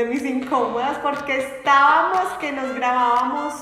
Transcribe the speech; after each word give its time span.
de 0.00 0.06
mis 0.06 0.24
incómodas 0.24 0.96
porque 0.98 1.40
estábamos 1.40 2.32
que 2.40 2.52
nos 2.52 2.74
grabábamos, 2.74 3.52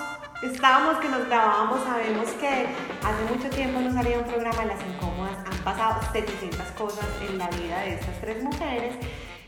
estábamos 0.41 0.99
que 0.99 1.09
nos 1.09 1.27
grabábamos, 1.27 1.83
sabemos 1.83 2.29
que 2.39 2.67
hace 3.03 3.35
mucho 3.35 3.51
tiempo 3.51 3.81
no 3.81 3.93
salía 3.93 4.19
un 4.19 4.25
programa 4.25 4.61
de 4.61 4.67
las 4.67 4.79
incómodas, 4.87 5.37
han 5.45 5.59
pasado 5.65 6.01
700 6.13 6.61
cosas 6.79 7.07
en 7.29 7.39
la 7.39 7.49
vida 7.49 7.81
de 7.81 7.95
estas 7.95 8.21
tres 8.21 8.41
mujeres 8.41 8.95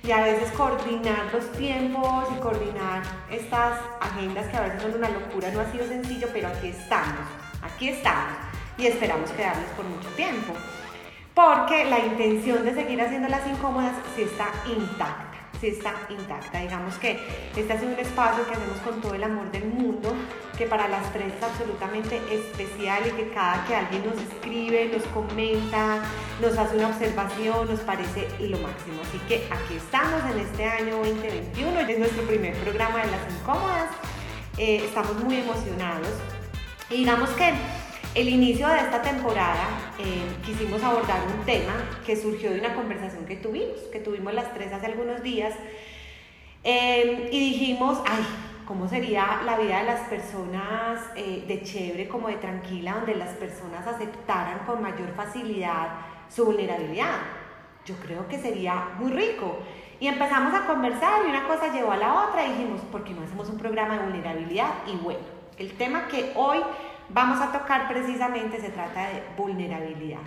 y 0.03 0.11
a 0.11 0.23
veces 0.23 0.51
coordinar 0.51 1.33
los 1.33 1.53
tiempos 1.53 2.25
y 2.37 2.41
coordinar 2.41 3.03
estas 3.31 3.79
agendas 4.01 4.49
que 4.49 4.57
a 4.57 4.63
veces 4.63 4.83
son 4.83 4.95
una 4.95 5.11
locura 5.11 5.49
no 5.53 5.61
ha 5.61 5.71
sido 5.71 5.87
sencillo, 5.87 6.27
pero 6.33 6.49
aquí 6.49 6.71
estamos, 6.71 7.29
aquí 7.63 7.91
estamos 7.91 8.35
y 8.79 8.89
esperamos 8.89 9.31
quedarnos 9.31 9.71
por 9.77 9.85
mucho 9.85 10.09
tiempo 10.17 10.55
porque 11.35 11.85
la 11.85 12.01
intención 12.01 12.65
de 12.65 12.75
seguir 12.75 13.01
haciendo 13.01 13.29
las 13.29 13.47
incómodas 13.47 13.95
sí 14.17 14.23
está 14.23 14.49
intacta 14.67 15.30
sí 15.61 15.69
está 15.69 15.95
intacta. 16.09 16.61
Digamos 16.61 16.97
que 16.97 17.19
este 17.57 17.73
ha 17.73 17.79
sido 17.79 17.93
un 17.93 17.99
espacio 17.99 18.47
que 18.47 18.53
hacemos 18.53 18.79
con 18.79 19.01
todo 19.01 19.15
el 19.15 19.23
amor 19.23 19.51
del 19.51 19.67
mundo, 19.67 20.13
que 20.57 20.67
para 20.67 20.89
las 20.89 21.13
tres 21.13 21.33
es 21.35 21.43
absolutamente 21.43 22.21
especial 22.33 23.03
y 23.07 23.11
que 23.11 23.31
cada 23.31 23.65
que 23.67 23.75
alguien 23.75 24.05
nos 24.07 24.17
escribe, 24.21 24.91
nos 24.93 25.05
comenta, 25.09 26.03
nos 26.41 26.57
hace 26.57 26.77
una 26.77 26.89
observación, 26.89 27.69
nos 27.69 27.81
parece 27.81 28.29
lo 28.39 28.59
máximo. 28.59 29.03
Así 29.03 29.19
que 29.29 29.47
aquí 29.51 29.77
estamos 29.77 30.23
en 30.31 30.41
este 30.41 30.65
año 30.65 30.97
2021, 30.97 31.81
es 31.81 31.99
nuestro 31.99 32.23
primer 32.25 32.55
programa 32.57 33.05
de 33.05 33.11
las 33.11 33.21
incómodas. 33.31 33.91
Eh, 34.57 34.85
estamos 34.85 35.15
muy 35.23 35.37
emocionados. 35.37 36.09
Y 36.91 36.99
digamos 36.99 37.31
que 37.31 37.53
el 38.15 38.29
inicio 38.29 38.67
de 38.69 38.79
esta 38.79 39.03
temporada 39.03 39.93
eh, 39.99 40.27
quisimos 40.45 40.83
abordar 40.83 41.21
un 41.27 41.45
tema 41.45 41.73
que 42.05 42.17
surgió 42.17 42.51
de 42.51 42.59
una 42.59 42.75
conversación 42.75 43.25
que 43.25 43.37
tuvimos, 43.37 43.79
que 43.93 44.01
tuvimos 44.01 44.35
las 44.35 44.53
tres 44.53 44.73
hace 44.73 44.87
algunos 44.87 45.23
días, 45.23 45.55
eh, 46.65 47.29
y 47.31 47.39
dijimos, 47.39 48.03
ay, 48.07 48.27
¿cómo 48.67 48.89
sería 48.89 49.43
la 49.45 49.57
vida 49.59 49.79
de 49.79 49.85
las 49.85 50.01
personas 50.09 51.01
eh, 51.15 51.45
de 51.47 51.63
chévere, 51.63 52.09
como 52.09 52.29
de 52.29 52.37
tranquila, 52.37 52.95
donde 52.95 53.15
las 53.15 53.31
personas 53.35 53.87
aceptaran 53.87 54.67
con 54.67 54.83
mayor 54.83 55.15
facilidad 55.15 55.91
su 56.29 56.45
vulnerabilidad? 56.47 57.15
Yo 57.87 57.95
creo 57.97 58.27
que 58.29 58.39
sería 58.39 58.89
muy 58.99 59.13
rico. 59.13 59.59
Y 60.01 60.09
empezamos 60.09 60.53
a 60.55 60.67
conversar 60.67 61.23
y 61.27 61.31
una 61.31 61.47
cosa 61.47 61.73
llevó 61.73 61.93
a 61.93 61.97
la 61.97 62.25
otra 62.25 62.45
y 62.45 62.51
dijimos, 62.51 62.81
¿por 62.91 63.05
qué 63.05 63.13
no 63.13 63.23
hacemos 63.23 63.49
un 63.49 63.59
programa 63.59 63.99
de 63.99 64.05
vulnerabilidad? 64.05 64.73
Y 64.87 64.97
bueno, 64.97 65.21
el 65.59 65.73
tema 65.75 66.09
que 66.09 66.33
hoy 66.35 66.59
vamos 67.13 67.41
a 67.41 67.53
tocar 67.53 67.89
precisamente 67.89 68.61
se 68.61 68.71
trata 68.71 69.09
de 69.09 69.23
vulnerabilidad. 69.37 70.21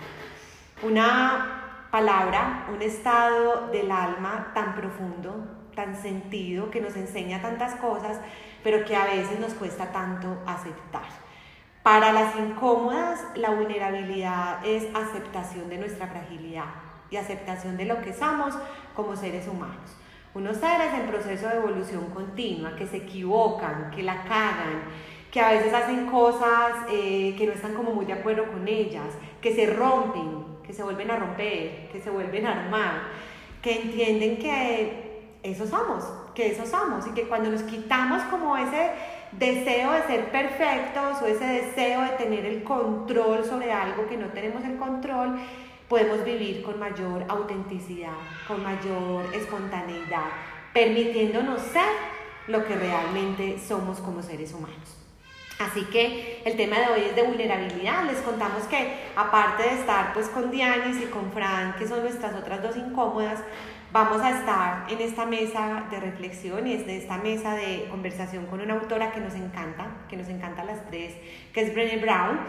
Una 0.82 1.88
palabra, 1.90 2.66
un 2.72 2.82
estado 2.82 3.68
del 3.68 3.90
alma 3.90 4.50
tan 4.54 4.74
profundo, 4.74 5.46
tan 5.74 5.96
sentido, 5.96 6.70
que 6.70 6.80
nos 6.80 6.96
enseña 6.96 7.40
tantas 7.40 7.74
cosas, 7.76 8.20
pero 8.62 8.84
que 8.84 8.96
a 8.96 9.04
veces 9.06 9.38
nos 9.38 9.54
cuesta 9.54 9.92
tanto 9.92 10.42
aceptar. 10.46 11.06
Para 11.82 12.12
las 12.12 12.34
incómodas, 12.36 13.24
la 13.34 13.50
vulnerabilidad 13.50 14.64
es 14.64 14.86
aceptación 14.94 15.68
de 15.68 15.78
nuestra 15.78 16.06
fragilidad 16.06 16.64
y 17.10 17.16
aceptación 17.16 17.76
de 17.76 17.84
lo 17.84 18.00
que 18.00 18.14
somos 18.14 18.54
como 18.96 19.16
seres 19.16 19.46
humanos. 19.48 19.96
Unos 20.34 20.56
seres 20.56 20.92
en 20.94 21.06
proceso 21.06 21.46
de 21.46 21.56
evolución 21.56 22.06
continua, 22.10 22.74
que 22.74 22.86
se 22.86 22.96
equivocan, 22.96 23.90
que 23.90 24.02
la 24.02 24.24
cagan, 24.24 24.82
que 25.34 25.40
a 25.40 25.50
veces 25.50 25.74
hacen 25.74 26.06
cosas 26.06 26.86
eh, 26.88 27.34
que 27.36 27.44
no 27.44 27.54
están 27.54 27.74
como 27.74 27.92
muy 27.92 28.04
de 28.04 28.12
acuerdo 28.12 28.46
con 28.46 28.68
ellas, 28.68 29.08
que 29.42 29.52
se 29.52 29.66
rompen, 29.66 30.44
que 30.64 30.72
se 30.72 30.84
vuelven 30.84 31.10
a 31.10 31.16
romper, 31.16 31.88
que 31.90 32.00
se 32.00 32.08
vuelven 32.08 32.46
a 32.46 32.52
armar, 32.52 33.02
que 33.60 33.82
entienden 33.82 34.38
que 34.38 35.38
eso 35.42 35.66
somos, 35.66 36.04
que 36.36 36.52
eso 36.52 36.64
somos 36.64 37.08
y 37.08 37.10
que 37.10 37.26
cuando 37.26 37.50
nos 37.50 37.64
quitamos 37.64 38.22
como 38.30 38.56
ese 38.56 38.92
deseo 39.32 39.90
de 39.90 40.02
ser 40.04 40.30
perfectos 40.30 41.20
o 41.20 41.26
ese 41.26 41.44
deseo 41.44 42.02
de 42.02 42.10
tener 42.10 42.46
el 42.46 42.62
control 42.62 43.44
sobre 43.44 43.72
algo 43.72 44.06
que 44.06 44.16
no 44.16 44.28
tenemos 44.28 44.62
el 44.62 44.76
control, 44.76 45.36
podemos 45.88 46.24
vivir 46.24 46.62
con 46.62 46.78
mayor 46.78 47.24
autenticidad, 47.26 48.14
con 48.46 48.62
mayor 48.62 49.24
espontaneidad, 49.34 50.28
permitiéndonos 50.72 51.60
ser 51.60 51.90
lo 52.46 52.64
que 52.64 52.76
realmente 52.76 53.58
somos 53.58 53.98
como 53.98 54.22
seres 54.22 54.54
humanos. 54.54 55.03
Así 55.58 55.84
que 55.84 56.42
el 56.44 56.56
tema 56.56 56.78
de 56.80 56.86
hoy 56.88 57.00
es 57.08 57.16
de 57.16 57.22
vulnerabilidad. 57.22 58.04
Les 58.04 58.18
contamos 58.18 58.64
que 58.64 58.96
aparte 59.14 59.62
de 59.62 59.74
estar 59.80 60.12
pues 60.12 60.28
con 60.28 60.50
Dianis 60.50 61.00
y 61.00 61.06
con 61.06 61.32
Fran, 61.32 61.76
que 61.76 61.86
son 61.86 62.00
nuestras 62.00 62.34
otras 62.34 62.62
dos 62.62 62.76
incómodas, 62.76 63.40
vamos 63.92 64.20
a 64.20 64.30
estar 64.38 64.86
en 64.90 65.00
esta 65.00 65.24
mesa 65.26 65.84
de 65.90 66.00
reflexión 66.00 66.66
y 66.66 66.72
en 66.72 66.90
esta 66.90 67.18
mesa 67.18 67.54
de 67.54 67.86
conversación 67.88 68.46
con 68.46 68.60
una 68.60 68.74
autora 68.74 69.12
que 69.12 69.20
nos 69.20 69.34
encanta, 69.34 69.86
que 70.08 70.16
nos 70.16 70.28
encanta 70.28 70.62
a 70.62 70.64
las 70.64 70.84
tres, 70.90 71.14
que 71.52 71.60
es 71.60 71.72
Brené 71.72 71.98
Brown. 71.98 72.40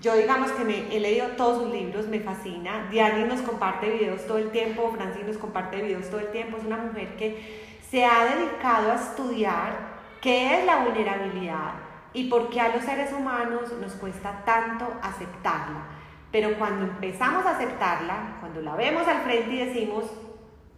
Yo 0.00 0.14
digamos 0.16 0.52
que 0.52 0.64
me 0.64 0.94
he 0.94 1.00
leído 1.00 1.28
todos 1.36 1.64
sus 1.64 1.72
libros, 1.72 2.06
me 2.06 2.20
fascina. 2.20 2.86
Dianis 2.90 3.26
nos 3.26 3.40
comparte 3.40 3.90
videos 3.90 4.24
todo 4.26 4.38
el 4.38 4.50
tiempo, 4.50 4.92
Francis 4.96 5.26
nos 5.26 5.38
comparte 5.38 5.82
videos 5.82 6.08
todo 6.08 6.20
el 6.20 6.30
tiempo. 6.30 6.58
Es 6.58 6.64
una 6.64 6.76
mujer 6.76 7.16
que 7.16 7.64
se 7.90 8.04
ha 8.04 8.24
dedicado 8.24 8.92
a 8.92 8.94
estudiar 8.94 9.94
qué 10.20 10.58
es 10.58 10.66
la 10.66 10.84
vulnerabilidad, 10.84 11.72
y 12.14 12.28
por 12.28 12.48
qué 12.48 12.60
a 12.60 12.74
los 12.74 12.84
seres 12.84 13.12
humanos 13.12 13.72
nos 13.80 13.92
cuesta 13.92 14.42
tanto 14.46 14.86
aceptarla. 15.02 15.82
Pero 16.30 16.56
cuando 16.58 16.84
empezamos 16.84 17.44
a 17.44 17.50
aceptarla, 17.50 18.38
cuando 18.40 18.62
la 18.62 18.74
vemos 18.76 19.06
al 19.06 19.22
frente 19.22 19.52
y 19.52 19.66
decimos 19.66 20.04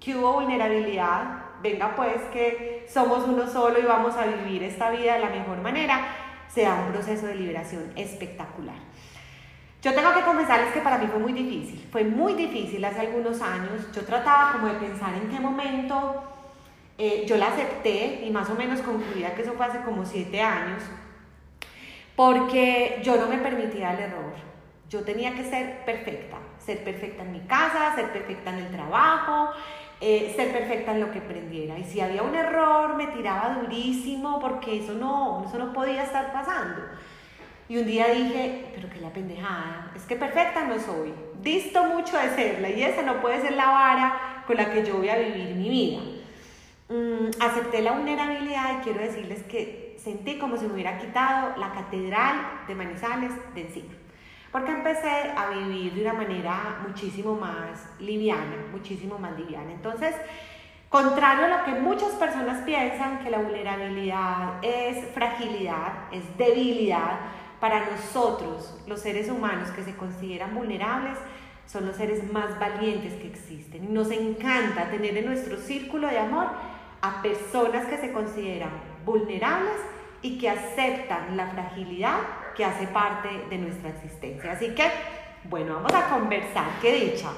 que 0.00 0.16
hubo 0.16 0.32
vulnerabilidad, 0.32 1.44
venga 1.62 1.94
pues 1.94 2.20
que 2.32 2.86
somos 2.88 3.24
uno 3.28 3.46
solo 3.46 3.78
y 3.78 3.84
vamos 3.84 4.14
a 4.16 4.26
vivir 4.26 4.62
esta 4.62 4.90
vida 4.90 5.14
de 5.14 5.20
la 5.20 5.30
mejor 5.30 5.60
manera, 5.62 6.08
se 6.48 6.62
da 6.62 6.74
un 6.74 6.92
proceso 6.92 7.26
de 7.26 7.34
liberación 7.34 7.92
espectacular. 7.96 8.76
Yo 9.82 9.94
tengo 9.94 10.12
que 10.14 10.22
confesarles 10.22 10.72
que 10.72 10.80
para 10.80 10.98
mí 10.98 11.06
fue 11.06 11.20
muy 11.20 11.32
difícil, 11.32 11.86
fue 11.92 12.04
muy 12.04 12.34
difícil 12.34 12.84
hace 12.84 13.00
algunos 13.00 13.40
años, 13.40 13.92
yo 13.94 14.04
trataba 14.04 14.52
como 14.52 14.66
de 14.66 14.74
pensar 14.74 15.14
en 15.14 15.28
qué 15.28 15.38
momento 15.38 16.22
eh, 16.98 17.24
yo 17.28 17.36
la 17.36 17.48
acepté 17.48 18.24
y 18.26 18.30
más 18.30 18.48
o 18.48 18.54
menos 18.54 18.80
concluía 18.80 19.34
que 19.34 19.42
eso 19.42 19.52
fue 19.52 19.66
hace 19.66 19.82
como 19.82 20.04
siete 20.04 20.40
años, 20.40 20.82
porque 22.16 23.00
yo 23.04 23.16
no 23.16 23.26
me 23.26 23.38
permitía 23.38 23.92
el 23.92 24.00
error. 24.00 24.32
Yo 24.88 25.02
tenía 25.02 25.34
que 25.34 25.44
ser 25.44 25.84
perfecta, 25.84 26.38
ser 26.58 26.82
perfecta 26.82 27.22
en 27.22 27.32
mi 27.32 27.40
casa, 27.40 27.94
ser 27.94 28.12
perfecta 28.12 28.50
en 28.50 28.58
el 28.58 28.70
trabajo, 28.70 29.50
eh, 30.00 30.32
ser 30.36 30.52
perfecta 30.52 30.92
en 30.92 31.00
lo 31.00 31.10
que 31.10 31.18
aprendiera. 31.18 31.78
Y 31.78 31.84
si 31.84 32.00
había 32.00 32.22
un 32.22 32.34
error, 32.34 32.96
me 32.96 33.08
tiraba 33.08 33.58
durísimo 33.60 34.40
porque 34.40 34.82
eso 34.82 34.94
no, 34.94 35.44
eso 35.46 35.58
no 35.58 35.72
podía 35.72 36.04
estar 36.04 36.32
pasando. 36.32 36.82
Y 37.68 37.78
un 37.78 37.86
día 37.86 38.08
dije, 38.08 38.66
pero 38.74 38.88
qué 38.88 39.00
la 39.00 39.10
pendejada, 39.10 39.90
es 39.96 40.02
que 40.02 40.14
perfecta 40.14 40.64
no 40.64 40.78
soy, 40.78 41.12
disto 41.42 41.82
mucho 41.84 42.16
de 42.16 42.30
serla 42.30 42.70
y 42.70 42.82
esa 42.82 43.02
no 43.02 43.20
puede 43.20 43.40
ser 43.40 43.54
la 43.54 43.66
vara 43.66 44.44
con 44.46 44.56
la 44.56 44.70
que 44.70 44.84
yo 44.84 44.98
voy 44.98 45.08
a 45.08 45.18
vivir 45.18 45.56
mi 45.56 45.68
vida. 45.68 46.00
Mm, 46.88 47.30
acepté 47.40 47.82
la 47.82 47.92
vulnerabilidad 47.92 48.78
y 48.78 48.84
quiero 48.84 49.00
decirles 49.00 49.42
que 49.42 49.85
sentí 50.06 50.38
como 50.38 50.56
si 50.56 50.66
me 50.66 50.74
hubiera 50.74 50.98
quitado 50.98 51.56
la 51.56 51.72
catedral 51.72 52.36
de 52.68 52.76
Manizales 52.76 53.32
de 53.56 53.62
encima. 53.62 53.92
Porque 54.52 54.70
empecé 54.70 55.32
a 55.36 55.50
vivir 55.50 55.94
de 55.94 56.02
una 56.02 56.12
manera 56.12 56.78
muchísimo 56.86 57.34
más 57.34 57.88
liviana, 57.98 58.54
muchísimo 58.70 59.18
más 59.18 59.36
liviana. 59.36 59.72
Entonces, 59.72 60.14
contrario 60.90 61.46
a 61.46 61.58
lo 61.58 61.64
que 61.64 61.80
muchas 61.80 62.12
personas 62.12 62.62
piensan, 62.62 63.18
que 63.24 63.32
la 63.32 63.38
vulnerabilidad 63.38 64.62
es 64.62 65.08
fragilidad, 65.08 66.12
es 66.12 66.22
debilidad, 66.38 67.18
para 67.58 67.86
nosotros, 67.90 68.78
los 68.86 69.00
seres 69.00 69.28
humanos 69.28 69.70
que 69.70 69.82
se 69.82 69.96
consideran 69.96 70.54
vulnerables, 70.54 71.18
son 71.66 71.84
los 71.84 71.96
seres 71.96 72.30
más 72.30 72.60
valientes 72.60 73.14
que 73.14 73.26
existen. 73.26 73.92
Nos 73.92 74.12
encanta 74.12 74.88
tener 74.88 75.16
en 75.16 75.26
nuestro 75.26 75.56
círculo 75.56 76.06
de 76.06 76.20
amor 76.20 76.46
a 77.00 77.22
personas 77.22 77.86
que 77.86 77.96
se 77.96 78.12
consideran 78.12 78.70
vulnerables 79.04 79.95
y 80.26 80.38
que 80.38 80.50
aceptan 80.50 81.36
la 81.36 81.46
fragilidad 81.46 82.18
que 82.56 82.64
hace 82.64 82.88
parte 82.88 83.28
de 83.48 83.58
nuestra 83.58 83.90
existencia. 83.90 84.52
Así 84.52 84.70
que, 84.74 84.84
bueno, 85.44 85.74
vamos 85.74 85.94
a 85.94 86.08
conversar, 86.08 86.64
qué 86.82 86.92
dicha. 86.92 87.28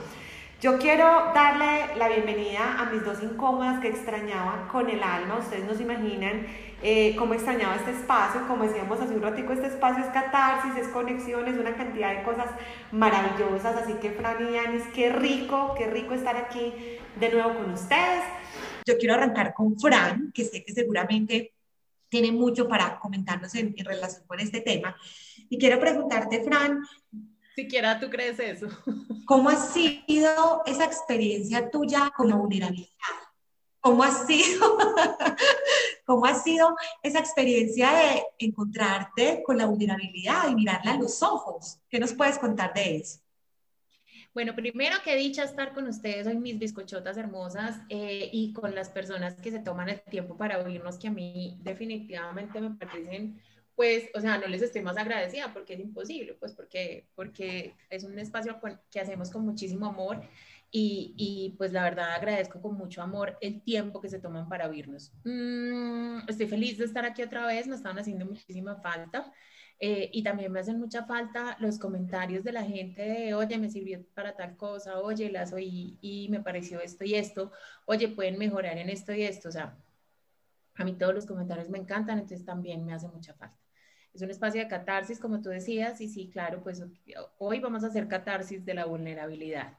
Yo 0.62 0.78
quiero 0.78 1.04
darle 1.34 1.94
la 1.96 2.08
bienvenida 2.08 2.80
a 2.80 2.86
mis 2.86 3.04
dos 3.04 3.22
incómodas 3.22 3.78
que 3.80 3.88
extrañaba 3.88 4.66
con 4.72 4.88
el 4.88 5.02
alma. 5.02 5.36
Ustedes 5.38 5.64
no 5.64 5.74
se 5.74 5.82
imaginan 5.82 6.46
eh, 6.82 7.14
cómo 7.16 7.34
extrañaba 7.34 7.76
este 7.76 7.90
espacio. 7.90 8.48
Como 8.48 8.64
decíamos 8.64 8.98
hace 9.00 9.14
un 9.14 9.22
ratico, 9.22 9.52
este 9.52 9.66
espacio 9.66 10.02
es 10.02 10.10
catarsis, 10.10 10.74
es 10.76 10.88
conexión, 10.88 11.46
es 11.46 11.58
una 11.58 11.76
cantidad 11.76 12.16
de 12.16 12.22
cosas 12.22 12.46
maravillosas. 12.90 13.76
Así 13.76 13.92
que, 14.00 14.10
Fran 14.12 14.48
y 14.48 14.54
Yanis, 14.54 14.84
qué 14.94 15.12
rico, 15.12 15.74
qué 15.76 15.86
rico 15.88 16.14
estar 16.14 16.36
aquí 16.36 16.72
de 17.20 17.28
nuevo 17.30 17.54
con 17.54 17.70
ustedes. 17.70 18.24
Yo 18.86 18.96
quiero 18.98 19.14
arrancar 19.14 19.52
con 19.52 19.78
Fran, 19.78 20.32
que 20.32 20.44
sé 20.44 20.64
que 20.64 20.72
seguramente 20.72 21.52
tiene 22.08 22.32
mucho 22.32 22.68
para 22.68 22.98
comentarnos 22.98 23.54
en, 23.54 23.74
relación 23.76 24.26
con 24.26 24.40
este 24.40 24.60
tema. 24.60 24.96
Y 25.48 25.58
quiero 25.58 25.78
preguntarte, 25.78 26.42
Fran, 26.42 26.82
siquiera 27.54 27.98
tú 28.00 28.08
crees 28.10 28.38
eso. 28.38 28.68
¿Cómo 29.26 29.48
ha 29.48 29.56
sido 29.56 30.62
esa 30.66 30.84
experiencia 30.84 31.70
tuya 31.70 32.12
con 32.16 32.28
la 32.28 32.36
vulnerabilidad? 32.36 32.88
¿Cómo 33.80 34.02
ha 34.02 34.10
sido? 34.10 34.76
¿Cómo 36.06 36.26
ha 36.26 36.34
sido 36.34 36.74
esa 37.02 37.18
experiencia 37.18 37.90
de 37.92 38.22
encontrarte 38.38 39.42
con 39.44 39.58
la 39.58 39.66
vulnerabilidad 39.66 40.48
y 40.48 40.54
mirarla 40.54 40.92
a 40.92 40.98
los 40.98 41.22
ojos? 41.22 41.78
¿Qué 41.88 42.00
nos 42.00 42.12
puedes 42.14 42.38
contar 42.38 42.72
de 42.74 42.96
eso? 42.96 43.20
Bueno, 44.34 44.54
primero 44.54 44.96
que 45.04 45.16
dicha 45.16 45.42
estar 45.42 45.72
con 45.74 45.86
ustedes 45.88 46.26
hoy, 46.26 46.36
mis 46.36 46.58
bizcochotas 46.58 47.16
hermosas, 47.16 47.80
eh, 47.88 48.30
y 48.32 48.52
con 48.52 48.74
las 48.74 48.90
personas 48.90 49.34
que 49.34 49.50
se 49.50 49.58
toman 49.58 49.88
el 49.88 50.00
tiempo 50.02 50.36
para 50.36 50.58
oírnos, 50.58 50.98
que 50.98 51.08
a 51.08 51.10
mí 51.10 51.58
definitivamente 51.62 52.60
me 52.60 52.70
parecen, 52.70 53.40
pues, 53.74 54.10
o 54.14 54.20
sea, 54.20 54.38
no 54.38 54.46
les 54.48 54.62
estoy 54.62 54.82
más 54.82 54.96
agradecida 54.96 55.52
porque 55.52 55.74
es 55.74 55.80
imposible, 55.80 56.34
pues, 56.34 56.52
porque, 56.52 57.06
porque 57.14 57.74
es 57.90 58.04
un 58.04 58.18
espacio 58.18 58.60
que 58.90 59.00
hacemos 59.00 59.30
con 59.30 59.44
muchísimo 59.44 59.86
amor 59.86 60.20
y, 60.70 61.14
y, 61.16 61.54
pues 61.56 61.72
la 61.72 61.82
verdad 61.84 62.12
agradezco 62.14 62.60
con 62.60 62.76
mucho 62.76 63.00
amor 63.02 63.38
el 63.40 63.62
tiempo 63.62 64.00
que 64.00 64.08
se 64.08 64.18
toman 64.18 64.48
para 64.48 64.68
oírnos. 64.68 65.12
Mm, 65.24 66.28
estoy 66.28 66.46
feliz 66.46 66.76
de 66.76 66.84
estar 66.84 67.04
aquí 67.06 67.22
otra 67.22 67.46
vez, 67.46 67.66
me 67.66 67.76
estaban 67.76 67.98
haciendo 67.98 68.26
muchísima 68.26 68.76
falta. 68.76 69.32
Eh, 69.80 70.10
y 70.12 70.22
también 70.24 70.50
me 70.50 70.58
hacen 70.58 70.80
mucha 70.80 71.04
falta 71.04 71.56
los 71.60 71.78
comentarios 71.78 72.42
de 72.42 72.52
la 72.52 72.64
gente 72.64 73.02
de, 73.02 73.34
oye, 73.34 73.58
me 73.58 73.70
sirvió 73.70 74.04
para 74.14 74.34
tal 74.34 74.56
cosa, 74.56 74.98
oye, 74.98 75.30
las 75.30 75.52
oí 75.52 75.98
y 76.00 76.28
me 76.30 76.40
pareció 76.40 76.80
esto 76.80 77.04
y 77.04 77.14
esto, 77.14 77.52
oye, 77.86 78.08
pueden 78.08 78.38
mejorar 78.38 78.76
en 78.78 78.88
esto 78.88 79.12
y 79.12 79.22
esto. 79.22 79.48
O 79.48 79.52
sea, 79.52 79.76
a 80.74 80.84
mí 80.84 80.94
todos 80.94 81.14
los 81.14 81.26
comentarios 81.26 81.68
me 81.68 81.78
encantan, 81.78 82.18
entonces 82.18 82.44
también 82.44 82.84
me 82.84 82.92
hace 82.92 83.08
mucha 83.08 83.34
falta. 83.34 83.56
Es 84.12 84.22
un 84.22 84.30
espacio 84.30 84.60
de 84.60 84.68
catarsis, 84.68 85.20
como 85.20 85.40
tú 85.40 85.50
decías, 85.50 86.00
y 86.00 86.08
sí, 86.08 86.28
claro, 86.28 86.60
pues 86.62 86.82
hoy 87.38 87.60
vamos 87.60 87.84
a 87.84 87.88
hacer 87.88 88.08
catarsis 88.08 88.64
de 88.64 88.74
la 88.74 88.84
vulnerabilidad 88.86 89.78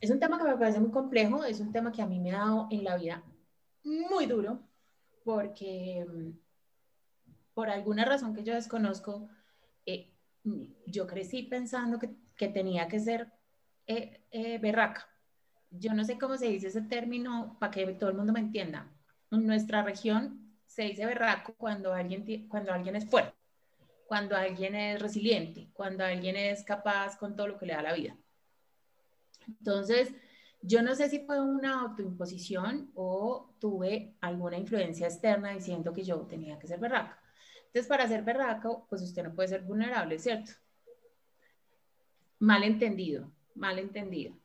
es 0.00 0.10
un 0.10 0.18
tema 0.18 0.38
que 0.38 0.44
me 0.44 0.56
parece 0.56 0.80
muy 0.80 0.90
complejo, 0.90 1.44
es 1.44 1.60
un 1.60 1.72
tema 1.72 1.92
que 1.92 2.02
a 2.02 2.06
mí 2.06 2.18
me 2.18 2.32
ha 2.32 2.38
dado 2.38 2.68
en 2.70 2.84
la 2.84 2.96
vida 2.96 3.22
muy 3.84 4.26
duro, 4.26 4.60
porque 5.24 6.06
por 7.60 7.68
alguna 7.68 8.06
razón 8.06 8.34
que 8.34 8.42
yo 8.42 8.54
desconozco, 8.54 9.28
eh, 9.84 10.14
yo 10.86 11.06
crecí 11.06 11.42
pensando 11.42 11.98
que, 11.98 12.08
que 12.34 12.48
tenía 12.48 12.88
que 12.88 12.98
ser 12.98 13.30
eh, 13.86 14.22
eh, 14.30 14.56
berraca. 14.56 15.06
Yo 15.70 15.92
no 15.92 16.02
sé 16.02 16.18
cómo 16.18 16.38
se 16.38 16.46
dice 16.46 16.68
ese 16.68 16.80
término 16.80 17.58
para 17.60 17.70
que 17.70 17.84
todo 17.92 18.08
el 18.08 18.16
mundo 18.16 18.32
me 18.32 18.40
entienda. 18.40 18.90
En 19.30 19.46
nuestra 19.46 19.82
región 19.82 20.56
se 20.64 20.84
dice 20.84 21.04
berraco 21.04 21.52
cuando 21.58 21.92
alguien, 21.92 22.48
cuando 22.48 22.72
alguien 22.72 22.96
es 22.96 23.04
fuerte, 23.04 23.36
cuando 24.06 24.34
alguien 24.34 24.74
es 24.74 24.98
resiliente, 24.98 25.68
cuando 25.74 26.02
alguien 26.02 26.36
es 26.36 26.64
capaz 26.64 27.18
con 27.18 27.36
todo 27.36 27.48
lo 27.48 27.58
que 27.58 27.66
le 27.66 27.74
da 27.74 27.82
la 27.82 27.92
vida. 27.92 28.16
Entonces, 29.46 30.14
yo 30.62 30.80
no 30.80 30.94
sé 30.94 31.10
si 31.10 31.26
fue 31.26 31.38
una 31.38 31.82
autoimposición 31.82 32.90
o 32.94 33.54
tuve 33.58 34.16
alguna 34.22 34.56
influencia 34.56 35.08
externa 35.08 35.50
diciendo 35.50 35.92
que 35.92 36.04
yo 36.04 36.20
tenía 36.20 36.58
que 36.58 36.66
ser 36.66 36.80
berraca. 36.80 37.20
Entonces, 37.72 37.88
para 37.88 38.08
ser 38.08 38.22
berraco, 38.22 38.86
pues 38.88 39.02
usted 39.02 39.22
no 39.22 39.34
puede 39.34 39.48
ser 39.48 39.62
vulnerable, 39.62 40.18
¿cierto? 40.18 40.52
Mal 42.38 42.64
entendido, 42.64 43.30
mal 43.54 43.78
entendido. 43.78 44.36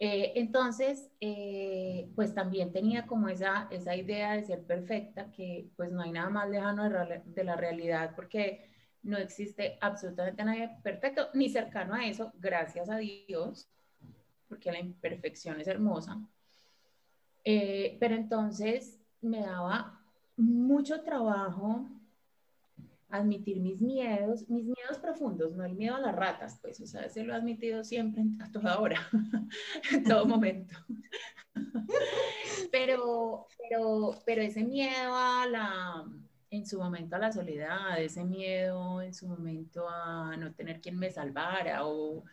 Eh, 0.00 0.32
entonces, 0.36 1.10
eh, 1.20 2.10
pues 2.14 2.34
también 2.34 2.72
tenía 2.72 3.06
como 3.06 3.28
esa, 3.28 3.68
esa 3.70 3.96
idea 3.96 4.32
de 4.34 4.44
ser 4.44 4.62
perfecta, 4.64 5.30
que 5.32 5.70
pues 5.76 5.90
no 5.90 6.02
hay 6.02 6.12
nada 6.12 6.30
más 6.30 6.48
lejano 6.48 6.88
de, 6.88 7.22
de 7.24 7.44
la 7.44 7.56
realidad, 7.56 8.12
porque 8.14 8.70
no 9.02 9.16
existe 9.16 9.78
absolutamente 9.80 10.44
nadie 10.44 10.70
perfecto, 10.82 11.30
ni 11.34 11.48
cercano 11.48 11.94
a 11.94 12.06
eso, 12.06 12.32
gracias 12.38 12.90
a 12.90 12.98
Dios 12.98 13.68
porque 14.48 14.72
la 14.72 14.80
imperfección 14.80 15.60
es 15.60 15.68
hermosa. 15.68 16.18
Eh, 17.44 17.96
pero 18.00 18.14
entonces 18.14 18.98
me 19.20 19.40
daba 19.40 20.00
mucho 20.36 21.02
trabajo 21.02 21.86
admitir 23.10 23.60
mis 23.60 23.80
miedos, 23.80 24.48
mis 24.48 24.64
miedos 24.64 24.98
profundos, 25.00 25.54
no 25.54 25.64
el 25.64 25.74
miedo 25.74 25.96
a 25.96 26.00
las 26.00 26.14
ratas, 26.14 26.58
pues, 26.60 26.80
o 26.80 26.86
sea, 26.86 27.02
ese 27.02 27.24
lo 27.24 27.32
he 27.32 27.36
admitido 27.36 27.82
siempre, 27.84 28.22
a 28.40 28.50
toda 28.50 28.78
hora, 28.78 29.00
en 29.92 30.04
todo 30.04 30.26
momento. 30.26 30.76
pero, 32.70 33.46
pero, 33.58 34.14
pero 34.26 34.42
ese 34.42 34.62
miedo 34.64 35.14
a 35.14 35.46
la, 35.46 36.04
en 36.50 36.66
su 36.66 36.78
momento 36.78 37.16
a 37.16 37.18
la 37.18 37.32
soledad, 37.32 38.00
ese 38.00 38.24
miedo 38.24 39.00
en 39.00 39.14
su 39.14 39.26
momento 39.26 39.88
a 39.88 40.36
no 40.36 40.52
tener 40.54 40.80
quien 40.80 40.98
me 40.98 41.10
salvara 41.10 41.86
o 41.86 42.24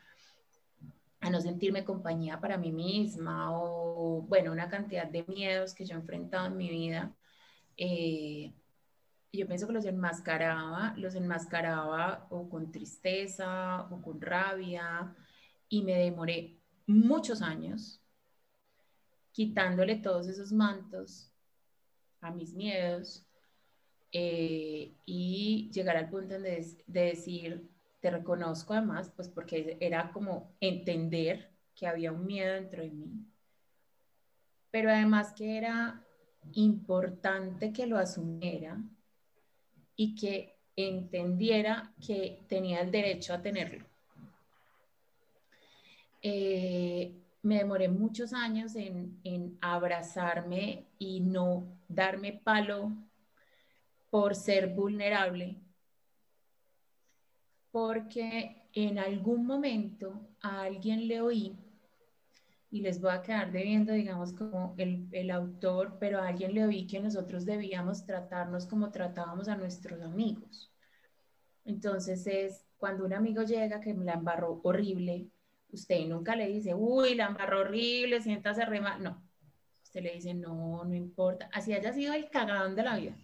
a 1.21 1.29
no 1.29 1.41
sentirme 1.41 1.85
compañía 1.85 2.39
para 2.39 2.57
mí 2.57 2.71
misma 2.71 3.57
o, 3.57 4.21
bueno, 4.23 4.51
una 4.51 4.69
cantidad 4.69 5.07
de 5.07 5.23
miedos 5.23 5.73
que 5.73 5.85
yo 5.85 5.95
he 5.95 5.99
enfrentado 5.99 6.47
en 6.47 6.57
mi 6.57 6.69
vida. 6.69 7.15
Eh, 7.77 8.53
yo 9.37 9.47
pienso 9.47 9.67
que 9.67 9.73
los 9.73 9.85
enmascaraba, 9.85 10.93
los 10.97 11.15
enmascaraba 11.15 12.27
o 12.29 12.49
con 12.49 12.71
tristeza 12.71 13.87
o 13.91 14.01
con 14.01 14.21
rabia 14.21 15.15
y 15.69 15.81
me 15.83 15.95
demoré 15.95 16.57
muchos 16.87 17.41
años 17.41 18.01
quitándole 19.31 19.97
todos 19.97 20.27
esos 20.27 20.51
mantos 20.51 21.31
a 22.21 22.31
mis 22.31 22.53
miedos 22.53 23.25
eh, 24.11 24.93
y 25.05 25.69
llegar 25.73 25.97
al 25.97 26.09
punto 26.09 26.39
de, 26.39 26.65
de 26.87 27.01
decir, 27.01 27.69
te 27.99 28.11
reconozco 28.11 28.73
además, 28.73 29.11
pues 29.15 29.27
porque 29.27 29.77
era 29.81 30.11
como 30.11 30.55
entender 30.61 31.51
que 31.75 31.87
había 31.87 32.11
un 32.11 32.25
miedo 32.25 32.53
dentro 32.53 32.81
de 32.83 32.91
mí, 32.91 33.25
pero 34.71 34.89
además 34.89 35.33
que 35.33 35.57
era 35.57 36.01
importante 36.53 37.73
que 37.73 37.87
lo 37.87 37.97
asumiera 37.97 38.81
y 39.95 40.15
que 40.15 40.55
entendiera 40.75 41.93
que 42.05 42.39
tenía 42.47 42.81
el 42.81 42.91
derecho 42.91 43.33
a 43.33 43.41
tenerlo. 43.41 43.85
Eh, 46.21 47.13
me 47.43 47.57
demoré 47.59 47.87
muchos 47.87 48.33
años 48.33 48.75
en, 48.75 49.19
en 49.23 49.57
abrazarme 49.61 50.85
y 50.97 51.19
no 51.21 51.67
darme 51.87 52.33
palo 52.33 52.91
por 54.09 54.35
ser 54.35 54.67
vulnerable 54.67 55.57
porque 57.75 58.55
en 58.71 58.99
algún 58.99 59.45
momento 59.45 60.29
a 60.39 60.61
alguien 60.61 61.09
le 61.09 61.19
oí, 61.19 61.57
y 62.75 62.81
les 62.81 62.99
voy 62.99 63.11
a 63.11 63.21
quedar 63.21 63.51
debiendo, 63.51 63.93
digamos, 63.93 64.33
como 64.33 64.75
el, 64.77 65.07
el, 65.11 65.31
autor, 65.31 65.97
pero 65.99 66.19
a 66.19 66.27
alguien 66.27 66.53
le 66.53 66.65
oí 66.65 66.87
que 66.87 66.99
nosotros 66.99 67.45
debíamos 67.45 68.05
tratarnos 68.05 68.65
como 68.65 68.91
tratábamos 68.91 69.47
a 69.47 69.55
nuestros 69.55 70.01
amigos. 70.01 70.73
Entonces 71.63 72.27
es 72.27 72.65
cuando 72.77 73.05
un 73.05 73.13
amigo 73.13 73.43
llega 73.43 73.79
que 73.79 73.93
la 73.93 74.13
embarró 74.13 74.59
horrible, 74.63 75.29
usted 75.71 76.05
nunca 76.07 76.35
le 76.35 76.47
dice, 76.47 76.73
uy, 76.73 77.15
la 77.15 77.27
embarró 77.27 77.61
horrible, 77.61 78.21
siéntase 78.21 78.65
re 78.65 78.81
mal. 78.81 79.01
No, 79.01 79.23
usted 79.83 80.01
le 80.01 80.13
dice, 80.13 80.33
no, 80.33 80.83
no 80.83 80.95
importa, 80.95 81.49
así 81.53 81.73
haya 81.73 81.93
sido 81.93 82.13
el 82.13 82.29
cagadón 82.29 82.75
de 82.75 82.83
la 82.83 82.97
vida 82.97 83.15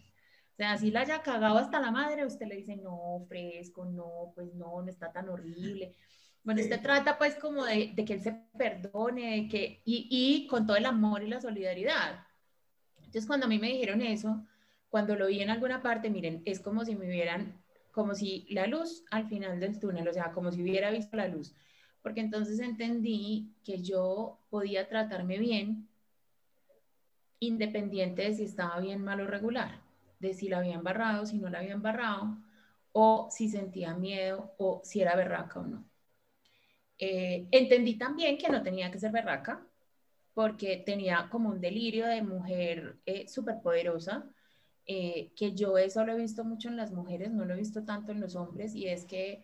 sea, 0.62 0.74
así 0.74 0.92
la 0.92 1.02
haya 1.02 1.22
cagado 1.24 1.58
hasta 1.58 1.80
la 1.80 1.92
madre, 1.92 2.26
usted 2.26 2.46
le 2.48 2.58
dice, 2.58 2.78
no, 2.78 3.26
fresco, 3.28 3.86
no, 3.86 4.32
pues 4.36 4.54
no, 4.54 4.82
no 4.82 4.88
está 4.88 5.12
tan 5.12 5.28
horrible. 5.30 5.96
Bueno, 6.44 6.62
usted 6.62 6.82
trata 6.82 7.18
pues 7.18 7.36
como 7.36 7.66
de, 7.66 7.92
de 7.94 8.06
que 8.06 8.14
él 8.14 8.22
se 8.22 8.32
perdone, 8.58 9.42
de 9.42 9.48
que, 9.48 9.82
y, 9.86 10.08
y, 10.10 10.48
con 10.48 10.66
todo 10.66 10.78
el 10.78 10.86
amor 10.86 11.24
y 11.24 11.28
la 11.28 11.40
solidaridad. 11.40 12.26
Entonces, 12.98 13.28
cuando 13.28 13.46
a 13.46 13.50
mí 13.50 13.60
me 13.60 13.68
dijeron 13.68 14.02
eso, 14.02 14.44
cuando 14.90 15.16
lo 15.16 15.28
vi 15.28 15.42
en 15.42 15.50
alguna 15.50 15.82
parte, 15.82 16.10
miren, 16.10 16.42
es 16.46 16.60
como 16.60 16.84
si 16.84 16.96
me 16.96 17.08
hubieran, 17.08 17.62
como 17.92 18.16
si 18.16 18.48
la 18.50 18.68
luz 18.68 19.04
al 19.12 19.28
final 19.28 19.60
del 19.60 19.80
túnel, 19.80 20.08
o 20.08 20.14
sea, 20.14 20.32
como 20.32 20.52
si 20.52 20.62
hubiera 20.64 20.90
visto 20.92 21.16
la 21.16 21.28
luz. 21.28 21.54
Porque 22.02 22.22
entonces 22.22 22.60
entendí 22.60 23.54
que 23.64 23.82
yo 23.82 24.40
podía 24.50 24.88
tratarme 24.88 25.38
bien, 25.38 25.88
independiente 27.40 28.24
de 28.24 28.34
si 28.34 28.44
estaba 28.44 28.80
bien, 28.80 29.04
mal 29.04 29.22
o 29.22 29.28
regular 29.28 29.82
de 30.22 30.34
si 30.36 30.48
la 30.48 30.60
había 30.60 30.76
embarrado, 30.76 31.26
si 31.26 31.40
no 31.40 31.50
la 31.50 31.60
había 31.60 31.74
embarrado, 31.74 32.38
o 32.94 33.28
si 33.32 33.50
sentía 33.50 33.96
miedo, 33.96 34.54
o 34.58 34.82
si 34.84 35.02
era 35.02 35.16
berraca 35.16 35.60
o 35.60 35.66
no. 35.66 35.91
Eh, 37.04 37.48
entendí 37.50 37.96
también 37.98 38.38
que 38.38 38.48
no 38.48 38.62
tenía 38.62 38.92
que 38.92 39.00
ser 39.00 39.12
berraca, 39.12 39.66
porque 40.36 40.78
tenía 40.86 41.30
como 41.32 41.50
un 41.50 41.60
delirio 41.60 42.06
de 42.06 42.22
mujer 42.22 43.00
eh, 43.08 43.28
súper 43.28 43.60
poderosa, 43.60 44.30
eh, 44.86 45.32
que 45.36 45.54
yo 45.54 45.80
eso 45.80 46.06
lo 46.06 46.14
he 46.14 46.18
visto 46.18 46.44
mucho 46.44 46.70
en 46.70 46.78
las 46.78 46.92
mujeres, 46.92 47.32
no 47.32 47.44
lo 47.44 47.56
he 47.56 47.58
visto 47.58 47.84
tanto 47.84 48.12
en 48.12 48.22
los 48.22 48.36
hombres, 48.36 48.76
y 48.76 48.88
es 48.88 49.06
que 49.06 49.44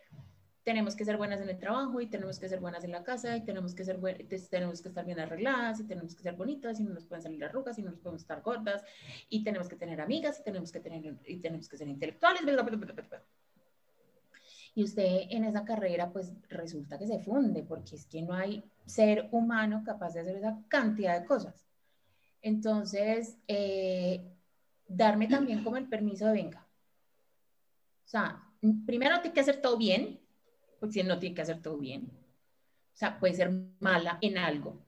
tenemos 0.61 0.95
que 0.95 1.03
ser 1.03 1.17
buenas 1.17 1.41
en 1.41 1.49
el 1.49 1.57
trabajo 1.57 1.99
y 1.99 2.05
tenemos 2.07 2.39
que 2.39 2.47
ser 2.47 2.59
buenas 2.59 2.83
en 2.83 2.91
la 2.91 3.03
casa 3.03 3.35
y 3.35 3.43
tenemos 3.43 3.73
que, 3.73 3.85
ser 3.85 3.99
tenemos 4.51 4.81
que 4.81 4.89
estar 4.89 5.05
bien 5.05 5.19
arregladas 5.19 5.79
y 5.79 5.85
tenemos 5.85 6.13
que 6.13 6.21
ser 6.21 6.35
bonitas 6.35 6.79
y 6.79 6.83
no 6.83 6.93
nos 6.93 7.05
pueden 7.05 7.23
salir 7.23 7.43
arrugas 7.43 7.79
y 7.79 7.81
no 7.81 7.89
nos 7.89 7.99
podemos 7.99 8.21
estar 8.21 8.41
gordas 8.41 8.83
y 9.29 9.43
tenemos 9.43 9.67
que 9.67 9.77
tener 9.77 9.99
amigas 9.99 10.39
y 10.41 10.43
tenemos 10.43 10.71
que, 10.71 10.79
tener, 10.79 11.15
y 11.25 11.37
tenemos 11.39 11.67
que 11.67 11.77
ser 11.77 11.87
intelectuales. 11.87 12.43
Y 14.77 14.83
usted 14.83 15.23
en 15.31 15.43
esa 15.43 15.65
carrera 15.65 16.11
pues 16.11 16.31
resulta 16.49 16.99
que 16.99 17.07
se 17.07 17.17
funde 17.17 17.63
porque 17.63 17.95
es 17.95 18.05
que 18.05 18.21
no 18.21 18.35
hay 18.35 18.63
ser 18.85 19.27
humano 19.31 19.81
capaz 19.83 20.13
de 20.13 20.19
hacer 20.19 20.35
esa 20.35 20.61
cantidad 20.67 21.19
de 21.19 21.25
cosas. 21.25 21.65
Entonces, 22.43 23.39
eh, 23.47 24.21
darme 24.87 25.27
también 25.27 25.63
como 25.63 25.77
el 25.77 25.89
permiso 25.89 26.27
de 26.27 26.33
venga. 26.33 26.67
O 28.05 28.07
sea, 28.07 28.43
primero 28.85 29.19
tiene 29.19 29.33
que 29.33 29.39
hacer 29.39 29.61
todo 29.63 29.79
bien, 29.79 30.19
porque 30.79 30.93
si 30.93 31.01
no 31.01 31.17
tiene 31.17 31.33
que 31.33 31.41
hacer 31.41 31.59
todo 31.59 31.79
bien. 31.79 32.11
O 32.93 32.95
sea, 32.95 33.19
puede 33.19 33.33
ser 33.33 33.51
mala 33.79 34.19
en 34.21 34.37
algo. 34.37 34.85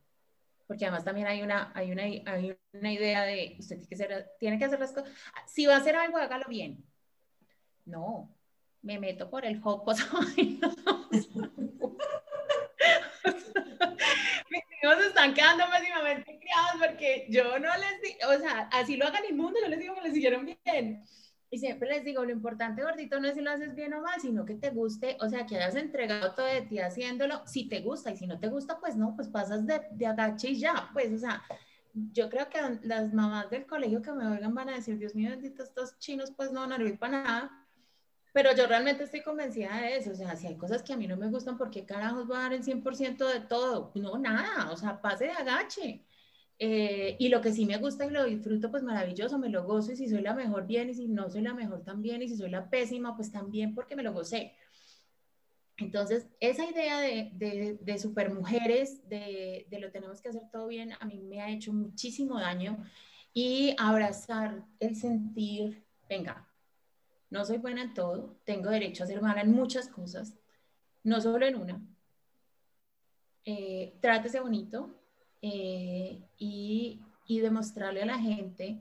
Porque 0.67 0.85
además 0.85 1.03
también 1.03 1.25
hay 1.25 1.41
una, 1.41 1.71
hay 1.73 1.91
una, 1.91 2.03
hay 2.03 2.55
una 2.73 2.93
idea 2.93 3.23
de 3.23 3.55
usted 3.57 3.77
tiene 3.77 3.87
que, 3.87 3.95
hacer, 3.95 4.29
tiene 4.39 4.59
que 4.59 4.65
hacer 4.65 4.79
las 4.79 4.91
cosas. 4.91 5.11
Si 5.47 5.65
va 5.65 5.73
a 5.73 5.79
hacer 5.79 5.95
algo, 5.95 6.19
hágalo 6.19 6.45
bien. 6.47 6.85
No, 7.85 8.29
me 8.81 8.99
meto 8.99 9.29
por 9.29 9.45
el 9.45 9.61
hopos. 9.63 9.99
Mis 14.49 14.63
hijos 14.81 14.97
están 15.05 15.33
quedando 15.33 15.67
máximamente 15.67 16.39
criados 16.39 16.71
porque 16.79 17.27
yo 17.29 17.59
no 17.59 17.69
les 17.77 18.01
digo, 18.01 18.29
o 18.29 18.39
sea, 18.39 18.69
así 18.71 18.97
lo 18.97 19.07
hagan 19.07 19.23
inmundo, 19.29 19.59
yo 19.61 19.67
les 19.67 19.79
digo 19.79 19.95
que 19.95 20.01
lo 20.01 20.07
hicieron 20.07 20.45
bien. 20.45 21.03
Y 21.51 21.57
siempre 21.57 21.89
les 21.89 22.03
digo, 22.03 22.23
lo 22.23 22.31
importante, 22.31 22.83
gordito, 22.83 23.19
no 23.19 23.27
es 23.27 23.33
si 23.33 23.41
lo 23.41 23.49
haces 23.49 23.73
bien 23.73 23.95
o 23.95 24.01
mal, 24.01 24.21
sino 24.21 24.45
que 24.45 24.53
te 24.53 24.69
guste, 24.69 25.17
o 25.19 25.27
sea, 25.29 25.47
que 25.47 25.55
hayas 25.55 25.75
entregado 25.75 26.35
todo 26.35 26.45
de 26.45 26.61
ti 26.61 26.77
haciéndolo, 26.77 27.41
si 27.47 27.67
te 27.67 27.81
gusta, 27.81 28.11
y 28.11 28.17
si 28.17 28.27
no 28.27 28.39
te 28.39 28.49
gusta, 28.49 28.79
pues 28.79 28.95
no, 28.95 29.15
pues 29.15 29.29
pasas 29.29 29.65
de, 29.65 29.81
de 29.91 30.05
agache 30.05 30.49
y 30.49 30.59
ya, 30.59 30.91
pues, 30.93 31.11
o 31.11 31.17
sea, 31.17 31.41
yo 31.93 32.29
creo 32.29 32.49
que 32.49 32.59
las 32.83 33.13
mamás 33.13 33.49
del 33.49 33.65
colegio 33.65 34.01
que 34.01 34.11
me 34.11 34.27
oigan 34.27 34.53
van 34.53 34.69
a 34.69 34.75
decir, 34.75 34.97
Dios 34.97 35.15
mío, 35.15 35.31
bendito, 35.31 35.63
estos 35.63 35.97
chinos 35.97 36.31
pues 36.35 36.51
no 36.51 36.63
a 36.63 36.67
servir 36.67 36.99
para 36.99 37.23
nada, 37.23 37.67
pero 38.33 38.55
yo 38.55 38.67
realmente 38.67 39.03
estoy 39.03 39.21
convencida 39.23 39.81
de 39.81 39.97
eso, 39.97 40.11
o 40.11 40.15
sea, 40.15 40.35
si 40.35 40.47
hay 40.47 40.57
cosas 40.57 40.83
que 40.83 40.93
a 40.93 40.97
mí 40.97 41.07
no 41.07 41.17
me 41.17 41.29
gustan, 41.29 41.57
¿por 41.57 41.69
qué 41.71 41.85
carajos 41.85 42.29
va 42.29 42.39
a 42.39 42.43
dar 42.43 42.53
el 42.53 42.63
100% 42.63 43.27
de 43.27 43.41
todo? 43.41 43.91
No, 43.95 44.17
nada, 44.17 44.71
o 44.71 44.77
sea, 44.77 45.01
pase 45.01 45.25
de 45.25 45.31
agache. 45.31 46.05
Eh, 46.59 47.15
y 47.19 47.29
lo 47.29 47.41
que 47.41 47.53
sí 47.53 47.65
me 47.65 47.77
gusta 47.77 48.05
y 48.05 48.09
lo 48.11 48.25
disfruto, 48.25 48.69
pues 48.69 48.83
maravilloso, 48.83 49.39
me 49.39 49.49
lo 49.49 49.63
gozo 49.63 49.93
y 49.93 49.95
si 49.95 50.09
soy 50.09 50.21
la 50.21 50.33
mejor 50.35 50.67
bien 50.67 50.89
y 50.89 50.93
si 50.93 51.07
no 51.07 51.29
soy 51.29 51.41
la 51.41 51.53
mejor 51.53 51.83
también 51.85 52.21
y 52.21 52.27
si 52.27 52.35
soy 52.37 52.49
la 52.49 52.69
pésima, 52.69 53.15
pues 53.15 53.31
también 53.31 53.73
porque 53.75 53.95
me 53.95 54.03
lo 54.03 54.13
gocé. 54.13 54.53
Entonces, 55.77 56.27
esa 56.41 56.65
idea 56.69 56.99
de, 56.99 57.31
de, 57.33 57.77
de 57.81 57.97
supermujeres, 57.99 59.07
de, 59.07 59.65
de 59.69 59.79
lo 59.79 59.91
tenemos 59.91 60.21
que 60.21 60.29
hacer 60.29 60.43
todo 60.51 60.67
bien, 60.67 60.91
a 60.99 61.05
mí 61.05 61.21
me 61.21 61.41
ha 61.41 61.49
hecho 61.49 61.71
muchísimo 61.71 62.37
daño 62.39 62.83
y 63.33 63.73
abrazar 63.77 64.65
el 64.79 64.95
sentir, 64.97 65.85
venga, 66.09 66.48
no 67.29 67.45
soy 67.45 67.57
buena 67.57 67.83
en 67.83 67.93
todo, 67.93 68.37
tengo 68.45 68.69
derecho 68.69 69.03
a 69.03 69.07
ser 69.07 69.21
mala 69.21 69.41
en 69.41 69.51
muchas 69.51 69.87
cosas, 69.87 70.35
no 71.03 71.21
solo 71.21 71.45
en 71.45 71.55
una. 71.55 71.81
Eh, 73.45 73.97
trátese 74.01 74.39
bonito 74.39 74.95
eh, 75.41 76.21
y, 76.37 77.01
y 77.25 77.39
demostrarle 77.39 78.03
a 78.03 78.05
la 78.05 78.19
gente 78.19 78.79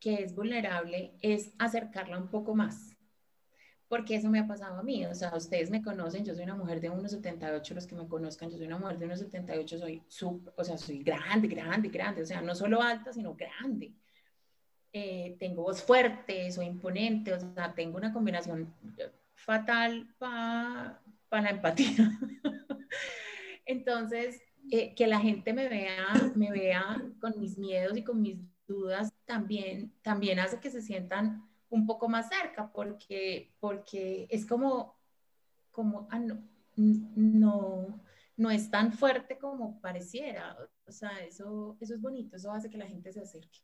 que 0.00 0.22
es 0.22 0.34
vulnerable 0.34 1.14
es 1.20 1.52
acercarla 1.58 2.18
un 2.18 2.28
poco 2.28 2.54
más 2.54 2.96
porque 3.88 4.16
eso 4.16 4.28
me 4.28 4.40
ha 4.40 4.46
pasado 4.46 4.78
a 4.78 4.82
mí. 4.82 5.04
O 5.06 5.14
sea, 5.14 5.34
ustedes 5.36 5.70
me 5.70 5.82
conocen, 5.82 6.24
yo 6.24 6.34
soy 6.34 6.44
una 6.44 6.56
mujer 6.56 6.80
de 6.80 6.90
1,78, 6.90 7.74
los 7.74 7.86
que 7.86 7.94
me 7.94 8.06
conozcan, 8.08 8.50
yo 8.50 8.56
soy 8.56 8.66
una 8.66 8.78
mujer 8.78 8.98
de 8.98 9.06
1,78, 9.06 9.78
soy 9.78 10.02
o 10.56 10.64
sea, 10.64 10.78
soy 10.78 11.02
grande, 11.02 11.48
grande, 11.48 11.88
grande, 11.88 12.22
o 12.22 12.26
sea, 12.26 12.40
no 12.40 12.54
solo 12.54 12.82
alta, 12.82 13.12
sino 13.12 13.34
grande. 13.34 13.92
Eh, 14.98 15.36
tengo 15.38 15.62
voz 15.62 15.82
fuerte, 15.82 16.50
soy 16.50 16.64
imponente, 16.64 17.34
o 17.34 17.38
sea, 17.38 17.74
tengo 17.74 17.98
una 17.98 18.14
combinación 18.14 18.74
fatal 19.34 20.08
para 20.18 21.02
la 21.30 21.50
empatía. 21.50 21.90
Entonces, 23.66 24.40
eh, 24.70 24.94
que 24.94 25.06
la 25.06 25.20
gente 25.20 25.52
me 25.52 25.68
vea, 25.68 26.14
me 26.34 26.50
vea 26.50 27.02
con 27.20 27.38
mis 27.38 27.58
miedos 27.58 27.94
y 27.98 28.04
con 28.04 28.22
mis 28.22 28.38
dudas 28.66 29.12
también, 29.26 29.92
también 30.00 30.38
hace 30.38 30.60
que 30.60 30.70
se 30.70 30.80
sientan 30.80 31.46
un 31.68 31.86
poco 31.86 32.08
más 32.08 32.30
cerca, 32.30 32.72
porque, 32.72 33.52
porque 33.60 34.26
es 34.30 34.46
como, 34.46 34.96
como 35.72 36.08
ah, 36.10 36.20
no, 36.20 36.38
no, 36.74 38.00
no 38.34 38.50
es 38.50 38.70
tan 38.70 38.94
fuerte 38.94 39.36
como 39.36 39.78
pareciera. 39.82 40.56
O 40.86 40.90
sea, 40.90 41.22
eso, 41.22 41.76
eso 41.80 41.92
es 41.92 42.00
bonito, 42.00 42.36
eso 42.36 42.50
hace 42.50 42.70
que 42.70 42.78
la 42.78 42.86
gente 42.86 43.12
se 43.12 43.20
acerque. 43.20 43.60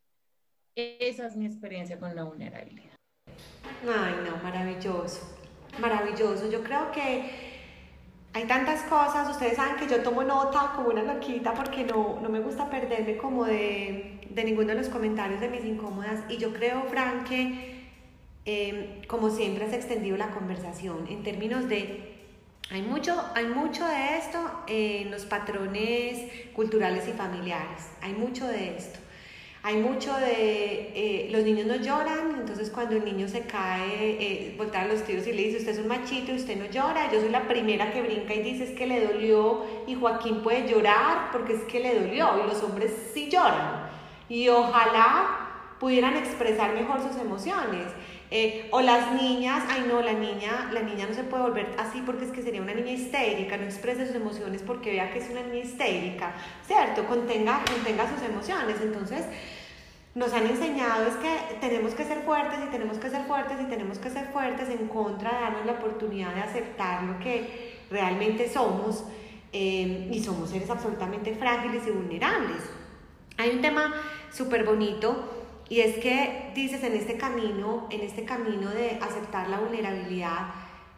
Esa 0.75 1.27
es 1.27 1.37
mi 1.37 1.47
experiencia 1.47 1.99
con 1.99 2.15
la 2.17 2.25
vulnerabilidad. 2.25 2.97
Ay, 3.83 4.15
no, 4.25 4.37
maravilloso, 4.43 5.21
maravilloso. 5.79 6.51
Yo 6.51 6.63
creo 6.63 6.91
que 6.93 7.31
hay 8.33 8.45
tantas 8.45 8.83
cosas, 8.85 9.29
ustedes 9.29 9.57
saben 9.57 9.77
que 9.77 9.87
yo 9.87 10.03
tomo 10.03 10.23
nota 10.23 10.73
como 10.75 10.89
una 10.89 11.03
loquita 11.03 11.53
porque 11.53 11.85
no, 11.85 12.19
no 12.21 12.29
me 12.31 12.41
gusta 12.41 12.71
perderme 12.71 13.19
como 13.19 13.45
de, 13.45 14.21
de 14.31 14.45
ninguno 14.45 14.69
de 14.69 14.77
los 14.77 14.89
comentarios 14.89 15.41
de 15.41 15.49
mis 15.49 15.65
incómodas 15.65 16.21
y 16.31 16.39
yo 16.39 16.55
creo, 16.55 16.85
Fran, 16.85 17.25
que 17.25 17.83
eh, 18.47 19.03
como 19.07 19.29
siempre 19.29 19.67
has 19.67 19.75
extendido 19.75 20.17
la 20.17 20.31
conversación 20.31 21.07
en 21.09 21.23
términos 21.23 21.69
de 21.69 22.13
hay 22.71 22.81
mucho, 22.81 23.23
hay 23.35 23.47
mucho 23.47 23.87
de 23.87 24.17
esto 24.17 24.39
en 24.67 25.11
los 25.11 25.27
patrones 25.27 26.27
culturales 26.55 27.07
y 27.07 27.13
familiares, 27.13 27.91
hay 28.01 28.15
mucho 28.15 28.49
de 28.49 28.77
esto. 28.79 28.99
Hay 29.65 29.77
mucho 29.77 30.13
de 30.15 30.91
eh, 30.93 31.29
los 31.31 31.45
niños 31.45 31.67
no 31.67 31.77
lloran, 31.77 32.35
entonces 32.41 32.69
cuando 32.69 32.97
el 32.97 33.05
niño 33.05 33.29
se 33.29 33.43
cae, 33.43 34.17
eh, 34.21 34.55
voltar 34.59 34.87
a 34.87 34.89
los 34.89 35.05
tíos 35.05 35.25
y 35.29 35.33
le 35.33 35.45
dice, 35.45 35.59
usted 35.59 35.73
es 35.75 35.79
un 35.79 35.87
machito 35.87 36.33
y 36.33 36.35
usted 36.35 36.57
no 36.57 36.69
llora. 36.69 37.13
Yo 37.13 37.21
soy 37.21 37.29
la 37.29 37.47
primera 37.47 37.93
que 37.93 38.03
brinca 38.03 38.35
y 38.35 38.43
dice 38.43 38.65
es 38.65 38.71
que 38.71 38.89
le 38.89 39.07
dolió 39.07 39.65
y 39.87 39.95
Joaquín 39.95 40.43
puede 40.43 40.69
llorar 40.69 41.31
porque 41.31 41.53
es 41.53 41.63
que 41.63 41.79
le 41.79 41.95
dolió 41.95 42.43
y 42.43 42.49
los 42.49 42.61
hombres 42.65 42.93
sí 43.15 43.29
lloran. 43.29 43.89
Y 44.29 44.49
ojalá 44.49 45.43
pudieran 45.79 46.17
expresar 46.17 46.75
mejor 46.75 47.01
sus 47.01 47.17
emociones. 47.21 47.87
Eh, 48.35 48.67
o 48.71 48.81
las 48.81 49.13
niñas, 49.13 49.63
ay 49.69 49.85
no, 49.87 50.01
la 50.01 50.15
niña, 50.15 50.71
la 50.73 50.81
niña 50.81 51.07
no 51.07 51.13
se 51.13 51.23
puede 51.23 51.43
volver 51.43 51.67
así 51.77 52.01
porque 52.01 52.25
es 52.25 52.31
que 52.31 52.41
sería 52.41 52.63
una 52.63 52.73
niña 52.73 52.93
histérica, 52.93 53.59
no 53.59 53.65
exprese 53.65 54.07
sus 54.07 54.17
emociones 54.17 54.63
porque 54.63 54.91
vea 54.91 55.13
que 55.13 55.19
es 55.19 55.29
una 55.29 55.43
niña 55.43 55.63
histérica, 55.63 56.33
¿cierto? 56.67 57.05
Contenga, 57.05 57.63
contenga 57.71 58.09
sus 58.09 58.27
emociones. 58.27 58.81
Entonces, 58.81 59.27
nos 60.15 60.33
han 60.33 60.47
enseñado 60.47 61.07
es 61.09 61.17
que 61.17 61.59
tenemos 61.61 61.93
que 61.93 62.05
ser 62.05 62.23
fuertes 62.23 62.59
y 62.67 62.71
tenemos 62.71 62.97
que 62.97 63.11
ser 63.11 63.23
fuertes 63.25 63.59
y 63.61 63.65
tenemos 63.65 63.99
que 63.99 64.09
ser 64.09 64.25
fuertes 64.29 64.71
en 64.71 64.89
contra 64.89 65.31
de 65.31 65.41
darnos 65.43 65.67
la 65.67 65.73
oportunidad 65.73 66.35
de 66.35 66.41
aceptar 66.41 67.03
lo 67.03 67.19
que 67.19 67.81
realmente 67.91 68.49
somos 68.49 69.05
eh, 69.53 70.09
y 70.11 70.25
somos 70.25 70.49
seres 70.49 70.71
absolutamente 70.71 71.35
frágiles 71.35 71.87
y 71.87 71.91
vulnerables. 71.91 72.63
Hay 73.37 73.51
un 73.51 73.61
tema 73.61 73.93
súper 74.33 74.65
bonito 74.65 75.42
y 75.69 75.81
es 75.81 75.97
que 75.99 76.53
dices 76.55 76.83
en 76.83 76.95
este 76.95 77.17
camino, 77.17 77.87
en 77.91 78.01
este 78.01 78.25
camino 78.25 78.71
de 78.71 78.99
aceptar 79.01 79.49
la 79.49 79.59
vulnerabilidad, 79.59 80.49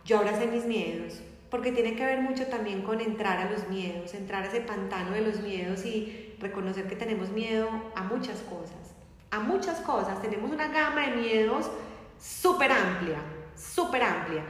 yo 0.04 0.18
abracé 0.18 0.46
mis 0.46 0.64
miedos, 0.64 1.20
porque 1.50 1.72
tiene 1.72 1.94
que 1.94 2.04
ver 2.04 2.20
mucho 2.20 2.46
también 2.46 2.82
con 2.82 3.00
entrar 3.00 3.38
a 3.38 3.50
los 3.50 3.68
miedos, 3.68 4.14
entrar 4.14 4.42
a 4.42 4.46
ese 4.46 4.60
pantano 4.60 5.12
de 5.12 5.20
los 5.20 5.40
miedos 5.40 5.84
y 5.86 6.34
reconocer 6.40 6.88
que 6.88 6.96
tenemos 6.96 7.30
miedo 7.30 7.68
a 7.94 8.02
muchas 8.02 8.40
cosas, 8.40 8.94
a 9.30 9.40
muchas 9.40 9.80
cosas, 9.80 10.20
tenemos 10.20 10.50
una 10.50 10.68
gama 10.68 11.06
de 11.06 11.16
miedos 11.16 11.70
súper 12.18 12.72
amplia, 12.72 13.18
súper 13.56 14.02
amplia. 14.02 14.42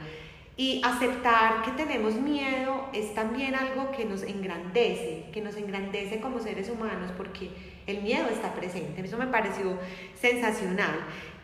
Y 0.57 0.81
aceptar 0.85 1.63
que 1.63 1.71
tenemos 1.71 2.15
miedo 2.15 2.89
es 2.93 3.13
también 3.13 3.55
algo 3.55 3.91
que 3.91 4.05
nos 4.05 4.23
engrandece, 4.23 5.25
que 5.33 5.41
nos 5.41 5.57
engrandece 5.57 6.21
como 6.21 6.39
seres 6.39 6.69
humanos, 6.69 7.11
porque 7.17 7.49
el 7.87 8.01
miedo 8.01 8.27
está 8.29 8.53
presente. 8.53 9.01
Eso 9.01 9.17
me 9.17 9.27
pareció 9.27 9.77
sensacional. 10.15 10.95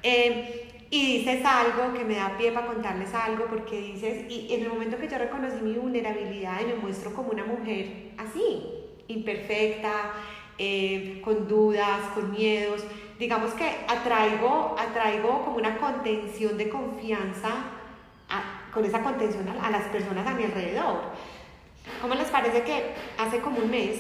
Eh, 0.02 0.86
y 0.90 1.20
dices 1.20 1.44
algo 1.46 1.94
que 1.94 2.04
me 2.04 2.16
da 2.16 2.38
pie 2.38 2.52
para 2.52 2.68
contarles 2.68 3.14
algo, 3.14 3.46
porque 3.48 3.80
dices, 3.80 4.30
y 4.30 4.54
en 4.54 4.64
el 4.64 4.70
momento 4.70 4.98
que 4.98 5.08
yo 5.08 5.18
reconocí 5.18 5.62
mi 5.62 5.74
vulnerabilidad 5.74 6.62
y 6.62 6.66
me 6.66 6.76
muestro 6.76 7.14
como 7.14 7.32
una 7.32 7.46
mujer 7.46 8.12
así, 8.18 8.64
imperfecta, 9.08 10.14
eh, 10.58 11.22
con 11.24 11.48
dudas, 11.48 12.02
con 12.14 12.32
miedos, 12.32 12.84
digamos 13.18 13.54
que 13.54 13.66
atraigo, 13.88 14.76
atraigo 14.78 15.44
como 15.44 15.58
una 15.58 15.78
contención 15.78 16.58
de 16.58 16.70
confianza 16.70 17.81
con 18.74 18.86
esa 18.86 19.02
contención 19.02 19.48
a, 19.48 19.70
las 19.70 19.84
personas 19.86 20.26
a 20.26 20.34
mi 20.34 20.44
alrededor. 20.44 21.02
¿Cómo 22.02 22.16
les 22.16 22.30
parece 22.30 22.64
que 22.64 22.94
hace 23.18 23.40
como 23.40 23.60
un 23.60 23.70
mes 23.70 24.00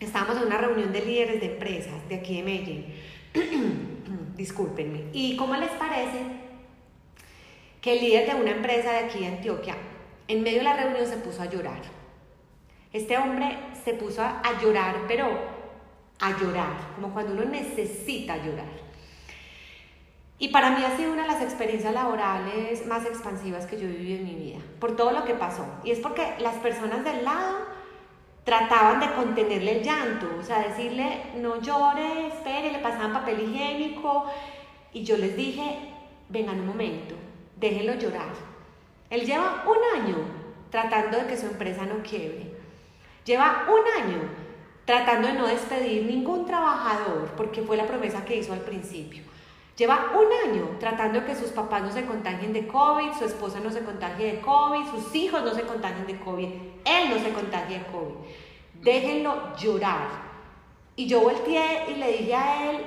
estábamos 0.00 0.36
en 0.36 0.46
una 0.46 0.58
reunión 0.58 0.92
de 0.92 1.04
líderes 1.04 1.40
de 1.40 1.52
empresas 1.52 2.08
de 2.08 2.14
aquí 2.16 2.36
de 2.36 2.42
Medellín? 2.42 2.94
Discúlpenme. 4.36 5.04
¿Y 5.12 5.36
cómo 5.36 5.54
les 5.56 5.70
parece 5.70 6.22
que 7.80 7.92
el 7.92 8.00
líder 8.00 8.28
de 8.28 8.34
una 8.40 8.50
empresa 8.52 8.92
de 8.92 8.98
aquí 8.98 9.20
de 9.20 9.26
Antioquia, 9.26 9.76
en 10.28 10.42
medio 10.42 10.58
de 10.58 10.64
la 10.64 10.76
reunión 10.76 11.06
se 11.06 11.16
puso 11.16 11.42
a 11.42 11.46
llorar? 11.46 11.80
Este 12.92 13.18
hombre 13.18 13.58
se 13.84 13.94
puso 13.94 14.22
a 14.22 14.60
llorar, 14.62 14.96
pero 15.06 15.28
a 16.20 16.38
llorar, 16.38 16.94
como 16.94 17.12
cuando 17.12 17.32
uno 17.32 17.44
necesita 17.44 18.36
llorar. 18.36 18.87
Y 20.40 20.48
para 20.48 20.70
mí 20.70 20.84
ha 20.84 20.96
sido 20.96 21.12
una 21.12 21.22
de 21.22 21.28
las 21.28 21.42
experiencias 21.42 21.92
laborales 21.92 22.86
más 22.86 23.04
expansivas 23.04 23.66
que 23.66 23.78
yo 23.78 23.88
vivido 23.88 24.18
en 24.18 24.24
mi 24.24 24.34
vida, 24.36 24.58
por 24.78 24.94
todo 24.94 25.10
lo 25.10 25.24
que 25.24 25.34
pasó. 25.34 25.66
Y 25.82 25.90
es 25.90 25.98
porque 25.98 26.34
las 26.38 26.54
personas 26.56 27.04
del 27.04 27.24
lado 27.24 27.66
trataban 28.44 29.00
de 29.00 29.12
contenerle 29.12 29.78
el 29.78 29.82
llanto, 29.82 30.28
o 30.38 30.42
sea, 30.44 30.60
decirle, 30.60 31.22
no 31.36 31.60
llore, 31.60 32.28
espere, 32.28 32.72
le 32.72 32.78
pasaban 32.78 33.12
papel 33.12 33.40
higiénico. 33.40 34.26
Y 34.92 35.02
yo 35.02 35.16
les 35.16 35.36
dije, 35.36 35.76
vengan 36.28 36.60
un 36.60 36.68
momento, 36.68 37.16
déjenlo 37.56 37.94
llorar. 37.94 38.32
Él 39.10 39.26
lleva 39.26 39.64
un 39.66 40.00
año 40.00 40.16
tratando 40.70 41.18
de 41.18 41.26
que 41.26 41.36
su 41.36 41.46
empresa 41.46 41.84
no 41.84 42.02
quiebre. 42.02 42.52
Lleva 43.24 43.66
un 43.68 44.02
año 44.02 44.20
tratando 44.84 45.28
de 45.28 45.34
no 45.34 45.46
despedir 45.46 46.06
ningún 46.06 46.46
trabajador, 46.46 47.32
porque 47.36 47.62
fue 47.62 47.76
la 47.76 47.86
promesa 47.86 48.24
que 48.24 48.36
hizo 48.36 48.52
al 48.52 48.60
principio. 48.60 49.24
Lleva 49.78 50.10
un 50.12 50.50
año 50.50 50.76
tratando 50.80 51.24
que 51.24 51.36
sus 51.36 51.50
papás 51.50 51.82
no 51.82 51.92
se 51.92 52.04
contagien 52.04 52.52
de 52.52 52.66
COVID, 52.66 53.12
su 53.16 53.24
esposa 53.24 53.60
no 53.60 53.70
se 53.70 53.84
contagie 53.84 54.32
de 54.32 54.40
COVID, 54.40 54.84
sus 54.90 55.14
hijos 55.14 55.44
no 55.44 55.54
se 55.54 55.62
contagien 55.62 56.04
de 56.04 56.18
COVID, 56.18 56.48
él 56.84 57.10
no 57.10 57.18
se 57.20 57.30
contagie 57.30 57.78
de 57.78 57.86
COVID. 57.86 58.14
Déjenlo 58.82 59.56
llorar. 59.56 60.08
Y 60.96 61.06
yo 61.06 61.20
volteé 61.20 61.92
y 61.92 61.94
le 61.94 62.10
dije 62.10 62.34
a 62.34 62.70
él, 62.72 62.78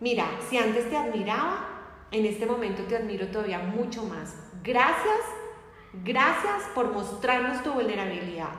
mira, 0.00 0.26
si 0.50 0.58
antes 0.58 0.90
te 0.90 0.98
admiraba, 0.98 1.66
en 2.10 2.26
este 2.26 2.44
momento 2.44 2.82
te 2.82 2.98
admiro 2.98 3.28
todavía 3.28 3.60
mucho 3.60 4.04
más. 4.04 4.36
Gracias, 4.62 5.20
gracias 6.04 6.64
por 6.74 6.92
mostrarnos 6.92 7.62
tu 7.62 7.72
vulnerabilidad. 7.72 8.50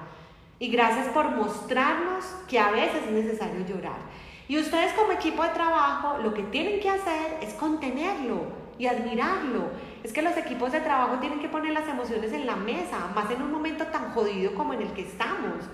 Y 0.57 0.69
gracias 0.69 1.09
por 1.09 1.29
mostrarnos 1.35 2.25
que 2.47 2.57
a 2.57 2.71
veces 2.71 3.03
es 3.03 3.11
necesario 3.11 3.63
llorar. 3.63 3.99
Y 4.47 4.59
ustedes 4.59 4.93
como 4.93 5.11
equipo 5.11 5.43
de 5.43 5.49
trabajo 5.49 6.17
lo 6.21 6.33
que 6.33 6.43
tienen 6.43 6.79
que 6.79 6.89
hacer 6.89 7.39
es 7.41 7.53
contenerlo 7.55 8.43
y 8.77 8.87
admirarlo. 8.87 9.69
Es 10.03 10.13
que 10.13 10.21
los 10.21 10.37
equipos 10.37 10.71
de 10.71 10.81
trabajo 10.81 11.19
tienen 11.19 11.39
que 11.39 11.49
poner 11.49 11.73
las 11.73 11.87
emociones 11.87 12.31
en 12.31 12.45
la 12.45 12.55
mesa, 12.55 13.11
más 13.15 13.29
en 13.31 13.41
un 13.41 13.51
momento 13.51 13.85
tan 13.87 14.11
jodido 14.11 14.53
como 14.53 14.73
en 14.73 14.83
el 14.83 14.93
que 14.93 15.01
estamos, 15.01 15.65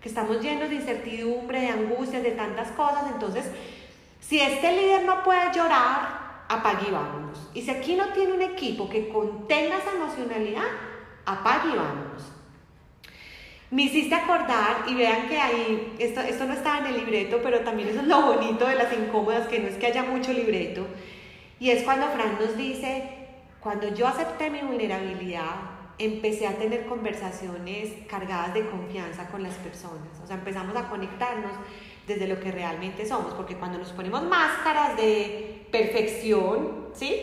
que 0.00 0.08
estamos 0.08 0.40
llenos 0.40 0.70
de 0.70 0.76
incertidumbre, 0.76 1.60
de 1.60 1.68
angustias, 1.68 2.22
de 2.22 2.30
tantas 2.30 2.70
cosas. 2.72 3.04
Entonces, 3.12 3.50
si 4.20 4.40
este 4.40 4.72
líder 4.72 5.04
no 5.04 5.22
puede 5.22 5.52
llorar, 5.52 6.44
apague 6.48 6.88
y 6.88 6.92
vámonos. 6.92 7.50
Y 7.52 7.62
si 7.62 7.70
aquí 7.70 7.96
no 7.96 8.08
tiene 8.08 8.32
un 8.32 8.42
equipo 8.42 8.88
que 8.88 9.08
contenga 9.08 9.78
esa 9.78 9.92
emocionalidad, 9.92 10.64
apague 11.26 11.70
y 11.72 11.76
vámonos. 11.76 12.35
Me 13.70 13.82
hiciste 13.82 14.14
acordar, 14.14 14.84
y 14.86 14.94
vean 14.94 15.28
que 15.28 15.38
ahí, 15.40 15.94
esto, 15.98 16.20
esto 16.20 16.44
no 16.44 16.52
estaba 16.52 16.78
en 16.78 16.86
el 16.86 16.98
libreto, 16.98 17.40
pero 17.42 17.60
también 17.60 17.88
eso 17.88 18.00
es 18.00 18.06
lo 18.06 18.22
bonito 18.22 18.66
de 18.66 18.76
las 18.76 18.92
incómodas, 18.92 19.48
que 19.48 19.58
no 19.58 19.66
es 19.66 19.74
que 19.74 19.86
haya 19.86 20.04
mucho 20.04 20.32
libreto, 20.32 20.86
y 21.58 21.70
es 21.70 21.82
cuando 21.82 22.06
Fran 22.08 22.38
nos 22.38 22.56
dice, 22.56 23.02
cuando 23.60 23.92
yo 23.92 24.06
acepté 24.06 24.50
mi 24.50 24.60
vulnerabilidad, 24.60 25.56
empecé 25.98 26.46
a 26.46 26.52
tener 26.52 26.86
conversaciones 26.86 27.92
cargadas 28.08 28.54
de 28.54 28.66
confianza 28.66 29.26
con 29.28 29.42
las 29.42 29.54
personas, 29.54 30.20
o 30.22 30.26
sea, 30.26 30.36
empezamos 30.36 30.76
a 30.76 30.88
conectarnos 30.88 31.52
desde 32.06 32.28
lo 32.28 32.38
que 32.38 32.52
realmente 32.52 33.04
somos, 33.04 33.34
porque 33.34 33.56
cuando 33.56 33.78
nos 33.78 33.90
ponemos 33.92 34.22
máscaras 34.22 34.96
de 34.96 35.66
perfección, 35.72 36.90
¿sí? 36.94 37.16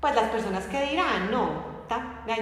Pues 0.00 0.14
las 0.16 0.30
personas 0.30 0.64
que 0.64 0.90
dirán, 0.90 1.30
no, 1.30 1.71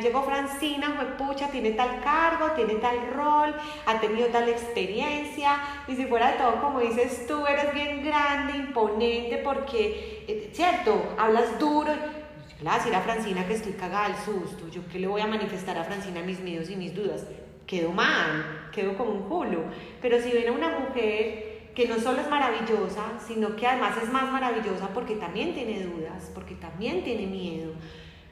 llegó 0.00 0.22
Francina, 0.22 0.94
fue 0.96 1.06
pucha, 1.16 1.48
tiene 1.48 1.72
tal 1.72 2.00
cargo, 2.00 2.52
tiene 2.52 2.74
tal 2.74 3.12
rol, 3.14 3.54
ha 3.86 4.00
tenido 4.00 4.28
tal 4.28 4.48
experiencia, 4.48 5.58
y 5.88 5.96
si 5.96 6.06
fuera 6.06 6.32
de 6.32 6.38
todo, 6.38 6.60
como 6.60 6.80
dices 6.80 7.26
tú, 7.26 7.46
eres 7.46 7.72
bien 7.72 8.04
grande, 8.04 8.58
imponente, 8.58 9.38
porque, 9.38 10.24
eh, 10.28 10.50
cierto, 10.52 11.14
hablas 11.18 11.58
duro. 11.58 11.92
Le 11.92 12.64
voy 12.64 12.74
a 12.74 12.76
decir 12.76 12.94
a 12.94 13.00
Francina 13.00 13.46
que 13.46 13.54
estoy 13.54 13.72
cagada 13.72 14.06
al 14.06 14.16
susto, 14.16 14.68
yo 14.68 14.82
qué 14.92 14.98
le 14.98 15.06
voy 15.06 15.22
a 15.22 15.26
manifestar 15.26 15.78
a 15.78 15.84
Francina 15.84 16.20
mis 16.20 16.40
miedos 16.40 16.68
y 16.68 16.76
mis 16.76 16.94
dudas. 16.94 17.26
Quedo 17.66 17.90
mal, 17.92 18.68
quedo 18.72 18.98
como 18.98 19.12
un 19.12 19.22
culo. 19.22 19.64
Pero 20.02 20.20
si 20.20 20.30
ven 20.32 20.48
a 20.48 20.52
una 20.52 20.68
mujer 20.78 21.50
que 21.74 21.86
no 21.86 21.98
solo 21.98 22.20
es 22.20 22.28
maravillosa, 22.28 23.04
sino 23.26 23.56
que 23.56 23.66
además 23.66 23.96
es 24.02 24.12
más 24.12 24.30
maravillosa 24.30 24.88
porque 24.92 25.14
también 25.14 25.54
tiene 25.54 25.84
dudas, 25.84 26.30
porque 26.34 26.54
también 26.54 27.04
tiene 27.04 27.26
miedo, 27.26 27.72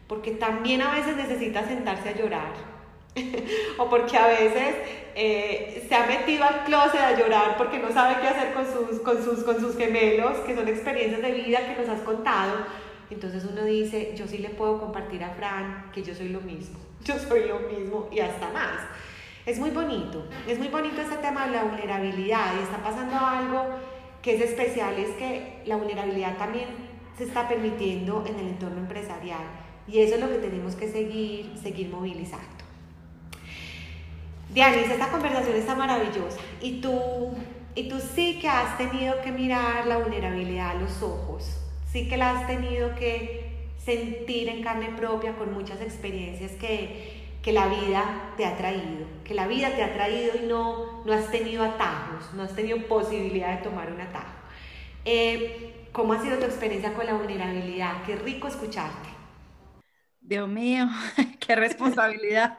porque 0.08 0.32
también 0.32 0.82
a 0.82 0.94
veces 0.94 1.16
necesita 1.16 1.66
sentarse 1.66 2.08
a 2.08 2.16
llorar. 2.16 2.78
o 3.78 3.88
porque 3.88 4.16
a 4.16 4.26
veces 4.26 4.74
eh, 5.14 5.84
se 5.88 5.94
ha 5.94 6.06
metido 6.06 6.44
al 6.44 6.64
closet 6.64 7.00
a 7.00 7.18
llorar 7.18 7.56
porque 7.56 7.78
no 7.78 7.92
sabe 7.92 8.20
qué 8.20 8.28
hacer 8.28 8.52
con 8.52 8.64
sus, 8.66 9.00
con, 9.00 9.22
sus, 9.22 9.44
con 9.44 9.60
sus 9.60 9.76
gemelos, 9.76 10.38
que 10.38 10.54
son 10.54 10.68
experiencias 10.68 11.22
de 11.22 11.32
vida 11.32 11.66
que 11.66 11.80
nos 11.80 11.88
has 11.88 12.00
contado. 12.00 12.66
Entonces 13.10 13.44
uno 13.50 13.64
dice, 13.64 14.12
yo 14.16 14.26
sí 14.26 14.38
le 14.38 14.50
puedo 14.50 14.78
compartir 14.78 15.24
a 15.24 15.30
Fran 15.30 15.90
que 15.92 16.02
yo 16.02 16.14
soy 16.14 16.28
lo 16.28 16.40
mismo, 16.40 16.78
yo 17.04 17.18
soy 17.18 17.46
lo 17.46 17.60
mismo 17.60 18.08
y 18.10 18.20
hasta 18.20 18.50
más. 18.50 18.80
Es 19.46 19.58
muy 19.58 19.70
bonito, 19.70 20.26
es 20.46 20.58
muy 20.58 20.68
bonito 20.68 21.00
este 21.00 21.16
tema 21.16 21.46
de 21.46 21.52
la 21.52 21.64
vulnerabilidad 21.64 22.54
y 22.58 22.62
está 22.62 22.82
pasando 22.82 23.16
algo 23.16 23.64
que 24.20 24.36
es 24.36 24.42
especial, 24.42 24.98
es 24.98 25.10
que 25.12 25.62
la 25.64 25.76
vulnerabilidad 25.76 26.36
también 26.36 26.68
se 27.16 27.24
está 27.24 27.48
permitiendo 27.48 28.24
en 28.26 28.38
el 28.38 28.48
entorno 28.48 28.78
empresarial 28.78 29.67
y 29.90 30.00
eso 30.00 30.16
es 30.16 30.20
lo 30.20 30.28
que 30.28 30.38
tenemos 30.38 30.74
que 30.74 30.88
seguir, 30.88 31.52
seguir 31.62 31.88
movilizando. 31.88 32.46
Dianis, 34.52 34.90
esta 34.90 35.10
conversación 35.10 35.56
está 35.56 35.74
maravillosa. 35.74 36.38
Y 36.60 36.80
tú, 36.80 37.30
y 37.74 37.88
tú 37.88 37.98
sí 38.00 38.38
que 38.40 38.48
has 38.48 38.76
tenido 38.78 39.20
que 39.22 39.30
mirar 39.30 39.86
la 39.86 39.98
vulnerabilidad 39.98 40.70
a 40.70 40.74
los 40.74 41.02
ojos. 41.02 41.58
Sí 41.90 42.08
que 42.08 42.16
la 42.16 42.32
has 42.32 42.46
tenido 42.46 42.94
que 42.94 43.48
sentir 43.82 44.48
en 44.48 44.62
carne 44.62 44.90
propia 44.96 45.36
con 45.36 45.52
muchas 45.52 45.80
experiencias 45.80 46.52
que, 46.52 47.38
que 47.42 47.52
la 47.52 47.68
vida 47.68 48.32
te 48.36 48.44
ha 48.44 48.56
traído. 48.56 49.06
Que 49.24 49.34
la 49.34 49.46
vida 49.46 49.74
te 49.74 49.82
ha 49.82 49.94
traído 49.94 50.32
y 50.42 50.46
no, 50.46 51.04
no 51.04 51.12
has 51.12 51.30
tenido 51.30 51.64
atajos, 51.64 52.34
no 52.34 52.42
has 52.42 52.54
tenido 52.54 52.86
posibilidad 52.86 53.56
de 53.56 53.62
tomar 53.62 53.92
un 53.92 54.00
atajo. 54.00 54.34
Eh, 55.04 55.86
¿Cómo 55.92 56.12
ha 56.12 56.22
sido 56.22 56.38
tu 56.38 56.44
experiencia 56.44 56.92
con 56.92 57.06
la 57.06 57.14
vulnerabilidad? 57.14 58.02
Qué 58.04 58.16
rico 58.16 58.48
escucharte. 58.48 59.17
Dios 60.28 60.46
mío, 60.46 60.86
qué 61.40 61.56
responsabilidad. 61.56 62.58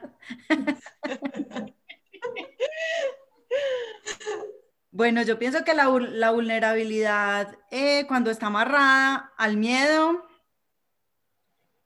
Bueno, 4.91 5.21
yo 5.21 5.37
pienso 5.37 5.63
que 5.63 5.75
la, 5.75 5.87
vulnerabilidad 6.31 7.59
eh, 7.69 8.05
cuando 8.07 8.31
está 8.31 8.47
amarrada 8.47 9.33
al 9.37 9.57
miedo 9.57 10.27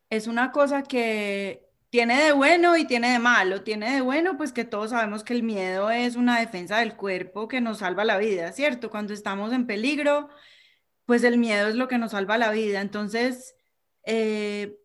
es 0.10 0.28
una 0.28 0.54
cosa 0.54 0.84
que 0.84 1.70
tiene 1.90 2.24
de 2.24 2.32
bueno 2.32 2.78
y 2.78 2.86
tiene 2.86 3.12
de 3.12 3.20
malo. 3.20 3.64
Tiene 3.64 3.94
de 3.96 4.02
bueno, 4.02 4.38
pues 4.38 4.54
que 4.54 4.64
todos 4.64 4.92
sabemos 4.92 5.26
que 5.26 5.34
el 5.34 5.44
miedo 5.44 5.92
es 5.92 6.16
una 6.16 6.40
defensa 6.40 6.78
del 6.78 6.96
cuerpo 6.96 7.50
que 7.50 7.60
nos 7.60 7.80
salva 7.80 8.06
la 8.06 8.18
vida, 8.18 8.54
¿cierto? 8.54 8.90
Cuando 8.90 9.14
estamos 9.14 9.52
en 9.52 9.68
peligro, 9.68 10.30
pues 11.06 11.26
el 11.26 11.38
miedo 11.38 11.68
es 11.68 11.76
lo 11.76 11.90
que 11.90 11.98
nos 11.98 12.12
salva 12.12 12.38
la 12.38 12.52
vida. 12.52 12.80
Entonces, 12.80 13.56
eh, 14.06 14.80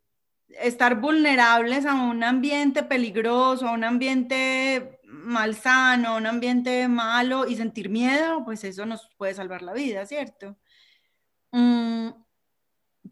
estar 0.48 1.00
vulnerables 1.00 1.86
a 1.86 1.94
un 1.94 2.24
ambiente 2.24 2.82
peligroso, 2.82 3.68
a 3.68 3.72
un 3.72 3.84
ambiente 3.84 5.00
malsano, 5.04 6.10
a 6.10 6.16
un 6.16 6.26
ambiente 6.26 6.88
malo 6.88 7.46
y 7.46 7.56
sentir 7.56 7.88
miedo, 7.90 8.44
pues 8.44 8.64
eso 8.64 8.86
nos 8.86 9.08
puede 9.16 9.34
salvar 9.34 9.62
la 9.62 9.72
vida, 9.72 10.06
¿cierto? 10.06 10.56
Mm, 11.52 12.10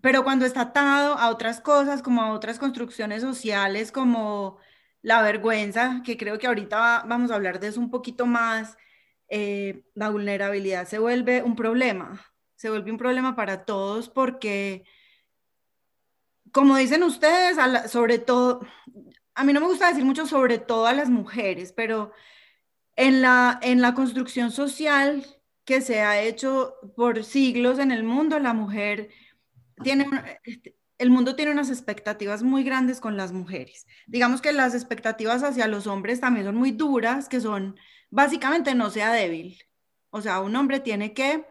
pero 0.00 0.24
cuando 0.24 0.46
está 0.46 0.62
atado 0.62 1.14
a 1.18 1.30
otras 1.30 1.60
cosas, 1.60 2.02
como 2.02 2.22
a 2.22 2.32
otras 2.32 2.58
construcciones 2.58 3.22
sociales, 3.22 3.92
como 3.92 4.58
la 5.02 5.22
vergüenza, 5.22 6.02
que 6.04 6.16
creo 6.16 6.38
que 6.38 6.46
ahorita 6.46 7.04
vamos 7.06 7.30
a 7.30 7.36
hablar 7.36 7.60
de 7.60 7.68
eso 7.68 7.80
un 7.80 7.90
poquito 7.90 8.26
más, 8.26 8.76
eh, 9.28 9.84
la 9.94 10.10
vulnerabilidad 10.10 10.86
se 10.86 10.98
vuelve 10.98 11.42
un 11.42 11.56
problema, 11.56 12.24
se 12.56 12.70
vuelve 12.70 12.92
un 12.92 12.98
problema 12.98 13.36
para 13.36 13.64
todos 13.64 14.08
porque 14.08 14.84
como 16.56 16.78
dicen 16.78 17.02
ustedes, 17.02 17.58
sobre 17.90 18.18
todo, 18.18 18.62
a 19.34 19.44
mí 19.44 19.52
no 19.52 19.60
me 19.60 19.66
gusta 19.66 19.88
decir 19.88 20.06
mucho 20.06 20.26
sobre 20.26 20.56
todo 20.56 20.86
a 20.86 20.94
las 20.94 21.10
mujeres, 21.10 21.74
pero 21.74 22.12
en 22.96 23.20
la, 23.20 23.60
en 23.60 23.82
la 23.82 23.92
construcción 23.92 24.50
social 24.50 25.26
que 25.66 25.82
se 25.82 26.00
ha 26.00 26.22
hecho 26.22 26.76
por 26.96 27.24
siglos 27.24 27.78
en 27.78 27.90
el 27.90 28.04
mundo, 28.04 28.38
la 28.38 28.54
mujer 28.54 29.10
tiene, 29.82 30.08
este, 30.44 30.74
el 30.96 31.10
mundo 31.10 31.36
tiene 31.36 31.50
unas 31.50 31.68
expectativas 31.68 32.42
muy 32.42 32.64
grandes 32.64 33.00
con 33.00 33.18
las 33.18 33.32
mujeres. 33.32 33.86
Digamos 34.06 34.40
que 34.40 34.54
las 34.54 34.74
expectativas 34.74 35.42
hacia 35.42 35.68
los 35.68 35.86
hombres 35.86 36.20
también 36.20 36.46
son 36.46 36.56
muy 36.56 36.70
duras, 36.70 37.28
que 37.28 37.42
son 37.42 37.76
básicamente 38.08 38.74
no 38.74 38.88
sea 38.88 39.12
débil. 39.12 39.58
O 40.08 40.22
sea, 40.22 40.40
un 40.40 40.56
hombre 40.56 40.80
tiene 40.80 41.12
que 41.12 41.44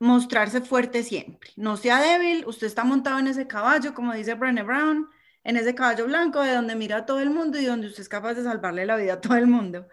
mostrarse 0.00 0.60
fuerte 0.60 1.04
siempre. 1.04 1.50
No 1.56 1.76
sea 1.76 2.00
débil, 2.00 2.44
usted 2.46 2.66
está 2.66 2.82
montado 2.82 3.20
en 3.20 3.28
ese 3.28 3.46
caballo, 3.46 3.94
como 3.94 4.12
dice 4.14 4.34
Brené 4.34 4.64
Brown, 4.64 5.08
en 5.44 5.56
ese 5.56 5.74
caballo 5.74 6.06
blanco 6.06 6.40
de 6.42 6.54
donde 6.54 6.74
mira 6.74 6.98
a 6.98 7.06
todo 7.06 7.20
el 7.20 7.30
mundo 7.30 7.60
y 7.60 7.66
donde 7.66 7.86
usted 7.86 8.02
es 8.02 8.08
capaz 8.08 8.34
de 8.34 8.42
salvarle 8.42 8.86
la 8.86 8.96
vida 8.96 9.14
a 9.14 9.20
todo 9.20 9.36
el 9.36 9.46
mundo. 9.46 9.86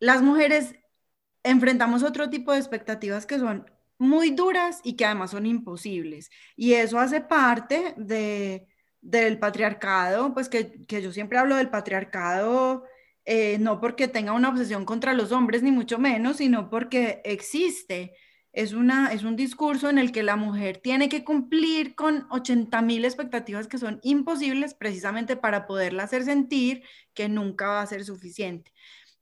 Las 0.00 0.22
mujeres 0.22 0.74
enfrentamos 1.44 2.02
otro 2.02 2.28
tipo 2.30 2.52
de 2.52 2.58
expectativas 2.58 3.26
que 3.26 3.38
son 3.38 3.70
muy 3.98 4.30
duras 4.30 4.80
y 4.82 4.96
que 4.96 5.04
además 5.04 5.30
son 5.30 5.46
imposibles. 5.46 6.30
Y 6.56 6.72
eso 6.74 6.98
hace 6.98 7.20
parte 7.20 7.94
de, 7.96 8.66
del 9.00 9.38
patriarcado, 9.38 10.34
pues 10.34 10.48
que, 10.48 10.84
que 10.86 11.02
yo 11.02 11.12
siempre 11.12 11.38
hablo 11.38 11.56
del 11.56 11.70
patriarcado 11.70 12.84
eh, 13.26 13.58
no 13.58 13.80
porque 13.80 14.08
tenga 14.08 14.32
una 14.32 14.48
obsesión 14.48 14.84
contra 14.84 15.12
los 15.14 15.30
hombres, 15.30 15.62
ni 15.62 15.70
mucho 15.70 15.98
menos, 15.98 16.38
sino 16.38 16.70
porque 16.70 17.20
existe. 17.24 18.16
Es, 18.52 18.72
una, 18.72 19.12
es 19.12 19.22
un 19.22 19.36
discurso 19.36 19.88
en 19.88 19.98
el 19.98 20.10
que 20.10 20.24
la 20.24 20.36
mujer 20.36 20.78
tiene 20.78 21.08
que 21.08 21.24
cumplir 21.24 21.94
con 21.94 22.26
80 22.30 22.82
mil 22.82 23.04
expectativas 23.04 23.68
que 23.68 23.78
son 23.78 24.00
imposibles 24.02 24.74
precisamente 24.74 25.36
para 25.36 25.66
poderla 25.66 26.02
hacer 26.02 26.24
sentir 26.24 26.82
que 27.14 27.28
nunca 27.28 27.68
va 27.68 27.82
a 27.82 27.86
ser 27.86 28.04
suficiente. 28.04 28.72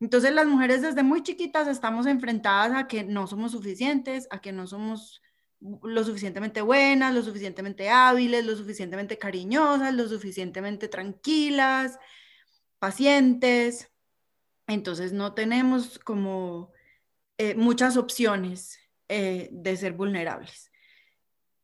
Entonces 0.01 0.33
las 0.33 0.47
mujeres 0.47 0.83
desde 0.83 1.03
muy 1.03 1.23
chiquitas 1.23 1.69
estamos 1.69 2.07
enfrentadas 2.07 2.73
a 2.75 2.87
que 2.87 3.05
no 3.05 3.27
somos 3.27 3.53
suficientes, 3.53 4.29
a 4.31 4.41
que 4.41 4.53
no 4.53 4.67
somos 4.67 5.23
lo 5.61 6.05
suficientemente 6.05 6.63
buenas, 6.63 7.15
lo 7.15 7.23
suficientemente 7.23 7.91
hábiles, 7.91 8.47
lo 8.47 8.57
suficientemente 8.57 9.19
cariñosas, 9.19 9.93
lo 9.95 10.09
suficientemente 10.09 10.89
tranquilas, 10.89 11.99
pacientes. 12.79 13.91
Entonces 14.67 15.13
no 15.13 15.35
tenemos 15.35 15.99
como 15.99 16.73
eh, 17.39 17.55
muchas 17.57 17.97
opciones 17.97 18.79
eh, 19.09 19.49
de 19.53 19.77
ser 19.77 19.93
vulnerables. 19.95 20.71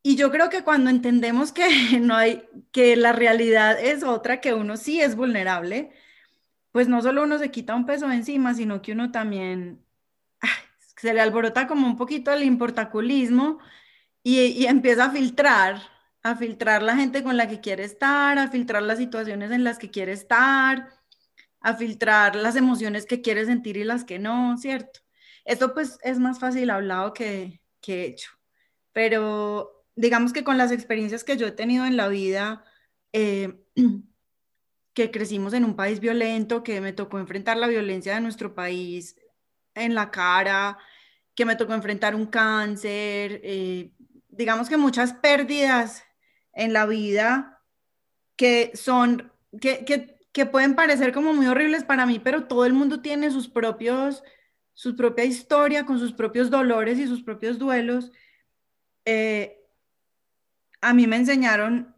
Y 0.03 0.17
yo 0.17 0.31
creo 0.31 0.51
que 0.51 0.65
cuando 0.65 0.91
entendemos 0.91 1.53
que 1.53 1.67
no 2.01 2.15
hay, 2.17 2.45
que 2.73 2.97
la 2.97 3.13
realidad 3.13 3.79
es 3.81 4.03
otra, 4.05 4.41
que 4.41 4.55
uno 4.55 4.77
sí 4.77 5.01
es 5.01 5.17
vulnerable, 5.17 5.93
pues 6.73 6.89
no 6.89 7.03
solo 7.03 7.23
uno 7.25 7.39
se 7.39 7.51
quita 7.51 7.75
un 7.75 7.87
peso 7.87 8.11
encima, 8.11 8.55
sino 8.55 8.83
que 8.83 8.93
uno 8.93 9.13
también 9.13 9.85
se 10.97 11.15
le 11.15 11.21
alborota 11.21 11.67
como 11.67 11.87
un 11.87 11.97
poquito 11.97 12.33
el 12.33 12.43
importaculismo 12.45 13.59
y, 14.23 14.67
empieza 14.67 15.07
a 15.07 15.11
filtrar, 15.11 15.83
a 16.23 16.37
filtrar 16.37 16.83
la 16.83 16.97
gente 16.97 17.23
con 17.23 17.37
la 17.37 17.49
que 17.49 17.61
quiere 17.61 17.85
estar, 17.85 18.39
a 18.39 18.49
filtrar 18.49 18.83
las 18.83 18.99
situaciones 18.99 19.51
en 19.53 19.65
las 19.65 19.79
que 19.79 19.91
quiere 19.91 20.13
estar, 20.13 20.91
a 21.61 21.75
filtrar 21.75 22.37
las 22.37 22.57
emociones 22.57 23.07
que 23.07 23.21
quiere 23.23 23.45
sentir 23.47 23.77
y 23.77 23.85
las 23.85 24.05
que 24.05 24.19
no, 24.19 24.57
¿cierto? 24.57 25.01
Esto 25.45 25.75
pues 25.75 25.99
es 26.03 26.19
más 26.19 26.39
fácil 26.39 26.71
hablado 26.71 27.13
que, 27.13 27.61
que 27.81 28.05
hecho, 28.05 28.31
pero 28.93 29.85
digamos 29.97 30.33
que 30.33 30.45
con 30.45 30.59
las 30.59 30.73
experiencias 30.73 31.25
que 31.25 31.37
yo 31.37 31.47
he 31.47 31.53
tenido 31.53 31.85
en 31.87 31.97
la 31.97 32.09
vida, 32.09 32.65
eh, 33.13 33.61
que 34.95 35.11
crecimos 35.11 35.53
en 35.53 35.65
un 35.65 35.77
país 35.77 36.01
violento, 36.01 36.63
que 36.63 36.81
me 36.81 36.93
tocó 36.93 37.19
enfrentar 37.19 37.57
la 37.57 37.67
violencia 37.67 38.15
de 38.15 38.21
nuestro 38.21 38.55
país 38.55 39.17
en 39.75 39.95
la 39.95 40.11
cara, 40.11 40.79
que 41.35 41.45
me 41.45 41.57
tocó 41.57 41.75
enfrentar 41.75 42.15
un 42.15 42.27
cáncer, 42.27 43.41
eh, 43.43 43.93
digamos 44.29 44.69
que 44.69 44.77
muchas 44.77 45.13
pérdidas 45.13 46.05
en 46.53 46.73
la 46.73 46.87
vida 46.87 47.63
que 48.37 48.73
son, 48.75 49.33
que, 49.61 49.85
que, 49.85 50.19
que, 50.33 50.47
pueden 50.47 50.75
parecer 50.75 51.13
como 51.13 51.33
muy 51.33 51.47
horribles 51.47 51.85
para 51.85 52.07
mí, 52.07 52.19
pero 52.19 52.45
todo 52.45 52.67
el 52.67 52.73
mundo 52.73 53.01
tiene 53.01 53.31
sus 53.31 53.49
propios, 53.49 54.23
su 54.75 54.97
propia 54.97 55.25
historia 55.25 55.87
con 55.87 55.99
sus 55.99 56.13
propios 56.13 56.51
dolores 56.51 56.99
y 56.99 57.07
sus 57.07 57.23
propios 57.23 57.59
duelos. 57.59 58.13
Eh, 59.05 59.61
a 60.81 60.93
mí 60.93 61.07
me 61.07 61.17
enseñaron 61.17 61.95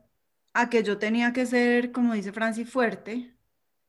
a 0.52 0.70
que 0.70 0.82
yo 0.82 0.98
tenía 0.98 1.32
que 1.32 1.46
ser, 1.46 1.90
como 1.92 2.14
dice 2.14 2.32
Francis, 2.32 2.70
fuerte, 2.70 3.34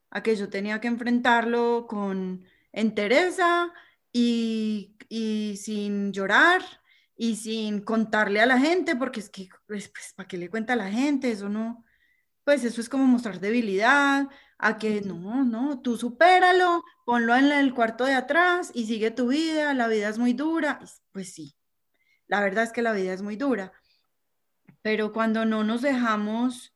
a 0.10 0.24
que 0.24 0.36
yo 0.36 0.50
tenía 0.50 0.82
que 0.82 0.88
enfrentarlo 0.88 1.86
con 1.88 2.46
entereza 2.72 3.72
y, 4.12 4.96
y 5.10 5.58
sin 5.58 6.12
llorar 6.12 6.62
y 7.16 7.36
sin 7.36 7.82
contarle 7.82 8.42
a 8.42 8.46
la 8.46 8.60
gente, 8.60 8.96
porque 8.96 9.20
es 9.20 9.30
que, 9.30 9.50
pues, 9.66 9.92
¿para 10.16 10.28
qué 10.28 10.38
le 10.38 10.50
cuenta 10.50 10.74
a 10.74 10.78
la 10.78 10.90
gente? 10.90 11.32
Eso 11.32 11.50
no, 11.50 11.84
pues 12.44 12.64
eso 12.64 12.80
es 12.80 12.90
como 12.90 13.06
mostrar 13.06 13.40
debilidad, 13.40 14.28
a 14.60 14.78
que 14.78 15.02
no, 15.02 15.44
no, 15.44 15.82
tú 15.82 15.98
supéralo, 15.98 16.84
ponlo 17.06 17.36
en 17.36 17.52
el 17.52 17.74
cuarto 17.74 18.06
de 18.06 18.14
atrás 18.16 18.72
y 18.74 18.86
sigue 18.86 19.12
tu 19.12 19.28
vida, 19.28 19.74
la 19.74 19.88
vida 19.88 20.10
es 20.10 20.18
muy 20.18 20.34
dura. 20.34 20.80
Pues 21.12 21.34
sí, 21.34 21.56
la 22.28 22.42
verdad 22.42 22.64
es 22.64 22.72
que 22.72 22.82
la 22.82 22.94
vida 22.94 23.14
es 23.14 23.22
muy 23.22 23.36
dura, 23.36 23.72
pero 24.82 25.14
cuando 25.14 25.46
no 25.46 25.64
nos 25.64 25.82
dejamos, 25.82 26.74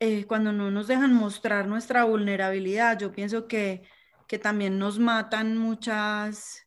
eh, 0.00 0.24
cuando 0.26 0.52
no 0.52 0.70
nos 0.70 0.86
dejan 0.88 1.12
mostrar 1.12 1.66
nuestra 1.66 2.04
vulnerabilidad, 2.04 2.98
yo 2.98 3.12
pienso 3.12 3.46
que, 3.46 3.82
que 4.26 4.38
también 4.38 4.78
nos 4.78 4.98
matan 4.98 5.58
muchas 5.58 6.66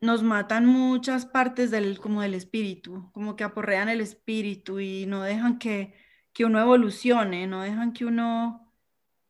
nos 0.00 0.24
matan 0.24 0.66
muchas 0.66 1.26
partes 1.26 1.70
del, 1.70 2.00
como 2.00 2.22
del 2.22 2.34
espíritu, 2.34 3.08
como 3.12 3.36
que 3.36 3.44
aporrean 3.44 3.88
el 3.88 4.00
espíritu 4.00 4.80
y 4.80 5.06
no 5.06 5.22
dejan 5.22 5.60
que, 5.60 5.94
que 6.32 6.44
uno 6.44 6.60
evolucione, 6.60 7.46
no 7.46 7.62
dejan 7.62 7.92
que 7.92 8.04
uno 8.04 8.61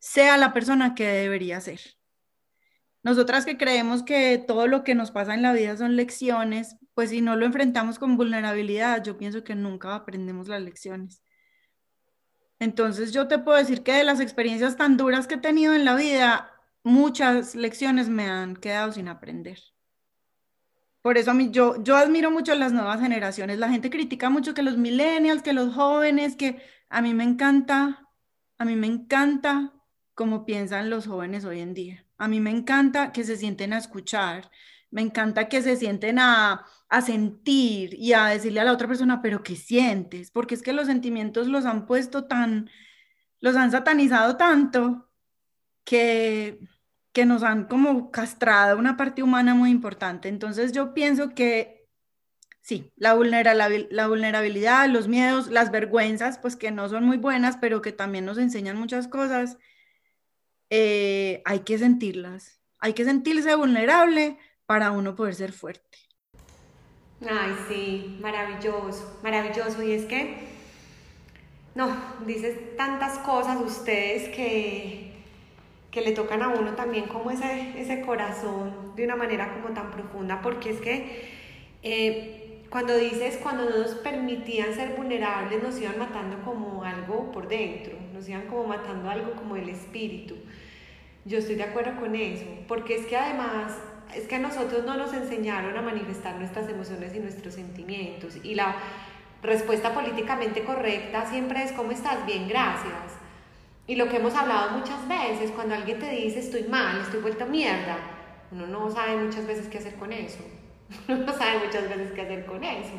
sea 0.02 0.36
la 0.36 0.52
persona 0.52 0.96
que 0.96 1.06
debería 1.06 1.60
ser. 1.60 1.80
Nosotras 3.04 3.44
que 3.44 3.56
creemos 3.56 4.02
que 4.02 4.36
todo 4.36 4.66
lo 4.66 4.82
que 4.82 4.96
nos 4.96 5.12
pasa 5.12 5.32
en 5.32 5.42
la 5.42 5.52
vida 5.52 5.76
son 5.76 5.94
lecciones, 5.94 6.76
pues 6.94 7.10
si 7.10 7.20
no 7.20 7.36
lo 7.36 7.46
enfrentamos 7.46 8.00
con 8.00 8.16
vulnerabilidad, 8.16 9.04
yo 9.04 9.16
pienso 9.16 9.44
que 9.44 9.54
nunca 9.54 9.94
aprendemos 9.94 10.48
las 10.48 10.60
lecciones. 10.60 11.22
Entonces 12.58 13.12
yo 13.12 13.28
te 13.28 13.38
puedo 13.38 13.56
decir 13.56 13.84
que 13.84 13.92
de 13.92 14.02
las 14.02 14.18
experiencias 14.18 14.76
tan 14.76 14.96
duras 14.96 15.28
que 15.28 15.36
he 15.36 15.38
tenido 15.38 15.72
en 15.72 15.84
la 15.84 15.94
vida, 15.94 16.50
muchas 16.82 17.54
lecciones 17.54 18.08
me 18.08 18.28
han 18.28 18.56
quedado 18.56 18.90
sin 18.90 19.06
aprender. 19.06 19.60
Por 21.00 21.16
eso 21.16 21.30
a 21.30 21.34
mí, 21.34 21.50
yo, 21.52 21.80
yo 21.84 21.96
admiro 21.96 22.32
mucho 22.32 22.50
a 22.52 22.56
las 22.56 22.72
nuevas 22.72 23.00
generaciones. 23.00 23.58
La 23.60 23.68
gente 23.68 23.88
critica 23.88 24.30
mucho 24.30 24.52
que 24.52 24.62
los 24.62 24.76
millennials, 24.76 25.42
que 25.42 25.52
los 25.52 25.72
jóvenes, 25.72 26.34
que 26.34 26.60
a 26.88 27.02
mí 27.02 27.14
me 27.14 27.22
encanta, 27.22 28.08
a 28.58 28.64
mí 28.64 28.74
me 28.74 28.88
encanta 28.88 29.72
cómo 30.14 30.44
piensan 30.44 30.90
los 30.90 31.06
jóvenes 31.06 31.44
hoy 31.44 31.60
en 31.60 31.74
día. 31.74 32.06
A 32.18 32.28
mí 32.28 32.40
me 32.40 32.50
encanta 32.50 33.12
que 33.12 33.24
se 33.24 33.36
sienten 33.36 33.72
a 33.72 33.78
escuchar, 33.78 34.50
me 34.90 35.02
encanta 35.02 35.48
que 35.48 35.62
se 35.62 35.76
sienten 35.76 36.18
a, 36.18 36.66
a 36.88 37.00
sentir 37.02 37.94
y 37.94 38.12
a 38.12 38.26
decirle 38.26 38.60
a 38.60 38.64
la 38.64 38.72
otra 38.72 38.88
persona, 38.88 39.22
pero 39.22 39.42
¿qué 39.42 39.56
sientes? 39.56 40.30
Porque 40.30 40.54
es 40.54 40.62
que 40.62 40.72
los 40.72 40.86
sentimientos 40.86 41.48
los 41.48 41.64
han 41.66 41.86
puesto 41.86 42.24
tan, 42.24 42.70
los 43.40 43.56
han 43.56 43.70
satanizado 43.70 44.36
tanto 44.36 45.10
que 45.84 46.60
que 47.12 47.26
nos 47.26 47.42
han 47.42 47.64
como 47.64 48.10
castrado 48.10 48.78
una 48.78 48.96
parte 48.96 49.22
humana 49.22 49.54
muy 49.54 49.70
importante. 49.70 50.28
Entonces 50.28 50.72
yo 50.72 50.94
pienso 50.94 51.34
que 51.34 51.88
sí, 52.60 52.92
la 52.96 53.14
vulnerabilidad, 53.14 54.88
los 54.88 55.08
miedos, 55.08 55.48
las 55.48 55.70
vergüenzas, 55.70 56.38
pues 56.38 56.56
que 56.56 56.70
no 56.70 56.88
son 56.88 57.04
muy 57.04 57.18
buenas, 57.18 57.58
pero 57.58 57.82
que 57.82 57.92
también 57.92 58.24
nos 58.24 58.38
enseñan 58.38 58.78
muchas 58.78 59.08
cosas, 59.08 59.58
eh, 60.74 61.42
hay 61.44 61.58
que 61.60 61.76
sentirlas. 61.76 62.62
Hay 62.78 62.94
que 62.94 63.04
sentirse 63.04 63.54
vulnerable 63.54 64.38
para 64.64 64.90
uno 64.90 65.14
poder 65.14 65.34
ser 65.34 65.52
fuerte. 65.52 65.98
Ay, 67.20 67.54
sí, 67.68 68.18
maravilloso, 68.22 69.18
maravilloso. 69.22 69.82
Y 69.82 69.92
es 69.92 70.06
que, 70.06 70.38
no, 71.74 71.94
dices 72.26 72.74
tantas 72.78 73.18
cosas 73.18 73.60
ustedes 73.60 74.30
que, 74.30 75.12
que 75.90 76.00
le 76.00 76.12
tocan 76.12 76.40
a 76.40 76.48
uno 76.48 76.74
también 76.74 77.04
como 77.04 77.30
ese, 77.30 77.78
ese 77.78 78.00
corazón 78.00 78.96
de 78.96 79.04
una 79.04 79.16
manera 79.16 79.52
como 79.52 79.74
tan 79.74 79.90
profunda, 79.90 80.40
porque 80.40 80.70
es 80.70 80.80
que 80.80 81.28
eh, 81.82 82.64
cuando 82.70 82.96
dices, 82.96 83.38
cuando 83.42 83.68
no 83.68 83.76
nos 83.76 83.94
permitían 83.96 84.74
ser 84.74 84.96
vulnerables, 84.96 85.62
nos 85.62 85.78
iban 85.78 85.98
matando 85.98 86.42
como 86.42 86.82
algo 86.82 87.30
por 87.30 87.46
dentro, 87.46 87.94
nos 88.14 88.26
iban 88.26 88.46
como 88.46 88.64
matando 88.64 89.10
algo 89.10 89.32
como 89.32 89.56
el 89.56 89.68
espíritu. 89.68 90.36
Yo 91.24 91.38
estoy 91.38 91.54
de 91.54 91.64
acuerdo 91.64 92.00
con 92.00 92.14
eso, 92.14 92.46
porque 92.66 92.96
es 92.96 93.06
que 93.06 93.16
además, 93.16 93.78
es 94.14 94.26
que 94.26 94.36
a 94.36 94.40
nosotros 94.40 94.84
no 94.84 94.96
nos 94.96 95.12
enseñaron 95.12 95.76
a 95.76 95.82
manifestar 95.82 96.36
nuestras 96.36 96.68
emociones 96.68 97.14
y 97.14 97.20
nuestros 97.20 97.54
sentimientos, 97.54 98.36
y 98.42 98.54
la 98.54 98.76
respuesta 99.42 99.92
políticamente 99.94 100.64
correcta 100.64 101.26
siempre 101.26 101.62
es, 101.62 101.72
¿cómo 101.72 101.92
estás? 101.92 102.24
Bien, 102.26 102.48
gracias 102.48 103.22
y 103.86 103.96
lo 103.96 104.08
que 104.08 104.16
hemos 104.16 104.34
hablado 104.34 104.78
muchas 104.78 105.06
veces, 105.08 105.50
cuando 105.50 105.74
alguien 105.74 105.98
te 105.98 106.08
dice 106.08 106.38
estoy 106.38 106.64
mal, 106.64 107.00
estoy 107.00 107.20
vuelto 107.20 107.46
mierda, 107.46 107.96
uno 108.52 108.66
no 108.66 108.90
sabe 108.90 109.16
muchas 109.16 109.46
veces 109.46 109.68
qué 109.68 109.78
hacer 109.78 109.94
con 109.96 110.12
eso. 110.12 110.38
No 111.08 111.32
sabe 111.32 111.64
muchas 111.64 111.88
veces 111.88 112.12
qué 112.12 112.22
hacer 112.22 112.44
con 112.44 112.62
eso. 112.62 112.92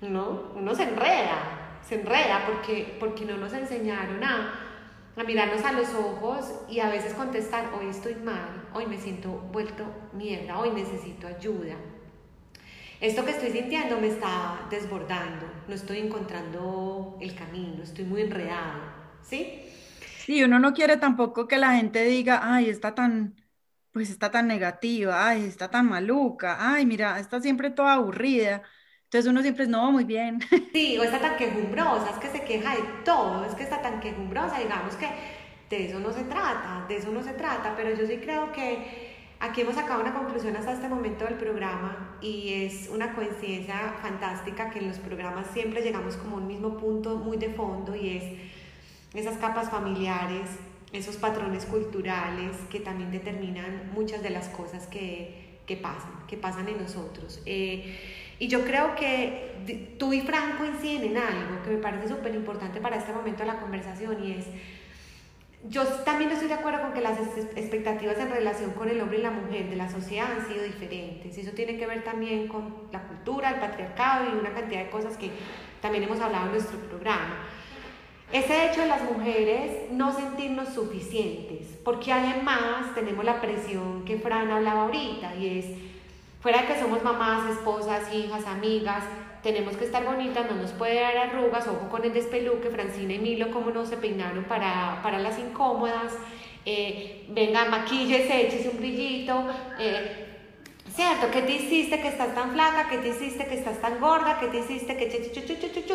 ¿no? 0.00 0.52
Uno 0.54 0.74
se 0.74 0.84
enreda, 0.84 1.78
se 1.86 2.00
enreda 2.00 2.44
porque, 2.46 2.96
porque 2.98 3.24
no 3.24 3.36
nos 3.36 3.52
enseñaron 3.52 4.24
a, 4.24 4.69
a 5.16 5.24
mirarnos 5.24 5.64
a 5.64 5.72
los 5.72 5.94
ojos 5.94 6.46
y 6.68 6.80
a 6.80 6.88
veces 6.88 7.14
contestar, 7.14 7.72
hoy 7.74 7.88
estoy 7.90 8.14
mal, 8.16 8.68
hoy 8.74 8.86
me 8.86 8.98
siento 8.98 9.30
vuelto 9.52 9.84
mierda, 10.12 10.58
hoy 10.58 10.70
necesito 10.70 11.26
ayuda. 11.26 11.76
Esto 13.00 13.24
que 13.24 13.30
estoy 13.32 13.50
sintiendo 13.50 13.98
me 14.00 14.08
está 14.08 14.66
desbordando, 14.70 15.46
no 15.66 15.74
estoy 15.74 15.98
encontrando 15.98 17.16
el 17.20 17.34
camino, 17.34 17.82
estoy 17.82 18.04
muy 18.04 18.20
enredado, 18.22 18.80
¿sí? 19.22 19.62
Sí, 20.14 20.42
uno 20.44 20.58
no 20.58 20.72
quiere 20.74 20.96
tampoco 20.98 21.48
que 21.48 21.58
la 21.58 21.74
gente 21.76 22.04
diga, 22.04 22.40
ay, 22.54 22.68
está 22.70 22.94
tan, 22.94 23.36
pues 23.92 24.10
está 24.10 24.30
tan 24.30 24.46
negativa, 24.46 25.26
ay, 25.28 25.44
está 25.44 25.70
tan 25.70 25.88
maluca, 25.88 26.56
ay, 26.74 26.86
mira, 26.86 27.18
está 27.18 27.40
siempre 27.40 27.70
toda 27.70 27.94
aburrida. 27.94 28.62
Entonces 29.10 29.28
uno 29.28 29.42
siempre 29.42 29.64
es, 29.64 29.68
no, 29.68 29.90
muy 29.90 30.04
bien. 30.04 30.38
Sí, 30.72 30.96
o 30.96 31.02
está 31.02 31.18
tan 31.18 31.36
quejumbrosa, 31.36 32.10
es 32.10 32.18
que 32.18 32.28
se 32.28 32.44
queja 32.44 32.76
de 32.76 32.82
todo, 33.04 33.44
es 33.44 33.56
que 33.56 33.64
está 33.64 33.82
tan 33.82 33.98
quejumbrosa, 33.98 34.60
digamos 34.60 34.94
que 34.94 35.08
de 35.68 35.86
eso 35.86 35.98
no 35.98 36.12
se 36.12 36.22
trata, 36.22 36.84
de 36.88 36.96
eso 36.96 37.10
no 37.10 37.20
se 37.24 37.32
trata, 37.32 37.74
pero 37.76 37.92
yo 37.92 38.06
sí 38.06 38.18
creo 38.18 38.52
que 38.52 39.16
aquí 39.40 39.62
hemos 39.62 39.74
sacado 39.74 40.00
una 40.00 40.14
conclusión 40.14 40.54
hasta 40.54 40.74
este 40.74 40.88
momento 40.88 41.24
del 41.24 41.34
programa 41.34 42.18
y 42.20 42.52
es 42.52 42.88
una 42.88 43.12
coincidencia 43.12 43.96
fantástica 44.00 44.70
que 44.70 44.78
en 44.78 44.86
los 44.86 45.00
programas 45.00 45.48
siempre 45.52 45.82
llegamos 45.82 46.16
como 46.16 46.36
a 46.36 46.38
un 46.38 46.46
mismo 46.46 46.76
punto 46.76 47.16
muy 47.16 47.36
de 47.36 47.48
fondo 47.48 47.96
y 47.96 48.16
es 48.16 48.24
esas 49.12 49.38
capas 49.38 49.70
familiares, 49.70 50.48
esos 50.92 51.16
patrones 51.16 51.66
culturales 51.66 52.56
que 52.70 52.78
también 52.78 53.10
determinan 53.10 53.90
muchas 53.92 54.22
de 54.22 54.30
las 54.30 54.48
cosas 54.50 54.86
que, 54.86 55.49
que 55.70 55.76
pasan, 55.76 56.26
que 56.26 56.36
pasan 56.36 56.68
en 56.68 56.82
nosotros. 56.82 57.40
Eh, 57.46 57.96
y 58.40 58.48
yo 58.48 58.64
creo 58.64 58.96
que 58.96 59.94
tú 60.00 60.12
y 60.12 60.20
Fran 60.22 60.56
coinciden 60.58 61.12
en 61.12 61.16
algo 61.16 61.62
que 61.62 61.70
me 61.70 61.76
parece 61.76 62.08
súper 62.08 62.34
importante 62.34 62.80
para 62.80 62.96
este 62.96 63.12
momento 63.12 63.44
de 63.44 63.46
la 63.46 63.60
conversación 63.60 64.24
y 64.24 64.32
es 64.32 64.46
yo 65.68 65.84
también 65.84 66.30
estoy 66.32 66.48
de 66.48 66.54
acuerdo 66.54 66.80
con 66.80 66.92
que 66.92 67.02
las 67.02 67.20
expectativas 67.20 68.18
en 68.18 68.30
relación 68.30 68.72
con 68.72 68.88
el 68.88 69.00
hombre 69.00 69.18
y 69.18 69.22
la 69.22 69.30
mujer 69.30 69.70
de 69.70 69.76
la 69.76 69.88
sociedad 69.88 70.32
han 70.32 70.48
sido 70.48 70.64
diferentes. 70.64 71.38
Eso 71.38 71.52
tiene 71.52 71.76
que 71.76 71.86
ver 71.86 72.02
también 72.02 72.48
con 72.48 72.88
la 72.90 73.02
cultura, 73.02 73.50
el 73.50 73.60
patriarcado 73.60 74.24
y 74.28 74.38
una 74.40 74.52
cantidad 74.52 74.82
de 74.84 74.90
cosas 74.90 75.16
que 75.18 75.30
también 75.80 76.02
hemos 76.02 76.18
hablado 76.18 76.46
en 76.46 76.52
nuestro 76.52 76.78
programa. 76.78 77.46
Ese 78.32 78.66
hecho 78.66 78.82
de 78.82 78.86
las 78.86 79.02
mujeres 79.02 79.90
no 79.90 80.12
sentirnos 80.12 80.68
suficientes, 80.68 81.66
porque 81.84 82.12
además 82.12 82.94
tenemos 82.94 83.24
la 83.24 83.40
presión 83.40 84.04
que 84.04 84.18
Fran 84.18 84.50
hablaba 84.52 84.82
ahorita 84.82 85.34
y 85.34 85.58
es, 85.58 85.66
fuera 86.40 86.62
de 86.62 86.68
que 86.68 86.78
somos 86.78 87.02
mamás, 87.02 87.50
esposas, 87.50 88.14
hijas, 88.14 88.46
amigas, 88.46 89.02
tenemos 89.42 89.76
que 89.76 89.84
estar 89.84 90.04
bonitas, 90.04 90.48
no 90.48 90.56
nos 90.62 90.70
puede 90.72 91.00
dar 91.00 91.16
arrugas, 91.16 91.66
ojo 91.66 91.88
con 91.88 92.04
el 92.04 92.12
despeluque, 92.12 92.70
Francina 92.70 93.14
y 93.14 93.18
Milo, 93.18 93.50
cómo 93.50 93.70
no 93.70 93.84
se 93.84 93.96
peinaron 93.96 94.44
para, 94.44 95.00
para 95.02 95.18
las 95.18 95.36
incómodas, 95.38 96.12
eh, 96.64 97.26
venga, 97.30 97.64
maquíllese, 97.64 98.46
échese 98.46 98.68
un 98.68 98.76
brillito, 98.76 99.44
eh, 99.80 100.26
¿cierto? 100.94 101.32
¿Qué 101.32 101.42
te 101.42 101.52
hiciste 101.52 102.00
que 102.00 102.08
estás 102.08 102.32
tan 102.34 102.52
flaca? 102.52 102.88
¿Qué 102.88 102.98
te 102.98 103.08
hiciste 103.08 103.46
que 103.46 103.54
estás 103.54 103.80
tan 103.80 103.98
gorda? 103.98 104.38
¿Qué 104.38 104.46
te 104.48 104.58
hiciste 104.58 104.96
que... 104.96 105.32
Chu, 105.32 105.94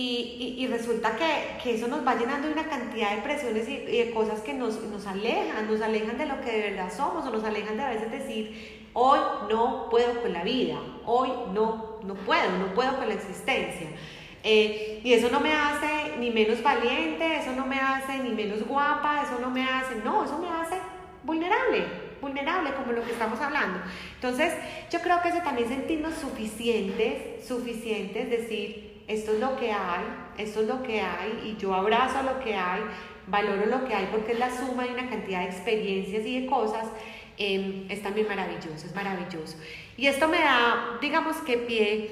y, 0.00 0.54
y, 0.58 0.66
resulta 0.68 1.16
que, 1.16 1.58
que, 1.60 1.74
eso 1.74 1.88
nos 1.88 2.06
va 2.06 2.14
llenando 2.14 2.46
de 2.46 2.52
una 2.52 2.68
cantidad 2.68 3.16
de 3.16 3.22
presiones 3.22 3.68
y, 3.68 3.72
y, 3.72 4.04
de 4.04 4.10
cosas 4.12 4.40
que 4.42 4.54
nos, 4.54 4.80
nos 4.84 5.04
alejan, 5.08 5.68
nos 5.68 5.80
alejan 5.80 6.16
de 6.16 6.26
lo 6.26 6.40
que 6.40 6.52
de 6.52 6.70
verdad 6.70 6.92
somos 6.96 7.26
o 7.26 7.30
nos 7.30 7.42
alejan 7.42 7.76
de 7.76 7.82
a 7.82 7.90
veces 7.90 8.12
decir, 8.12 8.90
hoy 8.92 9.18
no 9.50 9.88
puedo 9.90 10.22
con 10.22 10.32
la 10.32 10.44
vida, 10.44 10.76
hoy 11.04 11.30
no, 11.52 11.98
no 12.04 12.14
puedo, 12.14 12.48
no 12.58 12.74
puedo 12.74 12.96
con 12.96 13.08
la 13.08 13.14
existencia. 13.14 13.88
Eh, 14.44 15.00
y 15.02 15.14
eso 15.14 15.30
no 15.30 15.40
me 15.40 15.52
hace 15.52 16.16
ni 16.20 16.30
menos 16.30 16.62
valiente, 16.62 17.36
eso 17.36 17.50
no 17.56 17.66
me 17.66 17.80
hace 17.80 18.18
ni 18.18 18.30
menos 18.30 18.64
guapa, 18.68 19.22
eso 19.24 19.40
no 19.40 19.50
me 19.50 19.64
hace, 19.64 19.96
no, 20.04 20.24
eso 20.24 20.38
me 20.38 20.48
hace 20.48 20.76
vulnerable, 21.24 21.84
vulnerable 22.20 22.72
como 22.74 22.92
lo 22.92 23.02
que 23.02 23.10
estamos 23.10 23.40
hablando. 23.40 23.80
Entonces, 24.14 24.54
yo 24.92 25.00
creo 25.00 25.20
que 25.22 25.30
eso 25.30 25.38
también 25.38 25.68
sentirnos 25.68 26.14
suficientes, 26.14 27.44
suficientes, 27.44 28.30
decir, 28.30 28.97
esto 29.08 29.32
es 29.32 29.40
lo 29.40 29.56
que 29.56 29.72
hay, 29.72 30.04
esto 30.36 30.60
es 30.60 30.68
lo 30.68 30.82
que 30.84 31.00
hay, 31.00 31.42
y 31.44 31.60
yo 31.60 31.74
abrazo 31.74 32.22
lo 32.22 32.38
que 32.38 32.54
hay, 32.54 32.82
valoro 33.26 33.66
lo 33.66 33.84
que 33.84 33.94
hay 33.94 34.06
porque 34.12 34.32
es 34.32 34.38
la 34.38 34.50
suma 34.56 34.84
de 34.84 34.92
una 34.92 35.10
cantidad 35.10 35.40
de 35.40 35.46
experiencias 35.46 36.24
y 36.24 36.42
de 36.42 36.46
cosas 36.46 36.86
Em, 37.40 37.86
es 37.88 38.02
también 38.02 38.26
maravilloso, 38.26 38.84
es 38.84 38.94
maravilloso. 38.96 39.56
Y 39.96 40.08
esto 40.08 40.26
me 40.26 40.38
da, 40.38 40.98
digamos 41.00 41.36
que 41.36 41.56
pie 41.56 42.10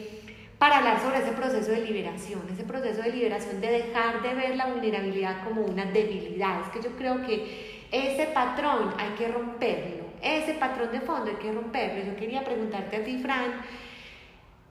para 0.56 0.78
hablar 0.78 1.02
sobre 1.02 1.18
ese 1.18 1.32
proceso 1.32 1.72
de 1.72 1.80
liberación, 1.80 2.42
ese 2.52 2.62
proceso 2.62 3.02
de 3.02 3.10
liberación 3.10 3.60
de 3.60 3.72
dejar 3.72 4.22
de 4.22 4.34
ver 4.34 4.54
la 4.54 4.66
vulnerabilidad 4.66 5.42
como 5.42 5.62
una 5.62 5.84
debilidad. 5.86 6.60
Es 6.60 6.68
que 6.68 6.80
yo 6.80 6.94
creo 6.96 7.26
que 7.26 7.86
ese 7.90 8.26
patrón 8.26 8.94
hay 8.98 9.10
que 9.18 9.26
romperlo, 9.26 10.04
ese 10.22 10.54
patrón 10.54 10.92
de 10.92 11.00
fondo 11.00 11.28
hay 11.28 11.36
que 11.38 11.50
romperlo. 11.50 12.04
Yo 12.04 12.16
quería 12.16 12.44
preguntarte 12.44 12.96
a 12.96 13.04
ti, 13.04 13.18
Fran, 13.18 13.62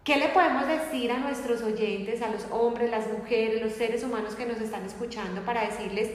¿qué 0.06 0.18
le 0.18 0.30
podemos 0.30 0.68
decir 0.68 1.12
a 1.12 1.18
nuestros 1.18 1.62
oyentes, 1.62 2.22
a 2.22 2.30
los 2.30 2.46
hombres, 2.52 2.89
las 2.89 3.12
mujeres, 3.12 3.62
los 3.62 3.74
seres 3.74 4.04
humanos 4.04 4.36
que 4.36 4.46
nos 4.46 4.62
están 4.62 4.86
escuchando 4.86 5.41
para 5.41 5.65
decirles, 5.65 6.12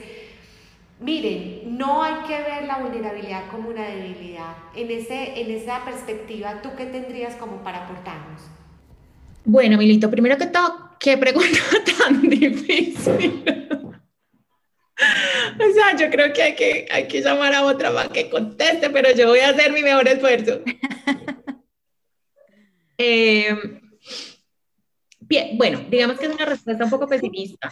Miren, 1.01 1.77
no 1.79 2.03
hay 2.03 2.27
que 2.27 2.37
ver 2.43 2.65
la 2.65 2.77
vulnerabilidad 2.77 3.49
como 3.49 3.69
una 3.69 3.87
debilidad. 3.87 4.55
En, 4.75 4.91
ese, 4.91 5.41
en 5.41 5.49
esa 5.49 5.83
perspectiva, 5.83 6.61
¿tú 6.61 6.69
qué 6.77 6.85
tendrías 6.85 7.35
como 7.37 7.63
para 7.63 7.85
aportarnos? 7.85 8.43
Bueno, 9.43 9.79
Milito, 9.79 10.11
primero 10.11 10.37
que 10.37 10.45
todo, 10.45 10.91
qué 10.99 11.17
pregunta 11.17 11.57
tan 11.97 12.21
difícil. 12.21 13.43
o 15.59 15.73
sea, 15.73 15.97
yo 15.97 16.11
creo 16.11 16.31
que 16.31 16.43
hay, 16.43 16.55
que 16.55 16.87
hay 16.91 17.07
que 17.07 17.21
llamar 17.21 17.55
a 17.55 17.65
otra 17.65 17.91
para 17.91 18.09
que 18.09 18.29
conteste, 18.29 18.91
pero 18.91 19.11
yo 19.11 19.27
voy 19.27 19.39
a 19.39 19.49
hacer 19.49 19.73
mi 19.73 19.81
mejor 19.81 20.07
esfuerzo. 20.07 20.61
Eh, 23.03 23.80
bueno, 25.55 25.81
digamos 25.89 26.19
que 26.19 26.25
es 26.25 26.33
una 26.33 26.45
respuesta 26.45 26.83
un 26.83 26.89
poco 26.89 27.07
pesimista 27.07 27.69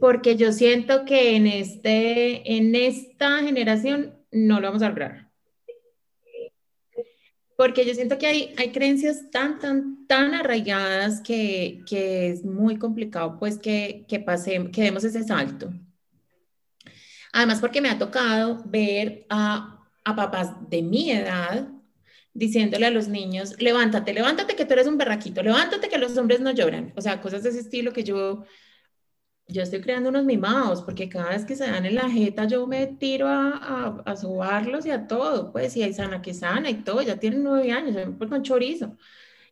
porque 0.00 0.36
yo 0.36 0.52
siento 0.52 1.04
que 1.04 1.36
en, 1.36 1.46
este, 1.46 2.56
en 2.56 2.74
esta 2.74 3.40
generación 3.40 4.14
no 4.30 4.60
lo 4.60 4.68
vamos 4.68 4.82
a 4.82 4.88
lograr. 4.88 5.30
Porque 7.56 7.86
yo 7.86 7.94
siento 7.94 8.18
que 8.18 8.26
hay, 8.26 8.54
hay 8.58 8.70
creencias 8.70 9.30
tan, 9.30 9.58
tan, 9.58 10.06
tan 10.06 10.34
arraigadas 10.34 11.22
que, 11.22 11.82
que 11.88 12.28
es 12.28 12.44
muy 12.44 12.78
complicado 12.78 13.38
pues 13.38 13.58
que, 13.58 14.04
que, 14.06 14.20
pase, 14.20 14.70
que 14.70 14.82
demos 14.82 15.04
ese 15.04 15.24
salto. 15.24 15.72
Además 17.32 17.60
porque 17.60 17.80
me 17.80 17.88
ha 17.88 17.98
tocado 17.98 18.62
ver 18.66 19.24
a, 19.30 19.88
a 20.04 20.16
papás 20.16 20.52
de 20.68 20.82
mi 20.82 21.10
edad 21.10 21.66
diciéndole 22.36 22.86
a 22.86 22.90
los 22.90 23.08
niños, 23.08 23.60
levántate, 23.60 24.12
levántate 24.14 24.56
que 24.56 24.64
tú 24.64 24.74
eres 24.74 24.86
un 24.86 24.98
berraquito, 24.98 25.42
levántate 25.42 25.88
que 25.88 25.98
los 25.98 26.16
hombres 26.18 26.40
no 26.40 26.52
lloran. 26.52 26.92
O 26.96 27.00
sea, 27.00 27.20
cosas 27.20 27.42
de 27.42 27.50
ese 27.50 27.60
estilo 27.60 27.92
que 27.92 28.04
yo 28.04 28.44
yo 29.48 29.62
estoy 29.62 29.80
creando 29.80 30.08
unos 30.10 30.24
mimados, 30.24 30.82
porque 30.82 31.08
cada 31.08 31.30
vez 31.30 31.44
que 31.44 31.54
se 31.54 31.66
dan 31.66 31.86
en 31.86 31.94
la 31.94 32.10
jeta 32.10 32.46
yo 32.46 32.66
me 32.66 32.86
tiro 32.88 33.28
a, 33.28 33.50
a, 33.56 34.02
a 34.04 34.16
sobarlos 34.16 34.86
y 34.86 34.90
a 34.90 35.06
todo, 35.06 35.52
pues, 35.52 35.76
y 35.76 35.82
hay 35.84 35.92
sana 35.94 36.20
que 36.20 36.34
sana 36.34 36.68
y 36.70 36.82
todo, 36.82 37.00
ya 37.02 37.18
tienen 37.18 37.44
nueve 37.44 37.70
años, 37.70 37.96
pues 38.18 38.28
con 38.30 38.42
chorizo. 38.42 38.96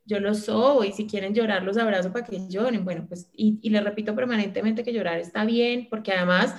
Yo 0.07 0.20
los 0.20 0.40
sobo 0.47 0.85
y 0.85 0.92
si 0.92 1.07
quieren 1.07 1.35
llorar 1.35 1.62
los 1.62 1.79
abrazo 1.79 2.12
para 2.12 2.27
que 2.27 2.49
lloren. 2.49 2.85
Bueno, 2.85 3.07
pues, 3.09 3.31
y, 3.33 3.59
y 3.62 3.70
les 3.70 3.83
repito 3.85 4.14
permanentemente 4.14 4.85
que 4.85 4.92
llorar 4.92 5.18
está 5.18 5.44
bien, 5.44 5.88
porque 5.90 6.12
además 6.12 6.55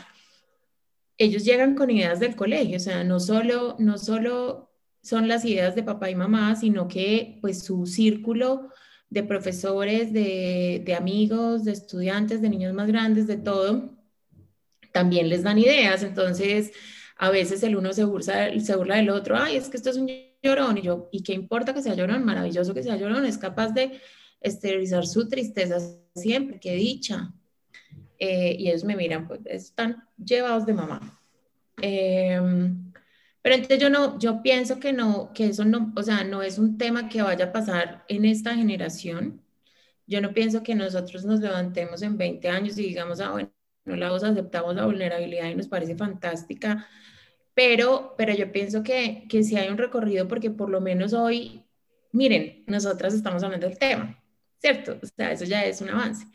ellos 1.18 1.44
llegan 1.46 1.76
con 1.76 1.90
ideas 1.92 2.20
del 2.20 2.36
colegio, 2.36 2.78
o 2.78 2.80
sea, 2.80 3.04
no 3.04 3.20
solo, 3.20 3.76
no 3.80 3.98
solo 3.98 4.75
son 5.06 5.28
las 5.28 5.46
ideas 5.46 5.76
de 5.76 5.84
papá 5.84 6.10
y 6.10 6.16
mamá, 6.16 6.56
sino 6.56 6.88
que 6.88 7.38
pues 7.40 7.64
su 7.64 7.86
círculo 7.86 8.70
de 9.08 9.22
profesores, 9.22 10.12
de, 10.12 10.96
amigos, 10.98 11.64
de 11.64 11.74
estudiantes, 11.74 12.42
de 12.42 12.50
niños 12.50 12.74
más 12.74 12.88
grandes, 12.88 13.28
de 13.28 13.38
todo, 13.38 13.96
también 14.92 15.30
les 15.30 15.44
dan 15.44 15.60
ideas. 15.60 16.02
Entonces, 16.02 16.72
a 17.18 17.30
veces 17.30 17.62
el 17.62 17.76
uno 17.76 17.94
se 17.94 18.04
burla, 18.04 18.50
del 18.96 19.10
otro, 19.12 19.38
ay, 19.38 19.58
es 19.58 19.70
que 19.70 19.78
esto 19.78 19.92
es 19.92 19.98
un 19.98 20.10
llorón, 20.42 20.80
y 20.80 20.82
yo, 20.82 21.08
¿y 21.12 21.22
qué 21.22 21.34
importa 21.34 21.72
que 21.76 21.84
sea 21.84 21.94
llorón? 21.94 22.26
Maravilloso 22.26 22.74
que 22.74 22.82
sea 22.82 22.98
llorón, 22.98 23.26
es 23.26 23.38
capaz 23.38 23.74
de 23.74 24.02
esterilizar 24.42 25.06
su 25.06 25.30
tristeza 25.30 25.78
siempre, 26.16 26.60
qué 26.60 26.74
dicha. 26.74 27.32
Eh, 28.18 28.56
y 28.58 28.70
ellos 28.70 28.84
me 28.84 28.96
miran, 28.96 29.28
pues 29.28 29.42
están 29.46 30.04
llevados 30.18 30.66
de 30.66 30.74
mamá. 30.74 31.22
Eh, 31.80 32.42
pero 33.46 33.58
entonces 33.58 33.78
yo 33.78 33.92
no, 33.92 34.18
yo 34.18 34.42
pienso 34.42 34.80
que 34.80 34.92
no, 34.92 35.32
que 35.32 35.46
eso 35.46 35.66
no, 35.66 35.94
o 35.96 36.02
sea, 36.02 36.24
no 36.24 36.42
es 36.42 36.58
un 36.58 36.80
tema 36.80 37.10
que 37.10 37.22
vaya 37.22 37.46
a 37.46 37.52
pasar 37.54 38.04
en 38.08 38.26
esta 38.26 38.56
generación. 38.56 39.40
Yo 40.08 40.20
no 40.20 40.34
pienso 40.34 40.64
que 40.64 40.74
nosotros 40.74 41.26
nos 41.26 41.42
levantemos 41.42 42.02
en 42.02 42.18
20 42.18 42.50
años 42.50 42.80
y 42.80 42.88
digamos, 42.88 43.20
ah, 43.20 43.34
bueno, 43.34 43.52
no 43.86 43.96
la 43.98 44.08
aceptamos 44.16 44.74
la 44.74 44.88
vulnerabilidad 44.88 45.48
y 45.52 45.54
nos 45.54 45.68
parece 45.68 45.96
fantástica, 45.96 46.88
pero, 47.54 48.16
pero 48.18 48.34
yo 48.34 48.52
pienso 48.52 48.82
que, 48.82 49.28
que 49.30 49.44
sí 49.44 49.56
hay 49.56 49.70
un 49.70 49.78
recorrido 49.78 50.28
porque 50.28 50.50
por 50.50 50.72
lo 50.72 50.82
menos 50.82 51.14
hoy, 51.14 51.64
miren, 52.14 52.64
nosotras 52.66 53.14
estamos 53.14 53.44
hablando 53.44 53.68
del 53.70 53.78
tema, 53.78 54.24
¿cierto? 54.58 54.98
O 55.04 55.06
sea, 55.06 55.32
eso 55.34 55.46
ya 55.46 55.64
es 55.66 55.82
un 55.82 55.92
avance. 55.92 56.26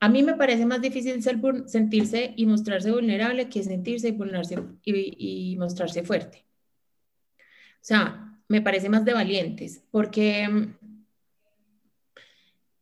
A 0.00 0.08
mí 0.08 0.22
me 0.22 0.34
parece 0.34 0.64
más 0.64 0.80
difícil 0.80 1.20
sentirse 1.22 2.32
y 2.36 2.46
mostrarse 2.46 2.90
vulnerable 2.92 3.48
que 3.48 3.64
sentirse 3.64 4.16
y, 4.84 5.52
y, 5.52 5.56
mostrarse 5.56 6.04
fuerte. 6.04 6.46
O 7.38 7.84
sea, 7.88 8.38
me 8.48 8.62
parece 8.62 8.88
más 8.88 9.04
de 9.04 9.14
valientes 9.14 9.82
porque 9.90 10.48
mm, 10.48 10.76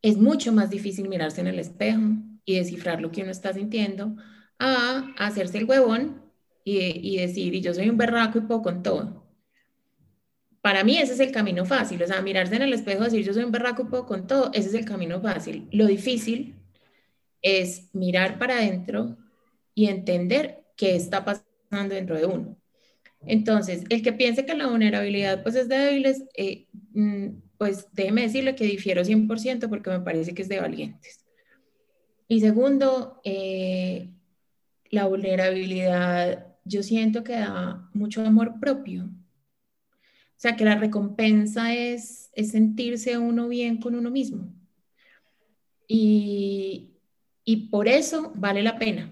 es 0.02 0.18
mucho 0.18 0.52
más 0.52 0.68
difícil 0.68 1.08
mirarse 1.08 1.40
en 1.40 1.46
el 1.46 1.58
espejo 1.58 2.02
y 2.44 2.58
descifrar 2.58 3.00
lo 3.00 3.10
que 3.10 3.22
uno 3.22 3.30
está 3.30 3.52
sintiendo 3.52 4.16
a 4.58 5.14
hacerse 5.16 5.58
el 5.58 5.64
huevón 5.64 6.22
y, 6.64 6.78
y 6.78 7.16
decir, 7.16 7.54
y 7.54 7.62
yo 7.62 7.72
soy 7.72 7.88
un 7.88 7.96
berraco 7.96 8.38
y 8.38 8.42
puedo 8.42 8.60
con 8.60 8.82
todo. 8.82 9.24
Para 10.60 10.84
mí 10.84 10.98
ese 10.98 11.14
es 11.14 11.20
el 11.20 11.32
camino 11.32 11.64
fácil, 11.64 12.02
o 12.02 12.06
sea, 12.06 12.20
mirarse 12.20 12.56
en 12.56 12.62
el 12.62 12.72
espejo 12.72 13.02
y 13.02 13.04
decir 13.04 13.24
yo 13.24 13.32
soy 13.32 13.44
un 13.44 13.52
berraco 13.52 13.82
y 13.82 13.86
puedo 13.86 14.04
con 14.04 14.26
todo, 14.26 14.50
ese 14.52 14.68
es 14.68 14.74
el 14.74 14.84
camino 14.84 15.20
fácil. 15.20 15.68
Lo 15.72 15.86
difícil 15.86 16.55
es 17.42 17.88
mirar 17.94 18.38
para 18.38 18.56
adentro 18.56 19.16
y 19.74 19.86
entender 19.86 20.64
qué 20.76 20.96
está 20.96 21.24
pasando 21.24 21.94
dentro 21.94 22.16
de 22.16 22.26
uno. 22.26 22.56
Entonces, 23.26 23.84
el 23.88 24.02
que 24.02 24.12
piense 24.12 24.46
que 24.46 24.54
la 24.54 24.68
vulnerabilidad 24.68 25.42
pues 25.42 25.54
es 25.56 25.68
de 25.68 25.76
débiles, 25.76 26.24
eh, 26.36 26.66
mm, 26.92 27.28
pues 27.58 27.88
déjeme 27.92 28.22
decirle 28.22 28.54
que 28.54 28.64
difiero 28.64 29.04
100% 29.04 29.68
porque 29.68 29.90
me 29.90 30.00
parece 30.00 30.34
que 30.34 30.42
es 30.42 30.48
de 30.48 30.60
valientes. 30.60 31.24
Y 32.28 32.40
segundo, 32.40 33.20
eh, 33.24 34.10
la 34.90 35.06
vulnerabilidad 35.06 36.56
yo 36.64 36.82
siento 36.82 37.24
que 37.24 37.34
da 37.34 37.88
mucho 37.94 38.24
amor 38.24 38.58
propio. 38.60 39.04
O 39.04 40.38
sea, 40.38 40.56
que 40.56 40.64
la 40.64 40.76
recompensa 40.76 41.74
es, 41.74 42.30
es 42.34 42.50
sentirse 42.50 43.18
uno 43.18 43.48
bien 43.48 43.78
con 43.80 43.94
uno 43.94 44.10
mismo. 44.10 44.52
Y, 45.88 46.95
y 47.46 47.68
por 47.68 47.88
eso 47.88 48.32
vale 48.34 48.62
la 48.62 48.78
pena. 48.78 49.10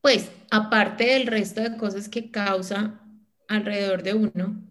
Pues 0.00 0.30
aparte 0.50 1.04
del 1.04 1.26
resto 1.26 1.60
de 1.60 1.76
cosas 1.76 2.08
que 2.08 2.30
causa 2.30 3.02
alrededor 3.48 4.02
de 4.04 4.14
uno, 4.14 4.62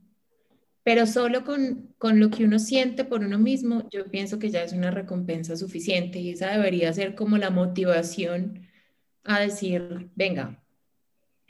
pero 0.84 1.06
solo 1.06 1.44
con, 1.44 1.94
con, 1.98 2.22
lo 2.22 2.30
que 2.30 2.46
uno 2.46 2.58
siente 2.58 3.04
por 3.04 3.22
uno 3.22 3.38
mismo, 3.38 3.88
yo 3.92 4.10
pienso 4.10 4.40
que 4.40 4.50
ya 4.50 4.64
es 4.64 4.72
una 4.72 4.90
recompensa 4.90 5.58
suficiente 5.58 6.20
y 6.20 6.30
esa 6.30 6.52
debería 6.52 6.94
ser 6.94 7.14
como 7.14 7.38
la 7.38 7.50
motivación 7.50 8.66
a 9.26 9.42
decir, 9.42 10.10
venga, 10.16 10.64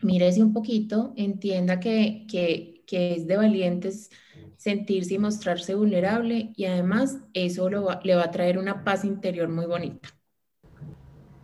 mírese 0.02 0.42
un 0.42 0.54
poquito, 0.54 1.14
entienda 1.16 1.80
que, 1.80 2.26
que, 2.28 2.84
que 2.88 3.14
es 3.14 3.28
de 3.28 3.38
valientes 3.38 4.10
sentirse 4.58 5.14
y 5.14 5.20
mostrarse 5.20 5.76
vulnerable 5.76 6.52
y 6.56 6.66
además 6.66 7.20
eso 7.34 7.70
lo 7.70 7.88
le 8.04 8.16
va 8.16 8.24
a 8.24 8.32
traer 8.32 8.58
una 8.58 8.84
paz 8.84 9.06
interior 9.06 9.48
muy 9.48 9.66
bonita. 9.66 10.10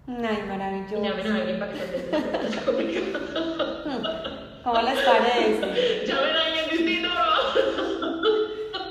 Ay, 0.08 0.44
maravilloso. 0.48 0.98
¿Cómo 4.64 4.82
les 4.82 5.00
parece? 5.02 6.06
Llamen 6.06 6.36
a 6.36 6.46
alguien 6.46 6.70
distinto, 6.72 7.10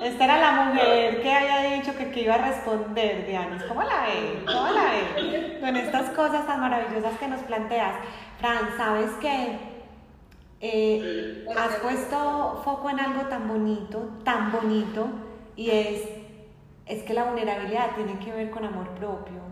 Esta 0.03 0.25
era 0.25 0.41
la 0.41 0.53
mujer 0.65 1.21
que 1.21 1.33
había 1.33 1.77
dicho 1.77 1.95
que, 1.97 2.11
que 2.11 2.23
iba 2.23 2.35
a 2.35 2.49
responder, 2.49 3.27
Dianis. 3.27 3.63
¿Cómo 3.65 3.83
la 3.83 4.07
ve? 4.07 4.43
¿Cómo 4.47 4.71
la 4.71 4.85
ve? 4.85 5.59
Con 5.61 5.77
estas 5.77 6.11
cosas 6.11 6.47
tan 6.47 6.61
maravillosas 6.61 7.19
que 7.19 7.29
nos 7.29 7.41
planteas. 7.43 7.95
Fran, 8.39 8.75
¿sabes 8.77 9.11
qué? 9.21 9.72
Eh, 10.65 11.45
has 11.57 11.75
puesto 11.81 12.63
foco 12.65 12.89
en 12.89 13.01
algo 13.01 13.29
tan 13.29 13.49
bonito, 13.49 13.99
tan 14.25 14.53
bonito, 14.53 15.09
y 15.57 15.71
es, 15.71 16.09
es 16.87 17.03
que 17.03 17.13
la 17.13 17.25
vulnerabilidad 17.25 17.97
tiene 17.97 18.19
que 18.21 18.31
ver 18.31 18.51
con 18.51 18.65
amor 18.65 18.89
propio 18.91 19.43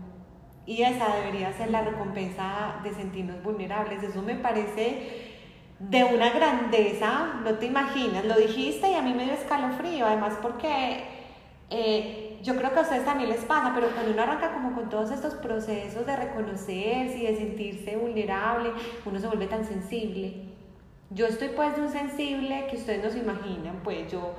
y 0.65 0.83
esa 0.83 1.15
debería 1.15 1.51
ser 1.53 1.69
la 1.71 1.81
recompensa 1.81 2.79
de 2.83 2.93
sentirnos 2.93 3.43
vulnerables. 3.43 4.03
Eso 4.03 4.21
me 4.21 4.35
parece 4.35 5.29
de 5.79 6.03
una 6.03 6.29
grandeza, 6.29 7.41
no 7.43 7.55
te 7.55 7.65
imaginas, 7.65 8.23
lo 8.25 8.35
dijiste 8.35 8.89
y 8.91 8.93
a 8.93 9.01
mí 9.01 9.13
me 9.13 9.25
dio 9.25 9.33
escalofrío, 9.33 10.05
además 10.05 10.37
porque 10.41 11.03
eh, 11.71 12.39
yo 12.43 12.55
creo 12.55 12.71
que 12.71 12.79
a 12.79 12.81
ustedes 12.83 13.03
también 13.03 13.29
les 13.29 13.43
pasa, 13.45 13.71
pero 13.73 13.87
cuando 13.87 14.11
uno 14.11 14.21
arranca 14.21 14.53
como 14.53 14.73
con 14.75 14.89
todos 14.89 15.11
estos 15.11 15.33
procesos 15.35 16.05
de 16.05 16.15
reconocerse 16.15 17.17
y 17.17 17.25
de 17.25 17.35
sentirse 17.35 17.97
vulnerable, 17.97 18.71
uno 19.05 19.19
se 19.19 19.27
vuelve 19.27 19.47
tan 19.47 19.65
sensible. 19.65 20.50
Yo 21.11 21.27
estoy 21.27 21.49
pues 21.49 21.75
de 21.75 21.81
un 21.81 21.91
sensible 21.91 22.67
que 22.69 22.77
ustedes 22.77 23.03
no 23.03 23.09
se 23.09 23.19
imaginan, 23.19 23.81
pues 23.83 24.11
yo 24.11 24.35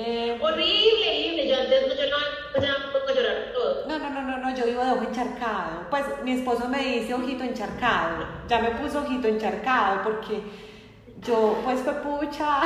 eh, 0.00 0.38
horrible, 0.40 1.08
horrible. 1.08 1.48
Yo 1.48 1.56
antes 1.60 1.88
no, 1.88 1.94
yo 1.94 2.02
no, 2.10 2.66
ya 2.66 2.78
me 2.78 2.92
pongo 2.92 3.08
a 3.08 3.14
llorar 3.14 3.52
todo. 3.52 3.88
No, 3.88 3.98
no, 3.98 4.10
no, 4.10 4.22
no, 4.22 4.38
no, 4.38 4.54
yo 4.54 4.64
vivo 4.64 4.84
de 4.84 4.92
ojo 4.92 5.02
encharcado. 5.02 5.90
Pues 5.90 6.04
mi 6.22 6.32
esposo 6.32 6.68
me 6.68 6.78
dice 6.78 7.14
ojito 7.14 7.42
encharcado. 7.42 8.26
Ya 8.48 8.60
me 8.60 8.70
puso 8.72 9.00
ojito 9.00 9.26
encharcado 9.26 10.02
porque 10.04 10.40
yo, 11.20 11.58
pues 11.64 11.80
fue 11.80 11.94
pucha, 11.94 12.60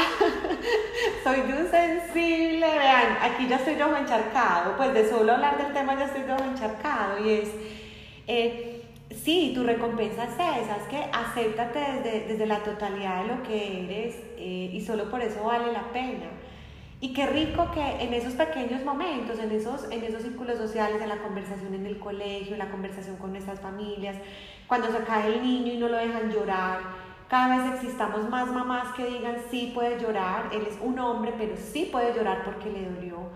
soy 1.24 1.40
de 1.40 1.54
un 1.54 1.70
sensible. 1.70 2.66
Vean, 2.66 3.16
aquí 3.22 3.48
ya 3.48 3.56
estoy 3.56 3.76
de 3.76 3.84
ojo 3.84 3.96
encharcado. 3.96 4.76
Pues 4.76 4.92
de 4.92 5.08
solo 5.08 5.32
hablar 5.32 5.56
del 5.56 5.72
tema 5.72 5.98
ya 5.98 6.04
estoy 6.04 6.22
de 6.22 6.32
ojo 6.34 6.44
encharcado. 6.44 7.26
Y 7.26 7.30
es. 7.30 7.48
Eh, 8.26 8.71
sí, 9.24 9.52
tu 9.54 9.62
recompensa 9.62 10.24
es 10.24 10.34
esa, 10.34 10.76
es 10.76 10.88
que 10.88 11.04
acéptate 11.12 11.78
desde, 11.78 12.26
desde 12.26 12.46
la 12.46 12.58
totalidad 12.58 13.22
de 13.22 13.28
lo 13.28 13.42
que 13.42 13.84
eres 13.84 14.16
eh, 14.36 14.70
y 14.72 14.80
solo 14.80 15.10
por 15.10 15.20
eso 15.20 15.44
vale 15.44 15.72
la 15.72 15.92
pena. 15.92 16.26
Y 17.00 17.12
qué 17.12 17.26
rico 17.26 17.68
que 17.74 17.80
en 17.80 18.14
esos 18.14 18.34
pequeños 18.34 18.84
momentos, 18.84 19.38
en 19.40 19.50
esos, 19.50 19.90
en 19.90 20.04
esos 20.04 20.22
círculos 20.22 20.56
sociales, 20.56 21.02
en 21.02 21.08
la 21.08 21.18
conversación 21.18 21.74
en 21.74 21.84
el 21.86 21.98
colegio, 21.98 22.52
en 22.52 22.60
la 22.60 22.70
conversación 22.70 23.16
con 23.16 23.32
nuestras 23.32 23.58
familias, 23.58 24.16
cuando 24.68 24.86
se 24.86 25.02
cae 25.04 25.34
el 25.34 25.42
niño 25.42 25.72
y 25.72 25.78
no 25.78 25.88
lo 25.88 25.96
dejan 25.96 26.30
llorar, 26.30 26.78
cada 27.28 27.56
vez 27.56 27.74
existamos 27.74 28.28
más 28.28 28.46
mamás 28.52 28.94
que 28.94 29.06
digan 29.06 29.36
sí 29.50 29.72
puede 29.74 29.98
llorar, 29.98 30.50
él 30.52 30.62
es 30.68 30.78
un 30.80 30.98
hombre, 30.98 31.32
pero 31.36 31.56
sí 31.56 31.88
puede 31.90 32.14
llorar 32.14 32.44
porque 32.44 32.70
le 32.70 32.88
dolió. 32.88 33.30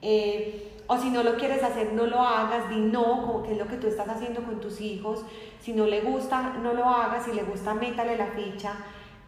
Eh, 0.00 0.77
o 0.88 0.96
si 0.96 1.10
no 1.10 1.22
lo 1.22 1.36
quieres 1.36 1.62
hacer, 1.62 1.92
no 1.92 2.06
lo 2.06 2.20
hagas, 2.20 2.70
di 2.70 2.80
no, 2.80 3.26
como 3.26 3.42
que 3.42 3.52
es 3.52 3.58
lo 3.58 3.68
que 3.68 3.76
tú 3.76 3.86
estás 3.86 4.08
haciendo 4.08 4.42
con 4.42 4.58
tus 4.58 4.80
hijos. 4.80 5.22
Si 5.60 5.74
no 5.74 5.84
le 5.84 6.00
gusta, 6.00 6.54
no 6.62 6.72
lo 6.72 6.86
hagas, 6.86 7.26
si 7.26 7.32
le 7.32 7.42
gusta, 7.42 7.74
métale 7.74 8.16
la 8.16 8.28
ficha. 8.28 8.72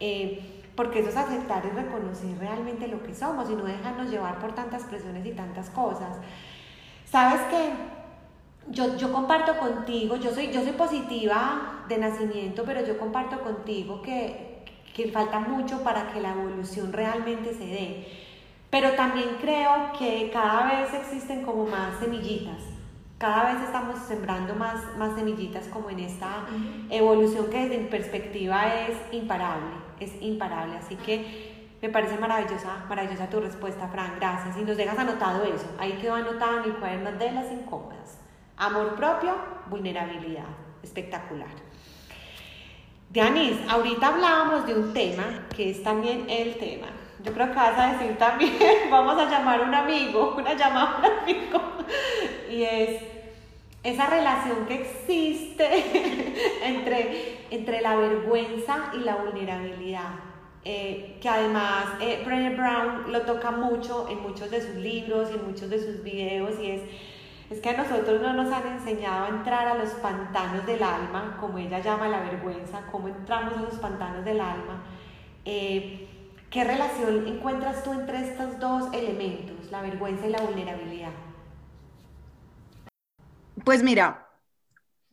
Eh, 0.01 0.63
porque 0.75 1.01
eso 1.01 1.11
es 1.11 1.17
aceptar 1.19 1.63
y 1.67 1.77
reconocer 1.77 2.39
realmente 2.39 2.89
lo 2.89 3.03
que 3.03 3.15
somos 3.15 3.51
y 3.51 3.55
no 3.55 3.65
dejarnos 3.65 4.11
llevar 4.11 4.39
por 4.39 4.55
tantas 4.55 4.85
presiones 4.85 5.27
y 5.27 5.33
tantas 5.33 5.69
cosas. 5.69 6.17
Sabes 7.05 7.43
que 7.51 7.73
yo, 8.69 8.97
yo 8.97 9.13
comparto 9.13 9.59
contigo, 9.59 10.17
yo 10.17 10.33
soy, 10.33 10.51
yo 10.51 10.63
soy 10.63 10.73
positiva 10.73 11.85
de 11.89 11.99
nacimiento, 11.99 12.63
pero 12.65 12.83
yo 12.87 12.99
comparto 12.99 13.43
contigo 13.43 14.01
que, 14.01 14.65
que 14.95 15.11
falta 15.11 15.41
mucho 15.41 15.83
para 15.83 16.11
que 16.11 16.21
la 16.23 16.33
evolución 16.33 16.91
realmente 16.91 17.53
se 17.53 17.67
dé. 17.67 18.30
Pero 18.71 18.93
también 18.93 19.37
creo 19.41 19.93
que 19.99 20.31
cada 20.33 20.67
vez 20.67 20.95
existen 20.95 21.43
como 21.43 21.67
más 21.67 21.99
semillitas 21.99 22.71
cada 23.21 23.53
vez 23.53 23.63
estamos 23.65 23.99
sembrando 24.09 24.55
más, 24.55 24.97
más 24.97 25.15
semillitas 25.15 25.67
como 25.67 25.91
en 25.91 26.01
esta 26.01 26.47
evolución 26.89 27.51
que 27.51 27.69
desde 27.69 27.77
mi 27.77 27.89
perspectiva 27.89 28.87
es 28.87 28.97
imparable, 29.13 29.73
es 30.01 30.11
imparable. 30.23 30.79
Así 30.79 30.97
que 30.97 31.77
me 31.83 31.91
parece 31.91 32.17
maravillosa, 32.17 32.87
maravillosa 32.89 33.29
tu 33.29 33.41
respuesta, 33.41 33.89
Fran, 33.89 34.15
gracias. 34.19 34.57
Y 34.57 34.63
nos 34.63 34.79
dejas 34.79 34.99
anotado 34.99 35.45
eso, 35.45 35.67
ahí 35.79 35.99
quedó 36.01 36.15
anotado 36.15 36.61
en 36.61 36.71
el 36.71 36.77
cuaderno 36.77 37.13
de 37.13 37.33
las 37.33 37.53
incómodas. 37.53 38.19
Amor 38.57 38.95
propio, 38.95 39.35
vulnerabilidad, 39.69 40.49
espectacular. 40.83 41.51
Dianis, 43.11 43.59
ahorita 43.69 44.15
hablábamos 44.15 44.67
de 44.67 44.77
un 44.77 44.95
tema 44.95 45.47
que 45.55 45.69
es 45.69 45.83
también 45.83 46.25
el 46.31 46.57
tema. 46.57 46.87
Yo 47.23 47.33
creo 47.33 47.49
que 47.49 47.55
vas 47.55 47.79
a 47.79 47.93
decir 47.93 48.17
también, 48.17 48.57
vamos 48.91 49.19
a 49.19 49.29
llamar 49.29 49.61
un 49.61 49.75
amigo, 49.75 50.35
una 50.39 50.55
llamada 50.55 50.97
a 50.97 50.99
un 50.99 51.19
amigo. 51.23 51.61
Y 52.51 52.63
es 52.63 53.03
esa 53.83 54.07
relación 54.07 54.67
que 54.67 54.75
existe 54.75 55.69
entre, 56.65 57.39
entre 57.51 57.81
la 57.81 57.97
vergüenza 57.97 58.91
y 58.95 58.99
la 58.99 59.17
vulnerabilidad. 59.17 60.11
Eh, 60.63 61.17
que 61.23 61.29
además 61.29 61.87
eh, 62.03 62.23
Brené 62.23 62.55
Brown 62.55 63.11
lo 63.11 63.23
toca 63.23 63.51
mucho 63.51 64.07
en 64.11 64.21
muchos 64.21 64.51
de 64.51 64.61
sus 64.61 64.75
libros 64.75 65.31
y 65.31 65.37
en 65.37 65.47
muchos 65.47 65.71
de 65.71 65.79
sus 65.79 66.03
videos 66.03 66.61
y 66.61 66.73
es, 66.73 66.83
es 67.49 67.61
que 67.63 67.71
a 67.71 67.79
nosotros 67.79 68.21
no 68.21 68.35
nos 68.35 68.53
han 68.53 68.67
enseñado 68.67 69.25
a 69.25 69.29
entrar 69.31 69.67
a 69.67 69.75
los 69.77 69.89
pantanos 69.95 70.67
del 70.67 70.83
alma, 70.83 71.39
como 71.41 71.57
ella 71.57 71.79
llama 71.79 72.09
la 72.09 72.21
vergüenza, 72.21 72.83
cómo 72.93 73.09
entramos 73.09 73.57
a 73.57 73.63
los 73.63 73.75
pantanos 73.77 74.23
del 74.23 74.39
alma. 74.39 74.85
Eh, 75.47 76.10
¿Qué 76.51 76.65
relación 76.65 77.29
encuentras 77.29 77.85
tú 77.85 77.93
entre 77.93 78.29
estos 78.29 78.59
dos 78.59 78.93
elementos, 78.93 79.71
la 79.71 79.83
vergüenza 79.83 80.27
y 80.27 80.31
la 80.31 80.41
vulnerabilidad? 80.41 81.13
Pues 83.65 83.85
mira, 83.85 84.29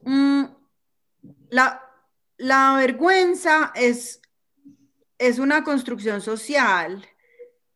mm, 0.02 0.46
la, 1.50 1.84
la, 2.38 2.74
vergüenza 2.78 3.72
es, 3.76 4.20
es 5.20 5.38
una 5.38 5.64
construcción 5.64 6.22
social. 6.22 7.06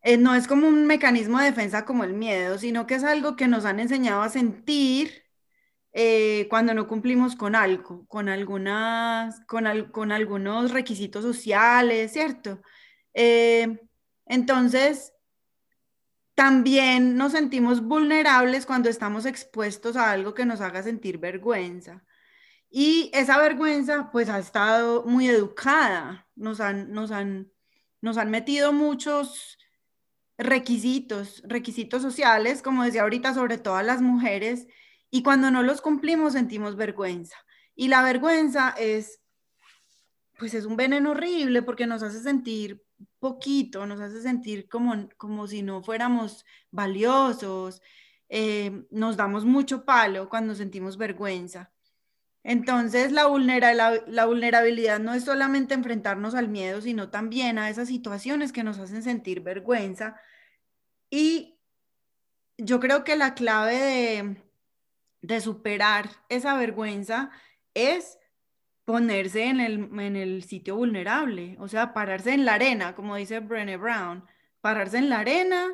Eh, 0.01 0.17
no 0.17 0.33
es 0.33 0.47
como 0.47 0.67
un 0.67 0.87
mecanismo 0.87 1.37
de 1.37 1.45
defensa 1.45 1.85
como 1.85 2.03
el 2.03 2.13
miedo, 2.13 2.57
sino 2.57 2.87
que 2.87 2.95
es 2.95 3.03
algo 3.03 3.35
que 3.35 3.47
nos 3.47 3.65
han 3.65 3.79
enseñado 3.79 4.23
a 4.23 4.29
sentir 4.29 5.23
eh, 5.93 6.47
cuando 6.49 6.73
no 6.73 6.87
cumplimos 6.87 7.35
con 7.35 7.53
algo, 7.53 8.07
con, 8.07 8.27
algunas, 8.27 9.39
con, 9.45 9.65
con 9.91 10.11
algunos 10.11 10.71
requisitos 10.71 11.23
sociales, 11.23 12.11
¿cierto? 12.11 12.59
Eh, 13.13 13.79
entonces, 14.25 15.13
también 16.35 17.17
nos 17.17 17.33
sentimos 17.33 17.81
vulnerables 17.81 18.65
cuando 18.65 18.89
estamos 18.89 19.25
expuestos 19.25 19.95
a 19.95 20.11
algo 20.11 20.33
que 20.33 20.45
nos 20.45 20.61
haga 20.61 20.83
sentir 20.83 21.17
vergüenza. 21.17 22.03
Y 22.69 23.11
esa 23.13 23.37
vergüenza 23.37 24.09
pues 24.11 24.29
ha 24.29 24.39
estado 24.39 25.03
muy 25.03 25.27
educada, 25.27 26.27
nos 26.35 26.61
han, 26.61 26.91
nos 26.91 27.11
han, 27.11 27.51
nos 27.99 28.17
han 28.17 28.31
metido 28.31 28.71
muchos 28.71 29.57
requisitos, 30.37 31.43
requisitos 31.45 32.01
sociales, 32.01 32.61
como 32.61 32.83
decía 32.83 33.03
ahorita, 33.03 33.33
sobre 33.33 33.57
todo 33.57 33.75
a 33.75 33.83
las 33.83 34.01
mujeres, 34.01 34.67
y 35.09 35.23
cuando 35.23 35.51
no 35.51 35.61
los 35.61 35.81
cumplimos 35.81 36.33
sentimos 36.33 36.77
vergüenza. 36.77 37.35
Y 37.75 37.89
la 37.89 38.01
vergüenza 38.01 38.73
es 38.79 39.21
pues 40.41 40.55
es 40.55 40.65
un 40.65 40.75
veneno 40.75 41.11
horrible 41.11 41.61
porque 41.61 41.85
nos 41.85 42.01
hace 42.01 42.19
sentir 42.19 42.83
poquito, 43.19 43.85
nos 43.85 43.99
hace 43.99 44.21
sentir 44.21 44.67
como, 44.69 45.09
como 45.17 45.47
si 45.47 45.61
no 45.61 45.83
fuéramos 45.83 46.45
valiosos, 46.71 47.81
eh, 48.29 48.85
nos 48.91 49.17
damos 49.17 49.45
mucho 49.45 49.85
palo 49.85 50.29
cuando 50.29 50.55
sentimos 50.55 50.97
vergüenza. 50.97 51.71
Entonces, 52.43 53.11
la, 53.11 53.23
la, 54.07 54.25
vulnerabilidad 54.25 54.99
no 54.99 55.13
es 55.13 55.25
solamente 55.25 55.75
enfrentarnos 55.75 56.33
al 56.33 56.47
miedo, 56.47 56.81
sino 56.81 57.09
también 57.09 57.59
a 57.59 57.69
esas 57.69 57.87
situaciones 57.87 58.51
que 58.51 58.63
nos 58.63 58.79
hacen 58.79 59.03
sentir 59.03 59.41
vergüenza. 59.41 60.19
Y 61.09 61.59
yo 62.57 62.79
creo 62.79 63.03
que 63.03 63.15
la 63.15 63.35
clave 63.35 63.75
de, 63.75 64.43
de 65.21 65.41
superar 65.41 66.09
esa 66.29 66.55
vergüenza 66.55 67.29
es 67.73 68.17
ponerse 68.91 69.45
en 69.45 69.61
el, 69.61 69.89
en 70.01 70.17
el 70.17 70.43
sitio 70.43 70.75
vulnerable, 70.75 71.55
o 71.61 71.69
sea, 71.69 71.93
pararse 71.93 72.33
en 72.33 72.43
la 72.43 72.55
arena, 72.55 72.93
como 72.93 73.15
dice 73.15 73.39
Brené 73.39 73.77
Brown, 73.77 74.25
pararse 74.59 74.97
en 74.97 75.07
la 75.07 75.19
arena 75.19 75.69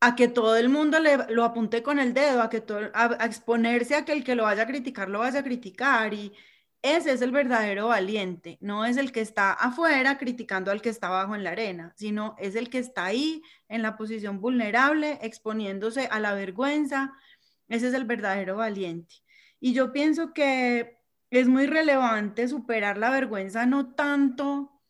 a 0.00 0.14
que 0.14 0.28
todo 0.28 0.54
el 0.56 0.68
mundo 0.68 1.00
le, 1.00 1.16
lo 1.30 1.44
apunte 1.44 1.82
con 1.82 1.98
el 1.98 2.12
dedo, 2.12 2.42
a, 2.42 2.50
que 2.50 2.60
todo, 2.60 2.90
a, 2.92 3.24
exponerse 3.24 3.94
a 3.94 4.04
que 4.04 4.12
el 4.12 4.24
que 4.24 4.34
lo 4.34 4.42
vaya 4.42 4.64
a 4.64 4.66
criticar 4.66 5.08
lo 5.08 5.20
vaya 5.20 5.40
a 5.40 5.42
criticar 5.42 6.12
y 6.12 6.34
ese 6.82 7.12
es 7.12 7.22
el 7.22 7.30
verdadero 7.30 7.88
valiente, 7.88 8.58
no 8.60 8.84
es 8.84 8.98
el 8.98 9.10
que 9.10 9.22
está 9.22 9.54
afuera 9.54 10.18
criticando 10.18 10.70
al 10.70 10.82
que 10.82 10.90
está 10.90 11.06
abajo 11.06 11.34
en 11.34 11.44
la 11.44 11.52
arena, 11.52 11.94
sino 11.96 12.36
es 12.38 12.56
el 12.56 12.68
que 12.68 12.78
está 12.78 13.06
ahí 13.06 13.40
en 13.68 13.80
la 13.80 13.96
posición 13.96 14.38
vulnerable, 14.38 15.18
exponiéndose 15.22 16.08
a 16.08 16.20
la 16.20 16.34
vergüenza, 16.34 17.14
ese 17.68 17.88
es 17.88 17.94
el 17.94 18.04
verdadero 18.04 18.56
valiente. 18.56 19.14
Y 19.60 19.72
yo 19.72 19.94
pienso 19.94 20.34
que 20.34 21.03
es 21.40 21.48
muy 21.48 21.66
relevante 21.66 22.48
superar 22.48 22.98
la 22.98 23.10
vergüenza, 23.10 23.66
no 23.66 23.94
tanto, 23.94 24.80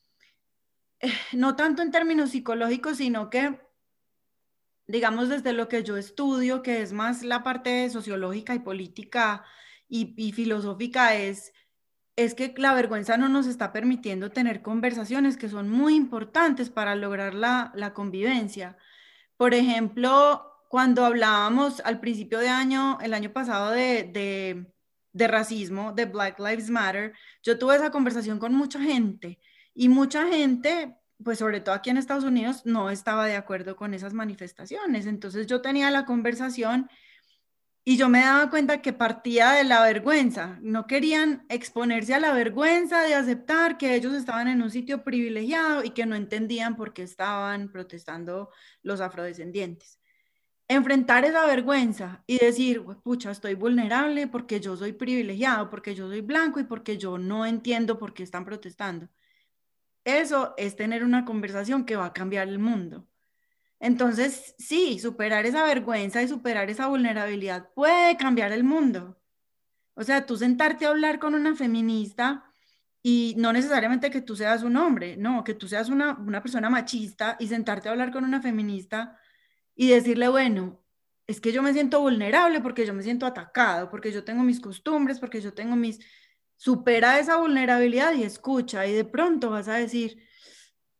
no 1.32 1.56
tanto 1.56 1.82
en 1.82 1.90
términos 1.90 2.30
psicológicos, 2.30 2.98
sino 2.98 3.30
que, 3.30 3.60
digamos, 4.86 5.28
desde 5.28 5.52
lo 5.52 5.68
que 5.68 5.82
yo 5.82 5.96
estudio, 5.96 6.62
que 6.62 6.82
es 6.82 6.92
más 6.92 7.22
la 7.22 7.42
parte 7.42 7.88
sociológica 7.90 8.54
y 8.54 8.58
política 8.60 9.44
y, 9.88 10.32
filosófica, 10.32 11.14
es, 11.14 11.52
es 12.16 12.34
que 12.34 12.54
la 12.58 12.74
vergüenza 12.74 13.16
no 13.16 13.28
nos 13.28 13.46
está 13.46 13.72
permitiendo 13.72 14.30
tener 14.30 14.62
conversaciones 14.62 15.36
que 15.36 15.48
son 15.48 15.70
muy 15.70 15.94
importantes 15.94 16.68
para 16.70 16.94
lograr 16.96 17.34
la, 17.34 17.92
convivencia. 17.94 18.76
Por 19.36 19.54
ejemplo, 19.54 20.42
cuando 20.68 21.04
hablábamos 21.04 21.80
al 21.80 22.00
principio 22.00 22.38
de 22.38 22.48
año, 22.48 22.98
el 23.00 23.14
año 23.14 23.32
pasado, 23.32 23.70
de 23.70 24.04
de 24.04 24.73
racismo, 25.14 25.92
de 25.92 26.06
Black 26.06 26.38
Lives 26.38 26.68
Matter, 26.70 27.12
yo 27.42 27.58
tuve 27.58 27.76
esa 27.76 27.90
conversación 27.90 28.38
con 28.38 28.54
mucha 28.54 28.80
gente 28.80 29.38
y 29.74 29.88
mucha 29.88 30.26
gente, 30.28 30.96
pues 31.22 31.38
sobre 31.38 31.60
todo 31.60 31.74
aquí 31.74 31.90
en 31.90 31.96
Estados 31.96 32.24
Unidos, 32.24 32.66
no 32.66 32.90
estaba 32.90 33.26
de 33.26 33.36
acuerdo 33.36 33.76
con 33.76 33.94
esas 33.94 34.12
manifestaciones. 34.12 35.06
Entonces 35.06 35.46
yo 35.46 35.62
tenía 35.62 35.90
la 35.90 36.04
conversación 36.04 36.90
y 37.84 37.96
yo 37.96 38.08
me 38.08 38.20
daba 38.20 38.50
cuenta 38.50 38.82
que 38.82 38.92
partía 38.92 39.52
de 39.52 39.64
la 39.64 39.82
vergüenza. 39.82 40.58
No 40.62 40.86
querían 40.86 41.44
exponerse 41.48 42.14
a 42.14 42.20
la 42.20 42.32
vergüenza 42.32 43.02
de 43.02 43.14
aceptar 43.14 43.78
que 43.78 43.94
ellos 43.94 44.14
estaban 44.14 44.48
en 44.48 44.62
un 44.62 44.70
sitio 44.70 45.04
privilegiado 45.04 45.84
y 45.84 45.90
que 45.90 46.06
no 46.06 46.16
entendían 46.16 46.76
por 46.76 46.92
qué 46.94 47.02
estaban 47.02 47.70
protestando 47.70 48.50
los 48.82 49.00
afrodescendientes 49.00 49.98
enfrentar 50.68 51.24
esa 51.24 51.46
vergüenza 51.46 52.22
y 52.26 52.38
decir, 52.38 52.82
pucha, 53.02 53.30
estoy 53.30 53.54
vulnerable 53.54 54.26
porque 54.26 54.60
yo 54.60 54.76
soy 54.76 54.92
privilegiado, 54.92 55.70
porque 55.70 55.94
yo 55.94 56.08
soy 56.08 56.22
blanco 56.22 56.60
y 56.60 56.64
porque 56.64 56.96
yo 56.98 57.18
no 57.18 57.46
entiendo 57.46 57.98
por 57.98 58.14
qué 58.14 58.22
están 58.22 58.44
protestando. 58.44 59.08
Eso 60.04 60.54
es 60.56 60.76
tener 60.76 61.04
una 61.04 61.24
conversación 61.24 61.84
que 61.84 61.96
va 61.96 62.06
a 62.06 62.12
cambiar 62.12 62.48
el 62.48 62.58
mundo. 62.58 63.08
Entonces, 63.80 64.54
sí, 64.58 64.98
superar 64.98 65.46
esa 65.46 65.64
vergüenza 65.64 66.22
y 66.22 66.28
superar 66.28 66.70
esa 66.70 66.86
vulnerabilidad 66.86 67.70
puede 67.74 68.16
cambiar 68.16 68.52
el 68.52 68.64
mundo. 68.64 69.20
O 69.94 70.02
sea, 70.04 70.26
tú 70.26 70.36
sentarte 70.36 70.86
a 70.86 70.90
hablar 70.90 71.18
con 71.18 71.34
una 71.34 71.54
feminista 71.54 72.44
y 73.02 73.34
no 73.36 73.52
necesariamente 73.52 74.10
que 74.10 74.22
tú 74.22 74.36
seas 74.36 74.62
un 74.62 74.76
hombre, 74.76 75.16
no, 75.16 75.44
que 75.44 75.54
tú 75.54 75.68
seas 75.68 75.88
una, 75.90 76.14
una 76.14 76.42
persona 76.42 76.70
machista 76.70 77.36
y 77.38 77.48
sentarte 77.48 77.88
a 77.88 77.92
hablar 77.92 78.10
con 78.10 78.24
una 78.24 78.40
feminista 78.40 79.18
y 79.74 79.88
decirle, 79.88 80.28
bueno, 80.28 80.80
es 81.26 81.40
que 81.40 81.52
yo 81.52 81.62
me 81.62 81.72
siento 81.72 82.00
vulnerable 82.00 82.60
porque 82.60 82.86
yo 82.86 82.94
me 82.94 83.02
siento 83.02 83.26
atacado, 83.26 83.90
porque 83.90 84.12
yo 84.12 84.24
tengo 84.24 84.42
mis 84.42 84.60
costumbres, 84.60 85.18
porque 85.18 85.40
yo 85.40 85.54
tengo 85.54 85.76
mis... 85.76 86.00
Supera 86.56 87.18
esa 87.18 87.36
vulnerabilidad 87.36 88.12
y 88.14 88.22
escucha 88.22 88.86
y 88.86 88.92
de 88.92 89.04
pronto 89.04 89.50
vas 89.50 89.66
a 89.66 89.74
decir, 89.74 90.22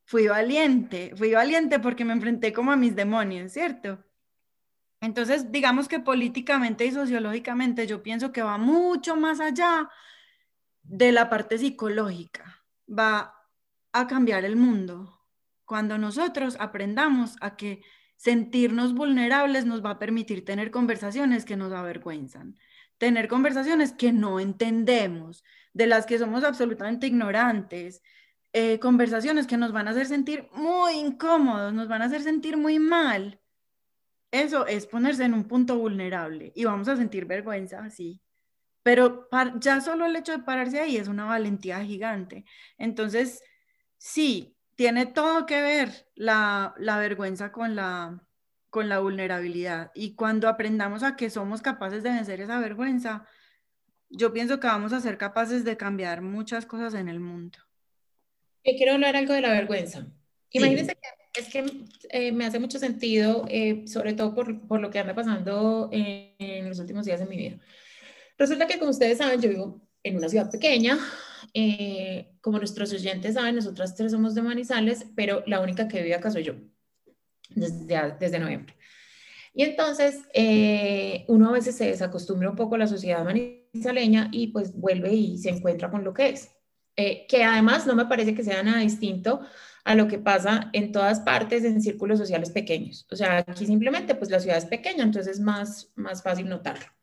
fui 0.04 0.26
valiente, 0.26 1.12
fui 1.16 1.32
valiente 1.32 1.78
porque 1.78 2.04
me 2.04 2.12
enfrenté 2.12 2.52
como 2.52 2.72
a 2.72 2.76
mis 2.76 2.96
demonios, 2.96 3.52
¿cierto? 3.52 4.04
Entonces, 5.00 5.52
digamos 5.52 5.86
que 5.86 6.00
políticamente 6.00 6.86
y 6.86 6.90
sociológicamente 6.90 7.86
yo 7.86 8.02
pienso 8.02 8.32
que 8.32 8.42
va 8.42 8.58
mucho 8.58 9.16
más 9.16 9.38
allá 9.38 9.88
de 10.82 11.12
la 11.12 11.30
parte 11.30 11.58
psicológica, 11.58 12.64
va 12.88 13.34
a 13.92 14.06
cambiar 14.06 14.44
el 14.44 14.56
mundo 14.56 15.20
cuando 15.64 15.98
nosotros 15.98 16.56
aprendamos 16.58 17.36
a 17.40 17.56
que 17.56 17.82
sentirnos 18.24 18.94
vulnerables 18.94 19.66
nos 19.66 19.84
va 19.84 19.90
a 19.90 19.98
permitir 19.98 20.46
tener 20.46 20.70
conversaciones 20.70 21.44
que 21.44 21.58
nos 21.58 21.74
avergüenzan, 21.74 22.56
tener 22.96 23.28
conversaciones 23.28 23.92
que 23.92 24.14
no 24.14 24.40
entendemos, 24.40 25.44
de 25.74 25.86
las 25.86 26.06
que 26.06 26.18
somos 26.18 26.42
absolutamente 26.42 27.06
ignorantes, 27.06 28.02
eh, 28.54 28.78
conversaciones 28.78 29.46
que 29.46 29.58
nos 29.58 29.72
van 29.72 29.88
a 29.88 29.90
hacer 29.90 30.06
sentir 30.06 30.48
muy 30.54 30.94
incómodos, 30.94 31.74
nos 31.74 31.86
van 31.86 32.00
a 32.00 32.06
hacer 32.06 32.22
sentir 32.22 32.56
muy 32.56 32.78
mal. 32.78 33.42
Eso 34.30 34.66
es 34.66 34.86
ponerse 34.86 35.24
en 35.24 35.34
un 35.34 35.44
punto 35.44 35.76
vulnerable 35.76 36.50
y 36.56 36.64
vamos 36.64 36.88
a 36.88 36.96
sentir 36.96 37.26
vergüenza, 37.26 37.90
sí. 37.90 38.22
Pero 38.82 39.28
ya 39.60 39.82
solo 39.82 40.06
el 40.06 40.16
hecho 40.16 40.32
de 40.32 40.44
pararse 40.44 40.80
ahí 40.80 40.96
es 40.96 41.08
una 41.08 41.26
valentía 41.26 41.84
gigante. 41.84 42.46
Entonces, 42.78 43.42
sí, 43.98 44.53
tiene 44.76 45.06
todo 45.06 45.46
que 45.46 45.60
ver 45.60 46.08
la, 46.14 46.74
vergüenza 46.76 47.52
con 47.52 47.76
la, 47.76 48.26
con 48.70 48.88
la 48.88 48.98
vulnerabilidad. 48.98 49.90
Y 49.94 50.14
cuando 50.14 50.48
aprendamos 50.48 51.02
a 51.02 51.16
que 51.16 51.30
somos 51.30 51.62
capaces 51.62 52.02
de 52.02 52.10
vencer 52.10 52.40
esa 52.40 52.58
vergüenza, 52.60 53.26
yo 54.08 54.32
pienso 54.32 54.60
que 54.60 54.66
vamos 54.66 54.92
a 54.92 55.00
ser 55.00 55.18
capaces 55.18 55.64
de 55.64 55.76
cambiar 55.76 56.22
muchas 56.22 56.66
cosas 56.66 56.94
en 56.94 57.08
el 57.08 57.20
mundo. 57.20 57.58
Yo 58.64 58.72
quiero 58.76 58.94
hablar 58.94 59.16
algo 59.16 59.34
de 59.34 59.40
la 59.40 59.50
vergüenza. 59.50 60.06
Imagínense 60.50 60.96
que 61.32 61.40
es 61.40 61.48
que 61.48 61.64
eh, 62.10 62.32
me 62.32 62.46
hace 62.46 62.60
mucho 62.60 62.78
sentido, 62.78 63.44
eh, 63.48 63.84
sobre 63.86 64.12
todo 64.12 64.34
por, 64.34 64.80
lo 64.80 64.90
que 64.90 65.00
anda 65.00 65.14
pasando 65.14 65.88
en, 65.92 66.34
en, 66.38 66.68
los 66.68 66.78
últimos 66.78 67.04
días 67.04 67.18
de 67.20 67.26
mi 67.26 67.36
vida. 67.36 67.58
Resulta 68.38 68.66
que, 68.66 68.78
como 68.78 68.92
ustedes 68.92 69.18
saben, 69.18 69.40
yo 69.40 69.48
vivo 69.48 69.84
en 70.04 70.16
una 70.16 70.28
ciudad 70.28 70.50
pequeña, 70.50 70.98
eh, 71.54 72.36
como 72.40 72.58
nuestros 72.58 72.92
oyentes 72.92 73.34
saben, 73.34 73.56
nosotras 73.56 73.96
tres 73.96 74.12
somos 74.12 74.34
de 74.34 74.42
Manizales, 74.42 75.06
pero 75.16 75.42
la 75.46 75.60
única 75.60 75.88
que 75.88 76.02
vive 76.02 76.14
acá 76.14 76.30
soy 76.30 76.44
yo, 76.44 76.54
desde, 77.50 78.14
desde 78.20 78.38
noviembre. 78.38 78.76
Y 79.54 79.62
entonces 79.62 80.22
eh, 80.34 81.24
uno 81.28 81.48
a 81.48 81.52
veces 81.52 81.76
se 81.76 81.86
desacostumbra 81.86 82.50
un 82.50 82.56
poco 82.56 82.74
a 82.74 82.78
la 82.78 82.88
sociedad 82.88 83.24
manizaleña 83.24 84.28
y 84.32 84.48
pues 84.48 84.74
vuelve 84.74 85.12
y 85.12 85.38
se 85.38 85.50
encuentra 85.50 85.90
con 85.90 86.04
lo 86.04 86.12
que 86.12 86.30
es. 86.30 86.50
Eh, 86.96 87.26
que 87.28 87.42
además 87.42 87.86
no 87.86 87.94
me 87.96 88.06
parece 88.06 88.34
que 88.34 88.44
sea 88.44 88.62
nada 88.62 88.80
distinto 88.80 89.40
a 89.84 89.94
lo 89.94 90.06
que 90.06 90.18
pasa 90.18 90.70
en 90.72 90.92
todas 90.92 91.20
partes 91.20 91.64
en 91.64 91.80
círculos 91.82 92.18
sociales 92.18 92.50
pequeños. 92.50 93.06
O 93.10 93.16
sea, 93.16 93.38
aquí 93.38 93.66
simplemente 93.66 94.14
pues 94.14 94.30
la 94.30 94.40
ciudad 94.40 94.58
es 94.58 94.66
pequeña, 94.66 95.04
entonces 95.04 95.36
es 95.36 95.40
más, 95.40 95.92
más 95.94 96.22
fácil 96.22 96.48
notarlo. 96.48 96.93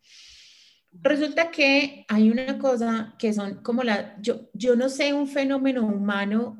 Resulta 1.03 1.51
que 1.51 2.05
hay 2.07 2.29
una 2.29 2.59
cosa 2.59 3.15
que 3.17 3.33
son 3.33 3.63
como 3.63 3.83
la, 3.83 4.15
yo, 4.21 4.49
yo 4.53 4.75
no 4.75 4.89
sé 4.89 5.13
un 5.13 5.27
fenómeno 5.27 5.85
humano, 5.85 6.57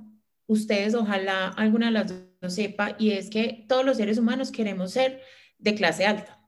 ustedes 0.48 0.96
ojalá 0.96 1.50
alguna 1.50 1.88
de 1.88 1.92
las 1.92 2.08
dos 2.08 2.22
lo 2.42 2.50
sepa, 2.50 2.96
y 2.98 3.12
es 3.12 3.30
que 3.30 3.66
todos 3.70 3.86
los 3.86 3.98
seres 3.98 4.18
humanos 4.18 4.52
queremos 4.52 4.92
ser 4.92 5.22
de 5.60 5.76
clase 5.76 6.08
alta 6.08 6.42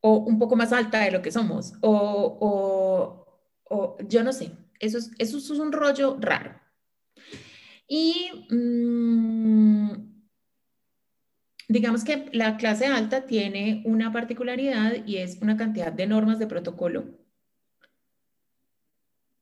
o 0.00 0.18
un 0.18 0.38
poco 0.38 0.56
más 0.56 0.72
alta 0.72 1.00
de 1.00 1.10
lo 1.10 1.22
que 1.22 1.32
somos, 1.32 1.74
o, 1.80 3.26
o, 3.64 3.98
yo 4.08 4.22
no 4.22 4.32
sé, 4.32 4.52
eso 4.78 4.98
es, 4.98 5.10
eso 5.18 5.38
es 5.38 5.50
un 5.50 5.72
rollo 5.72 6.16
raro. 6.20 6.60
Y 7.88 8.46
mm, 8.50 10.07
Digamos 11.68 12.02
que 12.02 12.30
la 12.32 12.56
clase 12.56 12.86
alta 12.86 13.26
tiene 13.26 13.82
una 13.84 14.10
particularidad 14.10 15.04
y 15.06 15.18
es 15.18 15.38
una 15.42 15.58
cantidad 15.58 15.92
de 15.92 16.06
normas 16.06 16.38
de 16.38 16.46
protocolo 16.46 17.04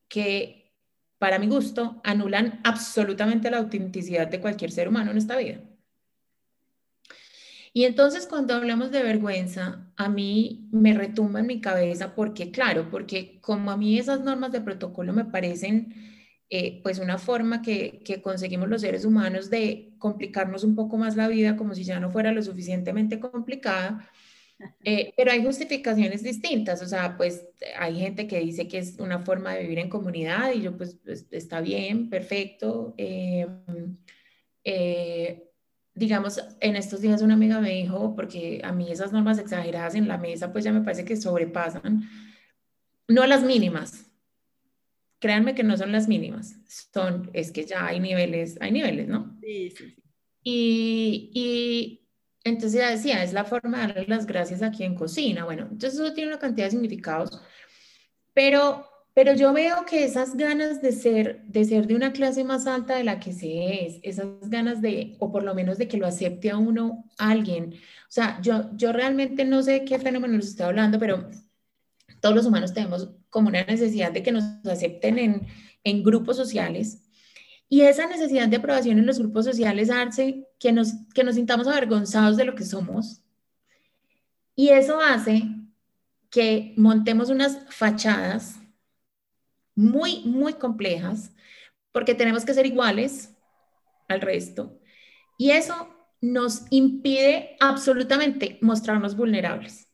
que, 0.08 0.74
para 1.18 1.38
mi 1.38 1.46
gusto, 1.46 2.00
anulan 2.02 2.60
absolutamente 2.64 3.48
la 3.50 3.58
autenticidad 3.58 4.26
de 4.26 4.40
cualquier 4.40 4.72
ser 4.72 4.88
humano 4.88 5.12
en 5.12 5.18
esta 5.18 5.36
vida. 5.36 5.60
Y 7.72 7.84
entonces 7.84 8.26
cuando 8.26 8.54
hablamos 8.54 8.90
de 8.90 9.02
vergüenza, 9.04 9.92
a 9.96 10.08
mí 10.08 10.68
me 10.72 10.94
retumba 10.94 11.40
en 11.40 11.46
mi 11.46 11.60
cabeza 11.60 12.14
porque, 12.16 12.50
claro, 12.50 12.90
porque 12.90 13.38
como 13.40 13.70
a 13.70 13.76
mí 13.76 13.98
esas 13.98 14.20
normas 14.22 14.50
de 14.50 14.62
protocolo 14.62 15.12
me 15.12 15.26
parecen 15.26 16.15
eh, 16.48 16.80
pues 16.82 17.00
una 17.00 17.18
forma 17.18 17.60
que, 17.60 18.00
que, 18.04 18.22
conseguimos 18.22 18.68
los 18.68 18.82
seres 18.82 19.04
humanos 19.04 19.50
de 19.50 19.94
complicarnos 19.98 20.62
un 20.62 20.76
poco 20.76 20.96
más 20.96 21.16
la 21.16 21.26
vida 21.26 21.56
como 21.56 21.74
si 21.74 21.82
ya 21.82 21.98
no 21.98 22.10
fuera 22.10 22.30
lo 22.32 22.42
suficientemente 22.42 23.20
complicada. 23.20 24.08
Eh, 24.84 25.12
pero 25.18 25.32
hay 25.32 25.44
justificaciones 25.44 26.22
distintas, 26.22 26.80
o 26.80 26.86
sea, 26.86 27.18
pues 27.18 27.44
hay 27.78 28.00
gente 28.00 28.26
que 28.26 28.40
dice 28.40 28.66
que 28.66 28.78
es 28.78 28.98
una 28.98 29.18
forma 29.18 29.52
de 29.52 29.60
vivir 29.60 29.80
en 29.80 29.90
comunidad 29.90 30.50
y 30.54 30.62
yo 30.62 30.74
pues, 30.78 30.96
pues 31.04 31.26
está 31.30 31.60
bien, 31.60 32.08
perfecto. 32.08 32.94
Eh, 32.96 33.46
digamos, 35.94 36.40
en 36.60 36.76
estos 36.76 37.02
días 37.02 37.20
una 37.20 37.34
amiga 37.34 37.60
me 37.60 37.72
dijo, 37.72 38.14
porque 38.16 38.62
a 38.64 38.72
mí 38.72 38.90
esas 38.90 39.12
normas 39.12 39.38
exageradas 39.38 39.94
en 39.94 40.08
la 40.08 40.16
mesa 40.16 40.50
pues 40.52 40.64
ya 40.64 40.72
me 40.72 40.80
parece 40.80 41.04
que 41.04 41.16
sobrepasan, 41.16 42.08
no 43.08 43.26
las 43.26 43.42
mínimas, 43.42 44.05
créanme 45.18 45.54
que 45.54 45.62
no 45.62 45.76
son 45.76 45.92
las 45.92 46.08
mínimas, 46.08 46.56
son, 46.92 47.30
es 47.32 47.52
que 47.52 47.64
ya 47.64 47.86
hay 47.86 48.00
niveles, 48.00 48.58
hay 48.60 48.72
niveles, 48.72 49.08
¿no? 49.08 49.38
Sí, 49.40 49.70
sí, 49.70 49.90
sí. 49.90 50.02
Y, 50.42 51.30
y 51.34 52.06
entonces 52.44 52.80
ya 52.80 52.90
decía, 52.90 53.24
es 53.24 53.32
la 53.32 53.44
forma 53.44 53.80
de 53.80 53.94
darle 53.94 54.06
las 54.06 54.26
gracias 54.26 54.62
aquí 54.62 54.84
en 54.84 54.94
cocina. 54.94 55.44
Bueno, 55.44 55.62
entonces 55.70 55.98
eso 55.98 56.12
tiene 56.12 56.30
una 56.30 56.38
cantidad 56.38 56.66
de 56.66 56.70
significados, 56.70 57.42
pero, 58.32 58.86
pero 59.14 59.34
yo 59.34 59.52
veo 59.52 59.84
que 59.84 60.04
esas 60.04 60.36
ganas 60.36 60.80
de 60.80 60.92
ser, 60.92 61.42
de 61.46 61.64
ser 61.64 61.88
de 61.88 61.96
una 61.96 62.12
clase 62.12 62.44
más 62.44 62.68
alta 62.68 62.96
de 62.96 63.04
la 63.04 63.18
que 63.18 63.32
se 63.32 63.86
es, 63.86 63.98
esas 64.04 64.28
ganas 64.48 64.80
de, 64.80 65.16
o 65.18 65.32
por 65.32 65.42
lo 65.42 65.54
menos 65.54 65.78
de 65.78 65.88
que 65.88 65.96
lo 65.96 66.06
acepte 66.06 66.50
a 66.50 66.58
uno 66.58 67.04
alguien, 67.18 67.74
o 67.74 68.12
sea, 68.12 68.40
yo, 68.40 68.70
yo 68.76 68.92
realmente 68.92 69.44
no 69.44 69.62
sé 69.62 69.84
qué 69.84 69.98
fenómeno 69.98 70.34
nos 70.34 70.46
está 70.46 70.66
hablando, 70.68 71.00
pero 71.00 71.28
todos 72.26 72.34
los 72.34 72.46
humanos 72.46 72.74
tenemos 72.74 73.08
como 73.30 73.46
una 73.46 73.62
necesidad 73.62 74.10
de 74.10 74.24
que 74.24 74.32
nos 74.32 74.42
acepten 74.66 75.16
en, 75.20 75.46
en 75.84 76.02
grupos 76.02 76.36
sociales. 76.36 77.08
Y 77.68 77.82
esa 77.82 78.08
necesidad 78.08 78.48
de 78.48 78.56
aprobación 78.56 78.98
en 78.98 79.06
los 79.06 79.20
grupos 79.20 79.44
sociales 79.44 79.90
hace 79.90 80.44
que 80.58 80.72
nos, 80.72 80.88
que 81.14 81.22
nos 81.22 81.36
sintamos 81.36 81.68
avergonzados 81.68 82.36
de 82.36 82.44
lo 82.44 82.56
que 82.56 82.64
somos. 82.64 83.22
Y 84.56 84.70
eso 84.70 85.00
hace 85.00 85.44
que 86.28 86.74
montemos 86.76 87.30
unas 87.30 87.60
fachadas 87.72 88.56
muy, 89.76 90.24
muy 90.24 90.54
complejas, 90.54 91.32
porque 91.92 92.16
tenemos 92.16 92.44
que 92.44 92.54
ser 92.54 92.66
iguales 92.66 93.30
al 94.08 94.20
resto. 94.20 94.80
Y 95.38 95.50
eso 95.52 95.94
nos 96.20 96.64
impide 96.70 97.56
absolutamente 97.60 98.58
mostrarnos 98.62 99.16
vulnerables. 99.16 99.85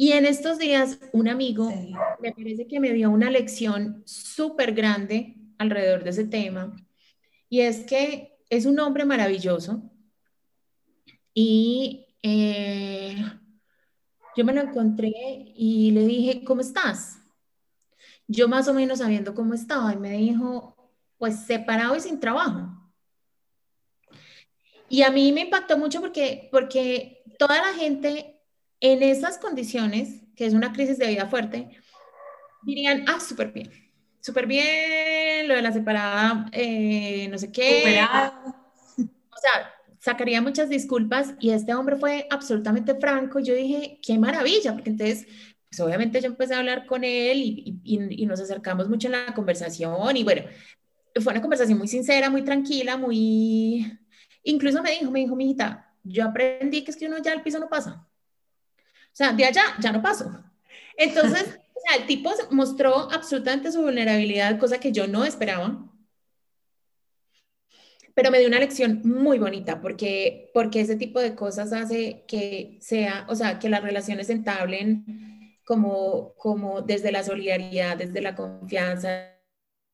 Y 0.00 0.12
en 0.12 0.26
estos 0.26 0.58
días, 0.58 1.00
un 1.12 1.26
amigo 1.26 1.72
me 2.20 2.32
parece 2.32 2.68
que 2.68 2.78
me 2.78 2.92
dio 2.92 3.10
una 3.10 3.32
lección 3.32 4.04
súper 4.06 4.72
grande 4.72 5.34
alrededor 5.58 6.04
de 6.04 6.10
ese 6.10 6.24
tema. 6.24 6.76
Y 7.48 7.62
es 7.62 7.80
que 7.80 8.38
es 8.48 8.64
un 8.64 8.78
hombre 8.78 9.04
maravilloso. 9.04 9.82
Y 11.34 12.06
eh, 12.22 13.16
yo 14.36 14.44
me 14.44 14.52
lo 14.52 14.60
encontré 14.60 15.12
y 15.56 15.90
le 15.90 16.06
dije, 16.06 16.44
¿cómo 16.44 16.60
estás? 16.60 17.18
Yo 18.28 18.46
más 18.46 18.68
o 18.68 18.74
menos 18.74 19.00
sabiendo 19.00 19.34
cómo 19.34 19.52
estaba. 19.52 19.94
Y 19.94 19.96
me 19.96 20.12
dijo, 20.12 20.76
pues 21.16 21.44
separado 21.44 21.96
y 21.96 22.00
sin 22.00 22.20
trabajo. 22.20 22.68
Y 24.88 25.02
a 25.02 25.10
mí 25.10 25.32
me 25.32 25.40
impactó 25.40 25.76
mucho 25.76 26.00
porque, 26.00 26.48
porque 26.52 27.24
toda 27.36 27.60
la 27.60 27.74
gente 27.74 28.37
en 28.80 29.02
esas 29.02 29.38
condiciones, 29.38 30.22
que 30.36 30.46
es 30.46 30.54
una 30.54 30.72
crisis 30.72 30.98
de 30.98 31.08
vida 31.08 31.26
fuerte, 31.26 31.70
dirían, 32.62 33.04
ah, 33.08 33.20
súper 33.20 33.52
bien, 33.52 33.70
súper 34.20 34.46
bien, 34.46 35.48
lo 35.48 35.54
de 35.54 35.62
la 35.62 35.72
separada, 35.72 36.46
eh, 36.52 37.28
no 37.28 37.38
sé 37.38 37.50
qué. 37.50 37.80
Superado. 37.80 38.32
O 38.98 39.40
sea, 39.40 39.72
sacaría 40.00 40.42
muchas 40.42 40.68
disculpas 40.68 41.34
y 41.40 41.50
este 41.50 41.74
hombre 41.74 41.96
fue 41.96 42.26
absolutamente 42.30 42.94
franco. 42.96 43.38
Yo 43.40 43.54
dije, 43.54 44.00
qué 44.02 44.18
maravilla, 44.18 44.72
porque 44.72 44.90
entonces, 44.90 45.26
pues 45.70 45.80
obviamente 45.80 46.20
yo 46.20 46.26
empecé 46.26 46.54
a 46.54 46.58
hablar 46.58 46.86
con 46.86 47.04
él 47.04 47.38
y, 47.38 47.80
y, 47.84 48.22
y 48.22 48.26
nos 48.26 48.40
acercamos 48.40 48.88
mucho 48.88 49.08
en 49.08 49.12
la 49.12 49.34
conversación 49.34 50.16
y 50.16 50.24
bueno, 50.24 50.42
fue 51.20 51.32
una 51.32 51.42
conversación 51.42 51.78
muy 51.78 51.88
sincera, 51.88 52.30
muy 52.30 52.42
tranquila, 52.42 52.96
muy... 52.96 53.98
Incluso 54.44 54.82
me 54.82 54.92
dijo, 54.92 55.10
me 55.10 55.20
dijo, 55.20 55.36
mi 55.36 55.44
hijita, 55.46 55.94
yo 56.02 56.24
aprendí 56.24 56.82
que 56.84 56.90
es 56.90 56.96
que 56.96 57.06
uno 57.06 57.18
ya 57.18 57.32
el 57.32 57.42
piso 57.42 57.58
no 57.58 57.68
pasa. 57.68 58.07
O 59.18 59.24
sea, 59.24 59.32
de 59.32 59.44
allá 59.44 59.62
ya 59.80 59.90
no 59.90 60.00
paso. 60.00 60.30
Entonces, 60.96 61.42
o 61.74 61.80
sea, 61.80 61.96
el 61.96 62.06
tipo 62.06 62.30
mostró 62.52 63.10
absolutamente 63.10 63.72
su 63.72 63.82
vulnerabilidad, 63.82 64.60
cosa 64.60 64.78
que 64.78 64.92
yo 64.92 65.08
no 65.08 65.24
esperaba. 65.24 65.84
Pero 68.14 68.30
me 68.30 68.38
dio 68.38 68.46
una 68.46 68.60
lección 68.60 69.00
muy 69.02 69.40
bonita 69.40 69.80
porque, 69.80 70.52
porque 70.54 70.82
ese 70.82 70.94
tipo 70.94 71.18
de 71.20 71.34
cosas 71.34 71.72
hace 71.72 72.24
que 72.28 72.78
sea, 72.80 73.26
o 73.28 73.34
sea, 73.34 73.58
que 73.58 73.68
las 73.68 73.82
relaciones 73.82 74.28
se 74.28 74.34
entablen 74.34 75.58
como, 75.64 76.34
como 76.36 76.82
desde 76.82 77.10
la 77.10 77.24
solidaridad, 77.24 77.96
desde 77.96 78.20
la 78.20 78.36
confianza, 78.36 79.34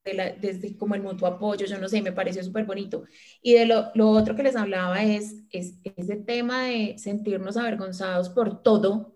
desde 0.04 0.76
como 0.76 0.94
el 0.96 1.02
mutuo 1.02 1.28
apoyo, 1.28 1.64
yo 1.64 1.78
no 1.78 1.88
sé, 1.88 2.02
me 2.02 2.12
pareció 2.12 2.44
súper 2.44 2.66
bonito. 2.66 3.04
Y 3.40 3.54
de 3.54 3.64
lo, 3.64 3.90
lo, 3.94 4.10
otro 4.10 4.36
que 4.36 4.42
les 4.42 4.56
hablaba 4.56 5.02
es, 5.02 5.36
es 5.50 5.78
ese 5.82 6.16
tema 6.16 6.64
de 6.64 6.98
sentirnos 6.98 7.56
avergonzados 7.56 8.28
por 8.28 8.62
todo, 8.62 9.13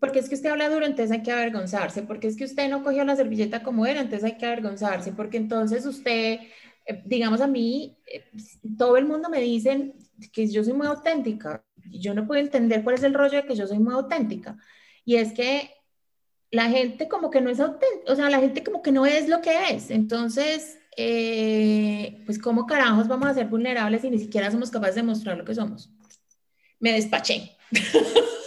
porque 0.00 0.20
es 0.20 0.28
que 0.28 0.34
usted 0.34 0.50
habla 0.50 0.68
duro, 0.68 0.86
entonces 0.86 1.10
hay 1.10 1.22
que 1.22 1.32
avergonzarse, 1.32 2.02
porque 2.02 2.28
es 2.28 2.36
que 2.36 2.44
usted 2.44 2.68
no 2.68 2.82
cogió 2.82 3.04
la 3.04 3.16
servilleta 3.16 3.62
como 3.62 3.86
era, 3.86 4.00
entonces 4.00 4.24
hay 4.24 4.38
que 4.38 4.46
avergonzarse, 4.46 5.12
porque 5.12 5.36
entonces 5.36 5.84
usted, 5.86 6.40
eh, 6.86 7.02
digamos 7.04 7.40
a 7.40 7.46
mí, 7.46 7.98
eh, 8.06 8.24
todo 8.76 8.96
el 8.96 9.06
mundo 9.06 9.28
me 9.28 9.40
dice 9.40 9.94
que 10.32 10.46
yo 10.46 10.62
soy 10.62 10.74
muy 10.74 10.86
auténtica, 10.86 11.64
y 11.90 12.00
yo 12.00 12.14
no 12.14 12.26
puedo 12.26 12.40
entender 12.40 12.84
cuál 12.84 12.96
es 12.96 13.02
el 13.02 13.14
rollo 13.14 13.38
de 13.38 13.46
que 13.46 13.56
yo 13.56 13.66
soy 13.66 13.78
muy 13.78 13.94
auténtica, 13.94 14.56
y 15.04 15.16
es 15.16 15.32
que 15.32 15.70
la 16.50 16.70
gente 16.70 17.08
como 17.08 17.30
que 17.30 17.40
no 17.40 17.50
es 17.50 17.60
auténtica, 17.60 18.12
o 18.12 18.16
sea, 18.16 18.30
la 18.30 18.40
gente 18.40 18.62
como 18.62 18.82
que 18.82 18.92
no 18.92 19.04
es 19.04 19.28
lo 19.28 19.40
que 19.40 19.70
es, 19.70 19.90
entonces, 19.90 20.78
eh, 20.96 22.22
pues 22.24 22.38
cómo 22.38 22.66
carajos 22.66 23.08
vamos 23.08 23.28
a 23.28 23.34
ser 23.34 23.46
vulnerables 23.46 24.02
si 24.02 24.10
ni 24.10 24.18
siquiera 24.18 24.50
somos 24.50 24.70
capaces 24.70 24.96
de 24.96 25.02
mostrar 25.02 25.36
lo 25.36 25.44
que 25.44 25.54
somos. 25.54 25.90
Me 26.80 26.92
despaché. 26.92 27.56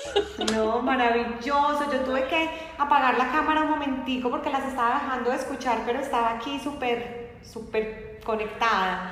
No, 0.53 0.81
maravilloso. 0.81 1.91
Yo 1.91 1.99
tuve 2.01 2.27
que 2.27 2.49
apagar 2.77 3.17
la 3.17 3.31
cámara 3.31 3.61
un 3.61 3.71
momentico 3.71 4.29
porque 4.29 4.49
las 4.49 4.65
estaba 4.65 4.95
dejando 4.95 5.29
de 5.29 5.35
escuchar, 5.37 5.79
pero 5.85 5.99
estaba 5.99 6.31
aquí 6.31 6.59
súper, 6.59 7.37
súper 7.43 8.19
conectada. 8.23 9.11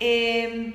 Em, 0.00 0.74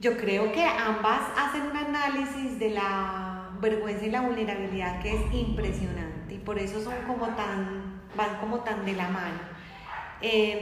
yo 0.00 0.16
creo 0.16 0.52
que 0.52 0.64
ambas 0.64 1.20
hacen 1.36 1.62
un 1.62 1.76
análisis 1.76 2.58
de 2.58 2.70
la 2.70 3.50
vergüenza 3.60 4.06
y 4.06 4.10
la 4.10 4.22
vulnerabilidad 4.22 5.00
que 5.02 5.14
es 5.14 5.34
impresionante 5.34 6.34
y 6.34 6.38
por 6.38 6.58
eso 6.58 6.80
son 6.82 6.94
como 7.06 7.26
tan, 7.36 8.00
van 8.16 8.38
como 8.40 8.60
tan 8.60 8.86
de 8.86 8.94
la 8.94 9.08
mano. 9.08 9.40
Em, 10.22 10.58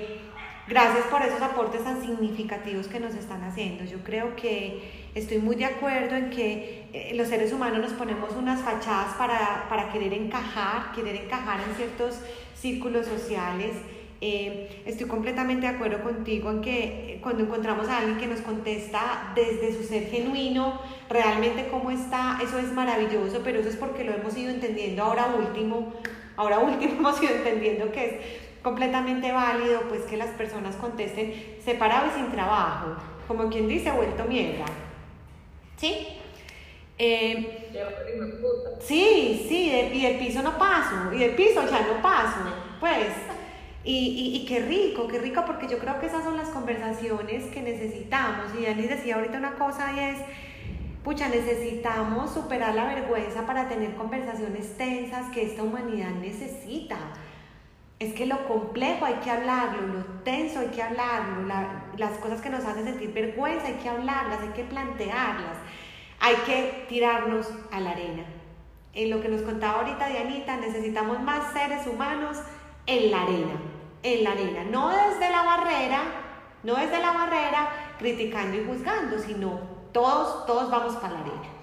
gracias 0.69 1.07
por 1.07 1.23
esos 1.23 1.41
aportes 1.41 1.83
tan 1.83 2.01
significativos 2.03 2.87
que 2.89 3.01
nos 3.01 3.15
están 3.15 3.43
haciendo. 3.45 3.85
Yo 3.85 3.99
creo 4.05 4.37
que 4.37 5.09
Estoy 5.19 5.39
muy 5.39 5.57
de 5.57 5.65
acuerdo 5.65 6.15
en 6.15 6.31
que 6.31 6.85
eh, 6.93 7.13
los 7.15 7.27
seres 7.27 7.53
humanos 7.53 7.81
nos 7.81 7.93
ponemos 7.93 8.31
unas 8.37 8.61
fachadas 8.61 9.15
para, 9.15 9.91
querer 9.93 10.13
encajar, 10.13 10.93
querer 10.93 11.17
encajar 11.17 11.61
en 11.69 11.75
ciertos 11.75 12.21
círculos 12.55 13.07
sociales. 13.07 13.75
Eh, 14.21 14.83
estoy 14.87 15.09
completamente 15.09 15.67
de 15.67 15.75
acuerdo 15.75 16.03
contigo 16.05 16.51
en 16.51 16.61
que 16.61 16.85
eh, 17.15 17.19
cuando 17.21 17.43
encontramos 17.43 17.89
a 17.89 17.99
alguien 17.99 18.19
que 18.19 18.29
nos 18.29 18.41
contesta 18.43 19.33
desde 19.35 19.77
su 19.77 19.83
ser 19.83 20.09
genuino, 20.09 20.81
realmente 21.09 21.69
cómo 21.69 21.91
está, 21.91 22.39
eso 22.41 22.59
es 22.59 22.73
maravilloso, 22.73 23.41
pero 23.43 23.59
eso 23.59 23.71
es 23.71 23.77
porque 23.77 24.05
lo 24.05 24.13
hemos 24.13 24.37
ido 24.37 24.51
entendiendo 24.51 25.03
ahora 25.03 25.35
último, 25.37 25.95
ahora 26.37 26.61
último 26.61 26.93
hemos 26.99 27.21
ido 27.21 27.35
entendiendo 27.35 27.91
que 27.91 28.05
es 28.05 28.48
completamente 28.63 29.33
válido 29.33 29.83
pues 29.89 30.03
que 30.03 30.17
las 30.17 30.31
personas 30.31 30.77
contesten 30.77 31.59
separado 31.65 32.09
y 32.09 32.21
sin 32.21 32.31
trabajo, 32.31 32.97
como 33.27 33.49
quien 33.49 33.69
dice, 33.69 33.91
vuelto 33.91 34.25
mierda. 34.25 34.65
¿Sí? 35.77 36.09
Eh, 36.99 37.71
sí, 38.81 39.47
sí, 39.49 39.71
y 39.93 40.03
del 40.03 40.19
piso 40.19 40.43
no 40.43 40.59
paso, 40.59 41.13
y 41.15 41.19
del 41.19 41.37
piso 41.37 41.63
ya 41.71 41.87
no 41.87 42.03
paso, 42.03 42.41
pues. 42.81 43.13
Y, 43.85 44.35
y, 44.35 44.45
qué 44.45 44.61
rico, 44.61 45.07
qué 45.09 45.19
rico, 45.19 45.45
porque 45.47 45.69
yo 45.69 45.79
creo 45.79 45.99
que 46.01 46.07
esas 46.07 46.25
son 46.25 46.37
las 46.37 46.49
conversaciones 46.49 47.45
que 47.45 47.63
necesitamos. 47.63 48.53
Y 48.59 48.65
Dani 48.65 48.83
decía 48.83 49.15
ahorita 49.15 49.39
una 49.39 49.55
cosa 49.55 49.93
y 49.97 50.01
es, 50.01 50.19
pucha, 51.05 51.29
necesitamos 51.29 52.35
superar 52.35 52.75
la 52.75 52.85
vergüenza 52.85 53.47
para 53.47 53.69
tener 53.69 53.95
conversaciones 53.95 54.77
tensas 54.77 55.33
que 55.33 55.45
esta 55.45 55.63
humanidad 55.63 56.11
necesita. 56.21 56.99
Es 57.99 58.15
que 58.15 58.27
lo 58.27 58.47
complejo 58.47 59.05
hay 59.05 59.15
que 59.15 59.31
hablarlo, 59.31 59.87
lo 59.87 60.05
tenso 60.23 60.61
hay 60.61 60.69
que 60.69 60.83
hablarlo, 60.83 61.53
las 61.97 62.19
cosas 62.19 62.41
que 62.41 62.49
nos 62.49 62.65
hacen 62.65 62.85
sentir 62.85 63.13
vergüenza 63.13 63.67
hay 63.67 63.75
que 63.75 63.89
hablarlas, 63.89 64.41
hay 64.41 64.51
que 64.51 64.65
plantearlas, 64.65 65.57
hay 66.21 66.37
que 66.47 66.87
tirarnos 66.89 67.49
a 67.73 67.81
la 67.81 67.91
arena. 67.91 68.25
En 68.93 69.11
lo 69.11 69.21
que 69.21 69.29
nos 69.29 69.43
contaba 69.43 69.81
ahorita 69.81 70.09
Dianita, 70.09 70.57
necesitamos 70.57 71.21
más 71.21 71.53
seres 71.53 71.87
humanos 71.87 72.39
en 72.87 73.11
la 73.11 73.23
arena. 73.23 73.55
en 74.05 74.23
la 74.23 74.31
arena, 74.31 74.63
no 74.71 74.91
desde 74.91 75.29
la 75.29 75.43
barrera, 75.43 76.03
no 76.63 76.77
desde 76.77 77.01
la 77.01 77.13
barrera 77.13 77.69
criticando 77.99 78.57
y 78.57 78.65
juzgando, 78.65 79.19
sino 79.19 79.61
todos, 79.93 80.47
todos 80.47 80.71
vamos 80.71 80.95
para 80.97 81.15
la 81.15 81.21
arena. 81.21 81.58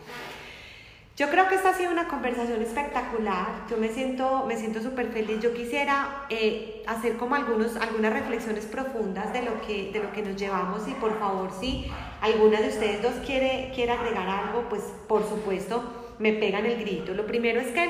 Yo 1.15 1.29
creo 1.29 1.47
que 1.47 1.55
esta 1.55 1.69
ha 1.69 1.73
sido 1.73 1.91
una 1.91 2.09
conversación 2.09 2.61
espectacular. 2.61 3.47
Yo 3.69 3.77
me 3.77 3.87
siento, 3.87 4.43
me 4.45 4.57
siento 4.57 4.81
súper 4.81 5.13
feliz. 5.13 5.39
Yo 5.39 5.53
quisiera 5.53 6.25
eh, 6.29 6.83
hacer 6.87 7.15
como 7.15 7.35
algunos, 7.35 7.77
algunas 7.77 8.11
reflexiones 8.11 8.65
profundas 8.65 9.31
de 9.31 9.43
lo, 9.43 9.61
que, 9.61 9.93
de 9.93 10.03
lo 10.03 10.11
que 10.11 10.21
nos 10.21 10.35
llevamos 10.35 10.85
y 10.89 10.91
por 10.95 11.17
favor, 11.17 11.51
si 11.57 11.89
alguna 12.19 12.59
de 12.59 12.67
ustedes 12.67 13.01
dos 13.01 13.13
quiere, 13.25 13.71
quiere 13.73 13.93
agregar 13.93 14.27
algo, 14.27 14.67
pues 14.67 14.81
por 15.07 15.23
supuesto 15.23 16.15
me 16.19 16.33
pegan 16.33 16.65
el 16.65 16.81
grito. 16.81 17.13
Lo 17.13 17.25
primero 17.25 17.61
es 17.61 17.67
que 17.67 17.89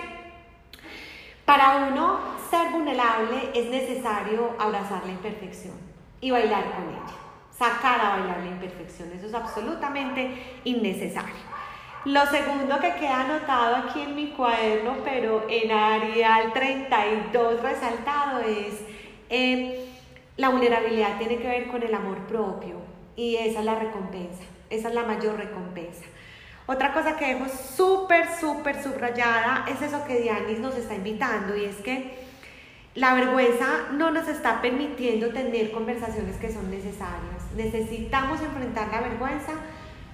para 1.45 1.87
uno 1.87 2.19
ser 2.51 2.69
vulnerable 2.69 3.49
es 3.55 3.71
necesario 3.71 4.53
abrazar 4.59 5.03
la 5.03 5.11
imperfección 5.11 5.73
y 6.21 6.29
bailar 6.29 6.75
con 6.75 6.89
ella, 6.89 7.15
sacar 7.57 7.99
a 8.01 8.17
bailar 8.17 8.37
la 8.41 8.49
imperfección. 8.51 9.11
Eso 9.13 9.25
es 9.25 9.33
absolutamente 9.33 10.59
innecesario. 10.63 11.54
Lo 12.05 12.23
segundo 12.27 12.79
que 12.79 12.93
queda 12.93 13.21
anotado 13.21 13.77
aquí 13.77 14.01
en 14.01 14.15
mi 14.15 14.27
cuaderno, 14.27 14.97
pero 15.03 15.47
en 15.49 15.71
Arial 15.71 16.53
32 16.53 17.63
resaltado, 17.63 18.41
es 18.41 18.75
eh, 19.31 19.89
la 20.37 20.49
vulnerabilidad 20.49 21.17
tiene 21.17 21.37
que 21.37 21.47
ver 21.47 21.67
con 21.67 21.81
el 21.81 21.91
amor 21.95 22.19
propio 22.27 22.75
y 23.15 23.37
esa 23.37 23.59
es 23.59 23.65
la 23.65 23.79
recompensa, 23.79 24.43
esa 24.69 24.89
es 24.89 24.93
la 24.93 25.01
mayor 25.01 25.37
recompensa. 25.37 26.05
Otra 26.67 26.93
cosa 26.93 27.15
que 27.17 27.33
dejo 27.33 27.47
súper, 27.49 28.27
súper 28.39 28.83
subrayada 28.83 29.65
es 29.67 29.81
eso 29.81 30.05
que 30.05 30.19
Dianis 30.19 30.59
nos 30.59 30.75
está 30.75 30.93
invitando 30.93 31.57
y 31.57 31.65
es 31.65 31.77
que 31.77 32.19
la 32.93 33.15
vergüenza 33.15 33.87
no 33.93 34.11
nos 34.11 34.27
está 34.27 34.61
permitiendo 34.61 35.29
tener 35.29 35.71
conversaciones 35.71 36.35
que 36.37 36.53
son 36.53 36.69
necesarias. 36.69 37.51
Necesitamos 37.55 38.41
enfrentar 38.41 38.89
la 38.91 39.01
vergüenza 39.01 39.53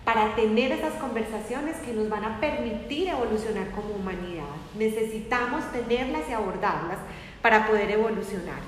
para 0.03 0.35
tener 0.35 0.71
esas 0.71 0.93
conversaciones 0.93 1.77
que 1.77 1.93
nos 1.93 2.09
van 2.09 2.23
a 2.23 2.39
permitir 2.39 3.09
evolucionar 3.09 3.69
como 3.71 3.95
humanidad. 3.95 4.43
Necesitamos 4.77 5.71
tenerlas 5.71 6.23
y 6.29 6.33
abordarlas 6.33 6.97
para 7.41 7.67
poder 7.67 7.91
evolucionar. 7.91 8.59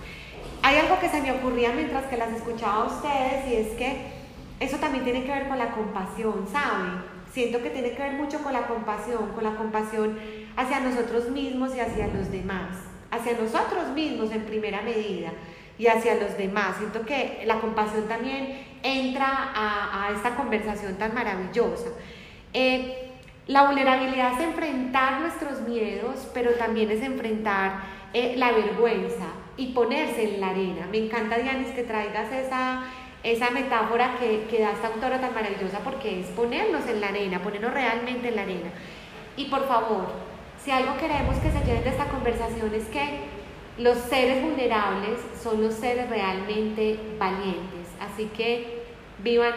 Hay 0.61 0.77
algo 0.77 0.99
que 0.99 1.09
se 1.09 1.21
me 1.21 1.31
ocurría 1.31 1.71
mientras 1.73 2.05
que 2.05 2.17
las 2.17 2.31
escuchaba 2.31 2.83
a 2.83 2.85
ustedes 2.85 3.47
y 3.51 3.55
es 3.55 3.67
que 3.75 4.13
eso 4.59 4.77
también 4.77 5.03
tiene 5.03 5.23
que 5.23 5.31
ver 5.31 5.47
con 5.47 5.57
la 5.57 5.71
compasión, 5.71 6.47
¿saben? 6.51 7.03
Siento 7.33 7.61
que 7.63 7.71
tiene 7.71 7.91
que 7.91 8.03
ver 8.03 8.13
mucho 8.13 8.41
con 8.43 8.53
la 8.53 8.67
compasión, 8.67 9.29
con 9.33 9.43
la 9.43 9.55
compasión 9.55 10.19
hacia 10.55 10.79
nosotros 10.79 11.29
mismos 11.29 11.75
y 11.75 11.79
hacia 11.79 12.07
los 12.07 12.31
demás, 12.31 12.77
hacia 13.09 13.33
nosotros 13.33 13.89
mismos 13.95 14.31
en 14.31 14.43
primera 14.43 14.83
medida 14.83 15.31
y 15.83 15.87
hacia 15.87 16.15
los 16.15 16.37
demás. 16.37 16.77
Siento 16.77 17.05
que 17.05 17.43
la 17.45 17.59
compasión 17.59 18.07
también 18.07 18.57
entra 18.83 19.51
a, 19.53 20.11
esta 20.15 20.35
conversación 20.35 20.95
tan 20.95 21.13
maravillosa. 21.13 21.89
Eh, 22.53 23.09
la 23.47 23.65
vulnerabilidad 23.65 24.33
es 24.33 24.47
enfrentar 24.47 25.19
nuestros 25.19 25.59
miedos, 25.67 26.29
pero 26.33 26.51
también 26.51 26.89
es 26.89 27.01
enfrentar 27.01 27.81
eh, 28.13 28.35
la 28.37 28.53
vergüenza 28.53 29.25
y 29.57 29.73
ponerse 29.73 30.35
en 30.35 30.39
la 30.39 30.51
arena. 30.51 30.87
Me 30.89 30.99
encanta, 30.99 31.37
Dianis, 31.37 31.71
que 31.71 31.83
traigas 31.83 32.31
esa, 32.31 32.85
esa 33.21 33.49
metáfora 33.49 34.15
que, 34.17 34.45
que 34.49 34.61
da 34.61 34.71
esta 34.71 34.87
autora 34.87 35.19
tan 35.19 35.33
maravillosa 35.33 35.79
porque 35.79 36.21
es 36.21 36.27
ponernos 36.27 36.87
en 36.87 37.01
la 37.01 37.09
arena, 37.09 37.43
ponernos 37.43 37.73
realmente 37.73 38.29
en 38.29 38.35
la 38.37 38.43
arena. 38.43 38.69
Y 39.35 39.45
por 39.45 39.67
favor, 39.67 40.05
si 40.63 40.71
algo 40.71 40.95
queremos 40.95 41.35
que 41.39 41.51
se 41.51 41.59
lleven 41.65 41.83
de 41.83 41.89
esta 41.89 42.05
conversación 42.05 42.73
es 42.73 42.85
que 42.85 43.32
los 43.77 43.97
seres 43.97 44.43
vulnerables 44.43 45.19
son 45.41 45.63
los 45.63 45.73
seres 45.73 46.09
realmente 46.09 46.99
valientes. 47.17 47.87
Así 47.99 48.25
que 48.25 48.83
vivan, 49.23 49.53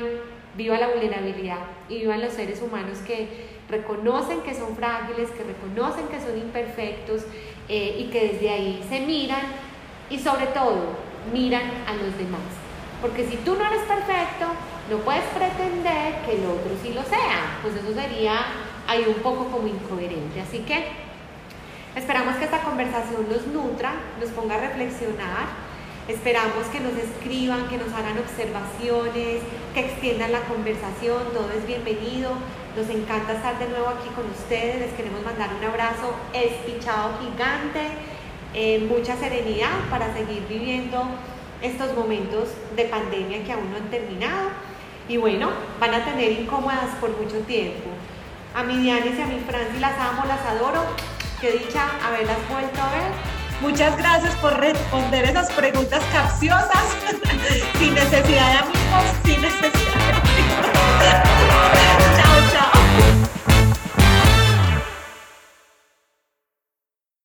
viva 0.57 0.79
la 0.79 0.89
vulnerabilidad 0.89 1.59
y 1.89 1.99
vivan 1.99 2.23
los 2.23 2.33
seres 2.33 2.63
humanos 2.63 2.99
que 3.07 3.57
reconocen 3.69 4.41
que 4.43 4.55
son 4.55 4.77
frágiles, 4.77 5.31
que 5.31 5.45
reconocen 5.45 6.07
que 6.09 6.21
son 6.21 6.39
imperfectos 6.39 7.23
eh, 7.69 7.97
y 7.99 8.05
que 8.05 8.29
desde 8.33 8.51
ahí 8.51 8.85
se 8.89 9.01
miran 9.01 9.43
y 10.09 10.19
sobre 10.19 10.47
todo 10.47 10.97
miran 11.33 11.65
a 11.87 11.95
los 11.95 12.17
demás. 12.17 12.41
Porque 13.03 13.27
si 13.27 13.37
tú 13.39 13.55
no 13.55 13.67
eres 13.67 13.83
perfecto, 13.83 14.47
no 14.91 14.99
puedes 14.99 15.25
pretender 15.25 16.23
que 16.25 16.37
el 16.37 16.47
otro 16.47 16.71
sí 16.83 16.95
lo 16.95 17.03
sea. 17.03 17.59
Pues 17.61 17.75
eso 17.75 17.93
sería 17.93 18.39
ahí 18.87 19.05
un 19.07 19.23
poco 19.23 19.47
como 19.47 19.67
incoherente. 19.67 20.41
Así 20.41 20.61
que 20.61 21.06
Esperamos 21.97 22.37
que 22.37 22.45
esta 22.45 22.61
conversación 22.61 23.27
nos 23.27 23.47
nutra, 23.47 23.95
nos 24.21 24.29
ponga 24.33 24.57
a 24.57 24.61
reflexionar. 24.61 25.49
Esperamos 26.07 26.67
que 26.71 26.79
nos 26.79 26.93
escriban, 26.93 27.69
que 27.69 27.79
nos 27.79 27.91
hagan 27.95 28.19
observaciones, 28.19 29.41
que 29.73 29.81
extiendan 29.81 30.31
la 30.31 30.41
conversación. 30.41 31.23
Todo 31.33 31.49
es 31.57 31.67
bienvenido. 31.67 32.33
Nos 32.77 32.91
encanta 32.91 33.33
estar 33.33 33.59
de 33.59 33.71
nuevo 33.71 33.89
aquí 33.89 34.11
con 34.11 34.29
ustedes. 34.29 34.81
Les 34.81 34.93
queremos 34.93 35.25
mandar 35.25 35.49
un 35.59 35.65
abrazo 35.65 36.13
espichado 36.35 37.19
gigante, 37.19 37.89
eh, 38.53 38.87
mucha 38.87 39.17
serenidad 39.17 39.89
para 39.89 40.13
seguir 40.13 40.45
viviendo 40.47 41.03
estos 41.63 41.95
momentos 41.95 42.51
de 42.77 42.85
pandemia 42.85 43.43
que 43.43 43.53
aún 43.53 43.71
no 43.71 43.79
han 43.79 43.89
terminado. 43.89 44.51
Y 45.09 45.17
bueno, 45.17 45.49
van 45.81 45.95
a 45.95 46.05
tener 46.05 46.31
incómodas 46.33 46.95
por 47.01 47.09
mucho 47.19 47.39
tiempo. 47.47 47.89
A 48.55 48.63
mi 48.65 48.77
Dianis 48.77 49.19
y 49.19 49.23
a 49.23 49.27
mi 49.27 49.41
Franci 49.41 49.79
las 49.81 49.99
amo, 49.99 50.27
las 50.27 50.45
adoro. 50.45 50.85
Qué 51.41 51.53
dicha 51.53 51.91
haberlas 52.03 52.39
vuelto 52.49 52.83
a 52.83 52.91
ver. 52.93 53.13
Muchas 53.61 53.97
gracias 53.99 54.35
por 54.37 54.59
responder 54.59 55.25
esas 55.25 55.53
preguntas 55.53 56.03
capciosas 56.13 56.97
sin 57.79 57.95
necesidad 57.95 58.53
de 58.53 58.59
amigos, 58.59 59.05
sin 59.25 59.43
necesidad 59.43 59.95
de 59.97 60.13
amigos. 60.13 61.26